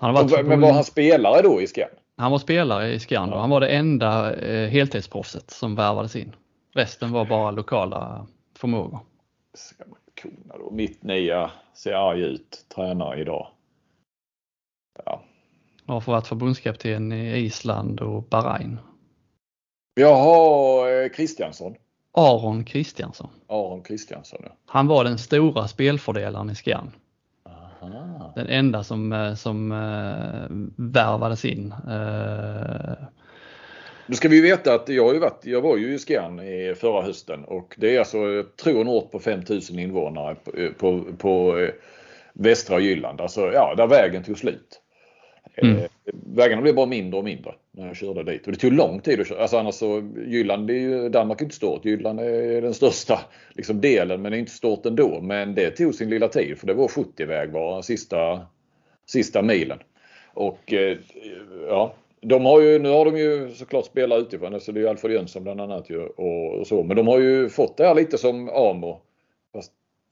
[0.00, 0.14] Han
[0.44, 1.88] men var han spelare då i Skjern?
[2.16, 3.40] Han var spelare i Skjern ja.
[3.40, 6.32] Han var det enda eh, heltidsproffset som värvades in.
[6.74, 8.26] Resten var bara lokala
[8.58, 9.00] förmågor.
[9.54, 10.70] Ska man kunna då.
[10.70, 13.48] Mitt nya ser arg ut, tränar idag.
[15.86, 15.94] Ja.
[15.94, 18.78] Har varit förbundskapten i Island och Bahrain.
[19.94, 21.74] Jaha, Kristiansson.
[22.12, 23.30] Aron Kristiansson.
[23.46, 24.56] Aron Kristiansson, ja.
[24.66, 26.90] Han var den stora spelfördelaren i Skjern.
[28.34, 30.46] Den enda som, eh, som uh,
[30.76, 31.74] värvades in.
[31.88, 32.94] Uh,
[34.06, 36.40] nu ska vi veta att jag, har ju varit, jag var ju i Skjern
[36.74, 41.04] förra hösten och det är alltså, jag tror en ort på 5000 invånare på, på,
[41.18, 41.66] på
[42.32, 43.20] västra Jylland.
[43.20, 44.80] Alltså ja, där vägen tog slut.
[45.54, 45.76] Mm.
[45.76, 45.84] Eh,
[46.34, 48.46] vägarna blev bara mindre och mindre när jag körde dit.
[48.46, 49.40] Och det tog lång tid att köra.
[49.40, 51.84] Alltså annars så, Jylland, är ju, Danmark är inte stort.
[51.84, 53.20] Jylland är den största
[53.54, 55.20] liksom, delen men det är inte stort ändå.
[55.20, 58.40] Men det tog sin lilla tid för det var 70-väg bara sista,
[59.06, 59.78] sista milen.
[60.34, 60.98] Och eh,
[61.68, 64.60] ja, de har ju, nu har de ju såklart spelat utifrån.
[64.60, 66.82] så det är ju Alfred Jönsson bland annat ju, och, och, så.
[66.82, 69.00] Men de har ju fått det här lite som Amo.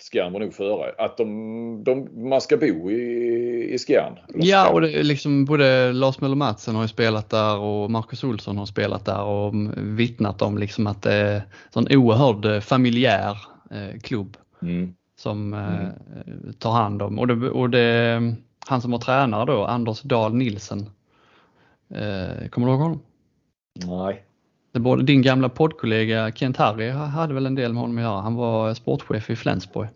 [0.03, 0.95] Skjern var nog före.
[0.99, 4.19] Att de, de, man ska bo i, i Skjern.
[4.35, 8.59] Ja, och det liksom både Lars Möller Matsen har ju spelat där och Marcus Olsson
[8.59, 11.43] har spelat där och vittnat om liksom att det är
[11.75, 13.39] en oerhörd familjär
[13.71, 14.95] eh, klubb mm.
[15.17, 16.53] som eh, mm.
[16.59, 17.19] tar hand om.
[17.19, 18.35] Och det, och det,
[18.67, 20.91] han som var tränare då, Anders Dahl Nilsen.
[21.95, 23.01] Eh, kommer du ihåg honom?
[23.87, 24.25] Nej.
[24.75, 28.21] Det din gamla poddkollega Kent Harry hade väl en del med honom att göra.
[28.21, 29.89] Han var sportchef i Flensburg.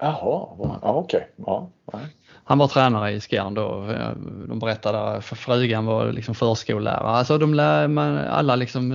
[0.00, 1.28] Jaha, ja, okej.
[1.36, 1.44] Okay.
[1.46, 1.70] Ja,
[2.44, 3.94] han var tränare i Skjern då.
[4.48, 7.08] De berättade för frugan var liksom förskollärare.
[7.08, 8.88] Alltså de lär, man, alla liksom,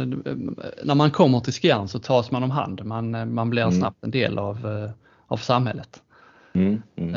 [0.84, 2.86] när man kommer till Skjern så tas man om hand.
[2.86, 3.74] Man, man blir mm.
[3.74, 4.90] snabbt en del av,
[5.28, 6.02] av samhället.
[6.54, 7.16] Mm, mm.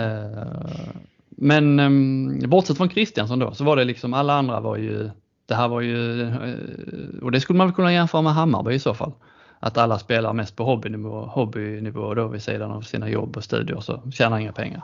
[1.28, 5.10] men um, bortsett från Kristiansson då så var det liksom alla andra var ju,
[5.46, 8.78] det här var ju, uh, och det skulle man väl kunna jämföra med Hammarby i
[8.78, 9.12] så fall.
[9.60, 13.80] Att alla spelar mest på hobbynivå, hobbynivå då vid sidan av sina jobb och studier
[13.80, 14.82] så tjänar inga pengar,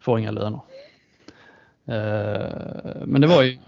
[0.00, 0.60] får inga löner.
[1.88, 3.58] Uh, men det var ju,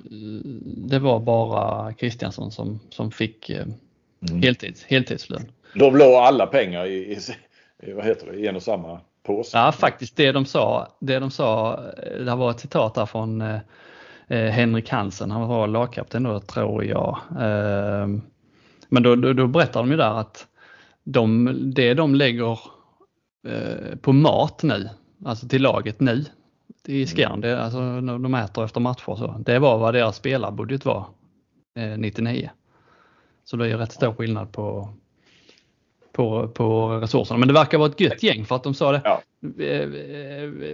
[0.76, 4.42] det var bara Kristiansson som, som fick uh, mm.
[4.42, 5.52] heltids, heltidslön.
[5.74, 7.18] De låg alla pengar i,
[7.82, 9.58] i, vad heter det, i en och samma påse?
[9.58, 10.88] Ja, faktiskt det de sa.
[10.98, 11.80] Det de sa,
[12.18, 13.60] det var ett citat där från eh, eh,
[14.28, 17.18] Henrik Hansen, han var lagkapten då tror jag.
[17.30, 18.06] Eh,
[18.88, 20.46] men då, då, då berättar de ju där att
[21.04, 22.58] de, det de lägger
[23.48, 24.88] eh, på mat nu,
[25.24, 26.24] alltså till laget nu
[26.86, 30.84] i Skjern, det, alltså när de äter efter matcher så, det var vad deras spelarbudget
[30.84, 31.06] var
[31.96, 32.42] 99.
[32.42, 32.50] Eh,
[33.44, 34.88] så det är rätt stor skillnad på,
[36.14, 37.38] på, på resurserna.
[37.38, 39.00] Men det verkar vara ett gött gäng för att de sa det.
[39.04, 39.22] Ja.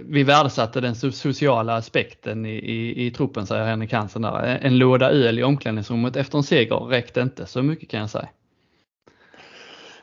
[0.03, 4.59] Vi värdesatte den sociala aspekten i, i, i truppen säger Henrik Hansen där.
[4.61, 8.27] En låda öl i omklädningsrummet efter en seger räckte inte så mycket kan jag säga.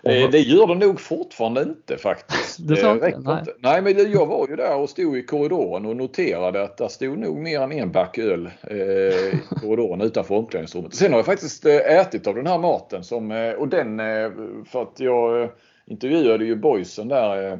[0.08, 2.58] Eh, det gör det nog fortfarande inte faktiskt.
[2.68, 3.38] Det sa inte, nej.
[3.38, 3.54] inte.
[3.58, 7.18] Nej men jag var ju där och stod i korridoren och noterade att det stod
[7.18, 10.94] nog mer än en back öl eh, i korridoren utanför omklädningsrummet.
[10.94, 13.98] Sen har jag faktiskt eh, ätit av den här maten som, eh, och den
[14.64, 15.50] för att jag
[15.86, 17.58] intervjuade ju boysen där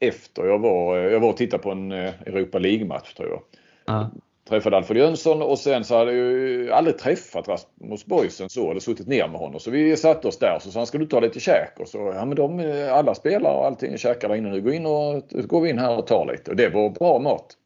[0.00, 3.42] efter jag var, jag var och tittade på en Europa League-match tror jag.
[3.86, 4.10] Ja
[4.48, 8.80] träffade Alfred Jönsson och sen så hade jag ju aldrig träffat Rasmus Boysen så eller
[8.80, 9.60] suttit ner med honom.
[9.60, 11.80] Så vi satte oss där så sa han ska du ta lite käk?
[11.80, 14.60] Och så ja men de alla spelar och allting käkar där inne nu.
[14.60, 16.50] Gå in och går vi in här och tar lite.
[16.50, 17.56] Och det var bra mat.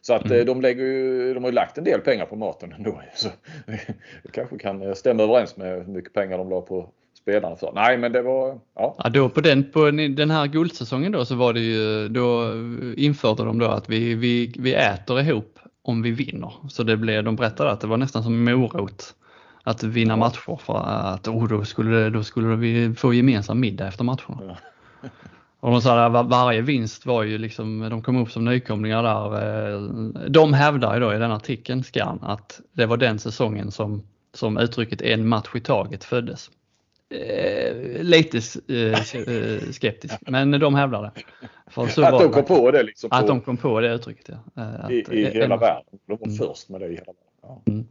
[0.00, 0.46] Så att mm.
[0.46, 3.00] de, lägger ju, de har ju lagt en del pengar på maten ändå.
[3.14, 3.28] Så
[4.22, 6.88] det kanske kan stämma överens med hur mycket pengar de la på
[7.22, 7.72] spelarna för.
[7.74, 8.96] Nej men det var, ja.
[9.04, 12.52] ja då på, den, på den här guldsäsongen då så var det ju, då
[12.96, 15.58] införde de då att vi, vi, vi äter ihop
[15.88, 16.52] om vi vinner.
[16.68, 19.14] Så det blev, de berättade att det var nästan som morot
[19.62, 24.04] att vinna matcher för att oh, då, skulle, då skulle vi få gemensam middag efter
[24.04, 24.40] matcherna.
[24.40, 24.56] Ja.
[25.60, 29.74] Och de sa att varje vinst var ju liksom, de kom upp som nykomlingar där.
[29.74, 29.80] Eh,
[30.28, 34.02] de hävdar ju då i den artikeln, Scan, att det var den säsongen som,
[34.34, 36.50] som uttrycket en match i taget föddes.
[37.10, 41.12] Eh, lite eh, skeptisk, men de hävdar det.
[41.74, 42.82] att de kom på det?
[42.82, 44.62] Liksom att de kom på det uttrycket, ja.
[44.62, 45.98] Att, I, i hela en, världen.
[46.06, 46.38] De var mm.
[46.38, 47.22] först med det i hela världen.
[47.42, 47.62] Ja.
[47.66, 47.86] Mm.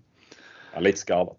[0.73, 1.38] Ja, lite skarvat.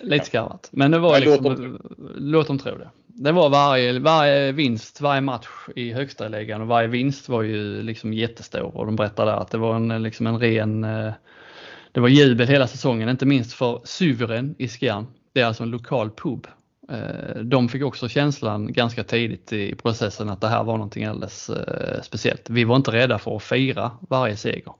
[0.00, 1.80] Lite skarvat, men det var men liksom, låt dem,
[2.16, 2.90] låt dem tro det.
[3.06, 7.82] Det var varje, varje vinst, varje match i högsta ligan och varje vinst var ju
[7.82, 11.12] liksom jättestor och de berättade att det var en, liksom en ren, eh,
[11.92, 15.06] det var jubel hela säsongen, inte minst för Syveren i Skjern.
[15.32, 16.65] Det är alltså en lokal pub Eh,
[17.42, 22.02] de fick också känslan ganska tidigt i processen att det här var någonting alldeles eh,
[22.02, 22.50] speciellt.
[22.50, 24.72] Vi var inte rädda för att fira varje seger.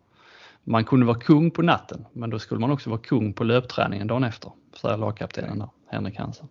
[0.65, 4.07] Man kunde vara kung på natten, men då skulle man också vara kung på löpträningen
[4.07, 6.49] dagen efter, säger lagkaptenen där, Henrik Hansen.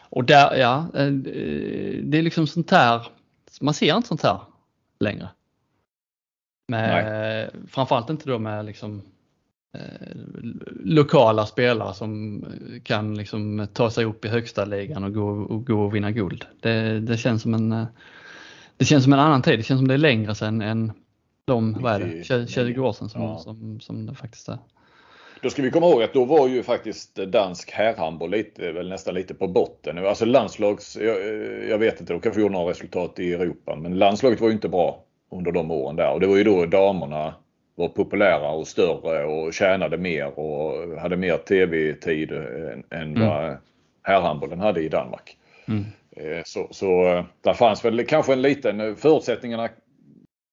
[0.00, 1.12] Och där, ja, eh,
[2.02, 3.06] det är liksom sånt här,
[3.60, 4.40] man ser inte sånt här
[5.00, 5.28] längre.
[6.68, 9.21] Med, framförallt inte då med liksom Eh,
[10.84, 12.44] lokala spelare som
[12.84, 16.44] kan liksom ta sig upp i högsta ligan och gå och, gå och vinna guld.
[16.60, 17.86] Det, det, känns som en, eh,
[18.76, 19.58] det känns som en annan tid.
[19.58, 20.92] Det känns som det är längre sedan än
[21.44, 23.38] de, vad det, 20 år sedan som, ja.
[23.38, 24.58] som, som det faktiskt är.
[25.42, 29.14] Då ska vi komma ihåg att då var ju faktiskt dansk herrhandboll lite, väl nästan
[29.14, 29.98] lite på botten.
[29.98, 31.16] Alltså landslags, jag,
[31.68, 34.68] jag vet inte, de kanske gjorde några resultat i Europa, men landslaget var ju inte
[34.68, 37.34] bra under de åren där och det var ju då damerna
[37.74, 43.28] var populära och större och tjänade mer och hade mer tv-tid än, än mm.
[43.28, 43.56] vad
[44.02, 45.36] herrhandbollen hade i Danmark.
[45.68, 45.84] Mm.
[46.16, 49.68] Eh, så, så eh, där fanns väl kanske en liten, förutsättningarna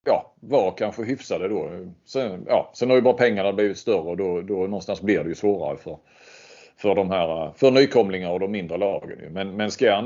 [0.05, 1.69] ja, var kanske hyfsade då.
[2.05, 5.29] Sen, ja, sen har ju bara pengarna blivit större och då, då någonstans blir det
[5.29, 5.97] ju svårare för,
[6.81, 9.18] för de här för nykomlingar och de mindre lagen.
[9.31, 10.06] Men, men Skjern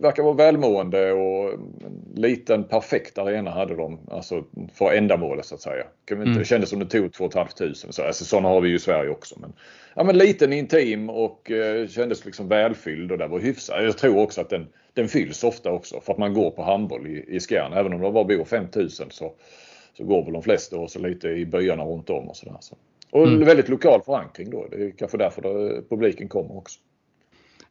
[0.00, 5.60] verkar vara välmående och en liten perfekt arena hade de alltså för ändamålet så att
[5.60, 5.84] säga.
[6.10, 6.38] Mm.
[6.38, 7.74] Det kändes som det tog 2 500.
[7.74, 9.40] Så, alltså, sådana har vi ju i Sverige också.
[9.40, 9.52] Men,
[9.94, 13.84] ja, men liten, intim och eh, kändes liksom välfylld och det var hyfsat.
[13.84, 17.06] Jag tror också att den, den fylls ofta också för att man går på handboll
[17.06, 17.72] i, i Skjern.
[17.72, 19.32] Även om det bara bor 5000 så,
[19.96, 22.56] så går väl de flesta och så lite i byarna runt om och sådär.
[22.60, 22.76] Så.
[23.10, 23.44] Och mm.
[23.44, 24.66] väldigt lokal förankring då.
[24.70, 26.78] Det är kanske därför då publiken kommer också.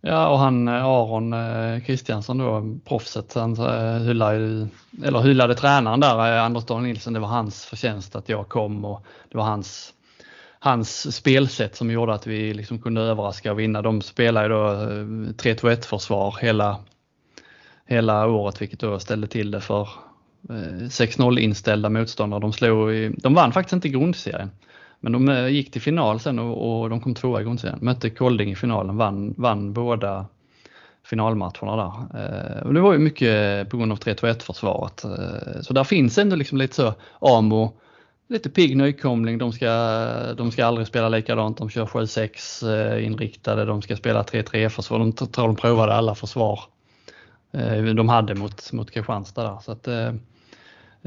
[0.01, 1.35] Ja och han eh, Aron
[1.81, 4.67] Kristiansson eh, då, proffset, han eh, hyllade,
[5.03, 9.05] eller hyllade tränaren där, Anders Dahl Nilsson, det var hans förtjänst att jag kom och
[9.29, 9.93] det var hans,
[10.59, 13.81] hans spelsätt som gjorde att vi liksom kunde överraska och vinna.
[13.81, 16.77] De spelade då 3-2-1 försvar hela,
[17.85, 19.89] hela året vilket då ställde till det för
[20.47, 22.41] 6-0 inställda motståndare.
[22.41, 24.51] De, slog i, de vann faktiskt inte grundserien.
[24.99, 27.79] Men de eh, gick till final sen och, och de kom tvåa i grundserien.
[27.81, 30.25] Mötte Kolding i finalen, vann, vann båda
[31.05, 32.19] finalmatcherna där.
[32.21, 35.03] Eh, och det var ju mycket på grund av 3-2-1 försvaret.
[35.03, 37.77] Eh, så där finns ändå liksom lite så AMO
[38.29, 39.37] lite pigg nykomling.
[39.37, 39.69] De ska,
[40.37, 41.57] de ska aldrig spela likadant.
[41.57, 43.65] De kör 7-6 eh, inriktade.
[43.65, 44.99] De ska spela 3-3 försvar.
[44.99, 46.59] De tror de provade alla försvar
[47.51, 49.59] eh, de hade mot, mot Kristianstad där.
[49.59, 49.87] Så att,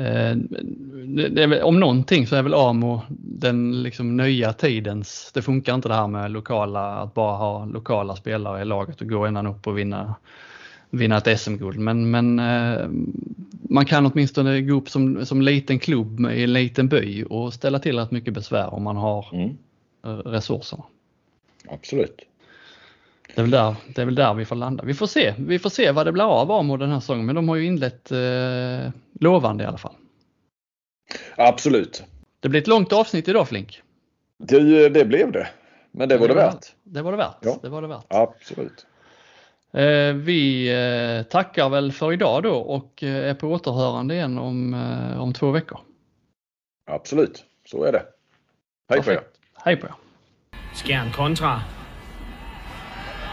[0.00, 5.94] eh, om någonting så är väl AMO den liksom nya tidens, det funkar inte det
[5.94, 9.78] här med lokala, att bara ha lokala spelare i laget och gå ända upp och
[9.78, 10.14] vinna
[10.90, 11.78] vinna ett SM-guld.
[11.78, 12.88] Men, men eh,
[13.50, 17.78] man kan åtminstone gå upp som, som liten klubb i en liten by och ställa
[17.78, 19.56] till rätt mycket besvär om man har mm.
[20.24, 20.82] resurserna.
[21.68, 22.29] Absolut.
[23.34, 24.84] Det är, väl där, det är väl där vi får landa.
[24.84, 27.34] Vi får se, vi får se vad det blir av Amo den här säsongen, men
[27.34, 28.90] de har ju inlett eh,
[29.20, 29.94] lovande i alla fall.
[31.36, 32.04] Absolut.
[32.40, 33.82] Det blir ett långt avsnitt idag Flink.
[34.38, 35.48] Det, det blev det.
[35.90, 36.72] Men det, det var det värt.
[36.82, 37.36] Det var det värt.
[37.40, 37.58] Ja.
[37.62, 38.06] Det var det värt.
[38.08, 38.86] Absolut.
[39.72, 44.74] Eh, vi eh, tackar väl för idag då och eh, är på återhörande igen om,
[45.18, 45.80] om två veckor.
[46.86, 48.04] Absolut, så är det.
[48.88, 49.20] Hej på er!
[49.54, 49.94] Hej på er!
[50.74, 51.60] Skjern kontra.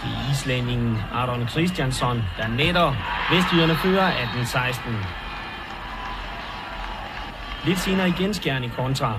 [0.01, 2.93] Det er islændingen Ardon Christiansson, der netter.
[3.31, 4.89] Vestjyderne fører 18-16.
[7.65, 9.13] Lidt senere igen Skjern i kontra.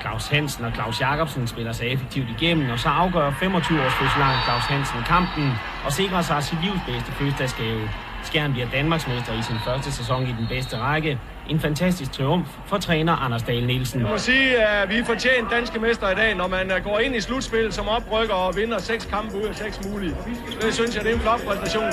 [0.00, 4.62] Claus Hansen og Claus Jakobsen spiller sig effektivt igennem, og så afgør 25-års fødselaren Claus
[4.62, 5.52] Hansen kampen
[5.84, 7.90] og sikrer sig sit livs bedste fødselsdagsgave.
[8.22, 11.18] Skjern bliver Danmarksmester i sin første sæson i den bedste række.
[11.48, 14.00] En fantastisk triumf for træner Anders Dahl Nielsen.
[14.00, 16.98] Jeg må sige, at vi er fortjent danske mester i dag, når man øh, går
[16.98, 20.14] ind i slutspillet som oprykker og vinder seks kampe ud af seks mulige.
[20.62, 21.92] Det synes jeg, det er en flot præstation.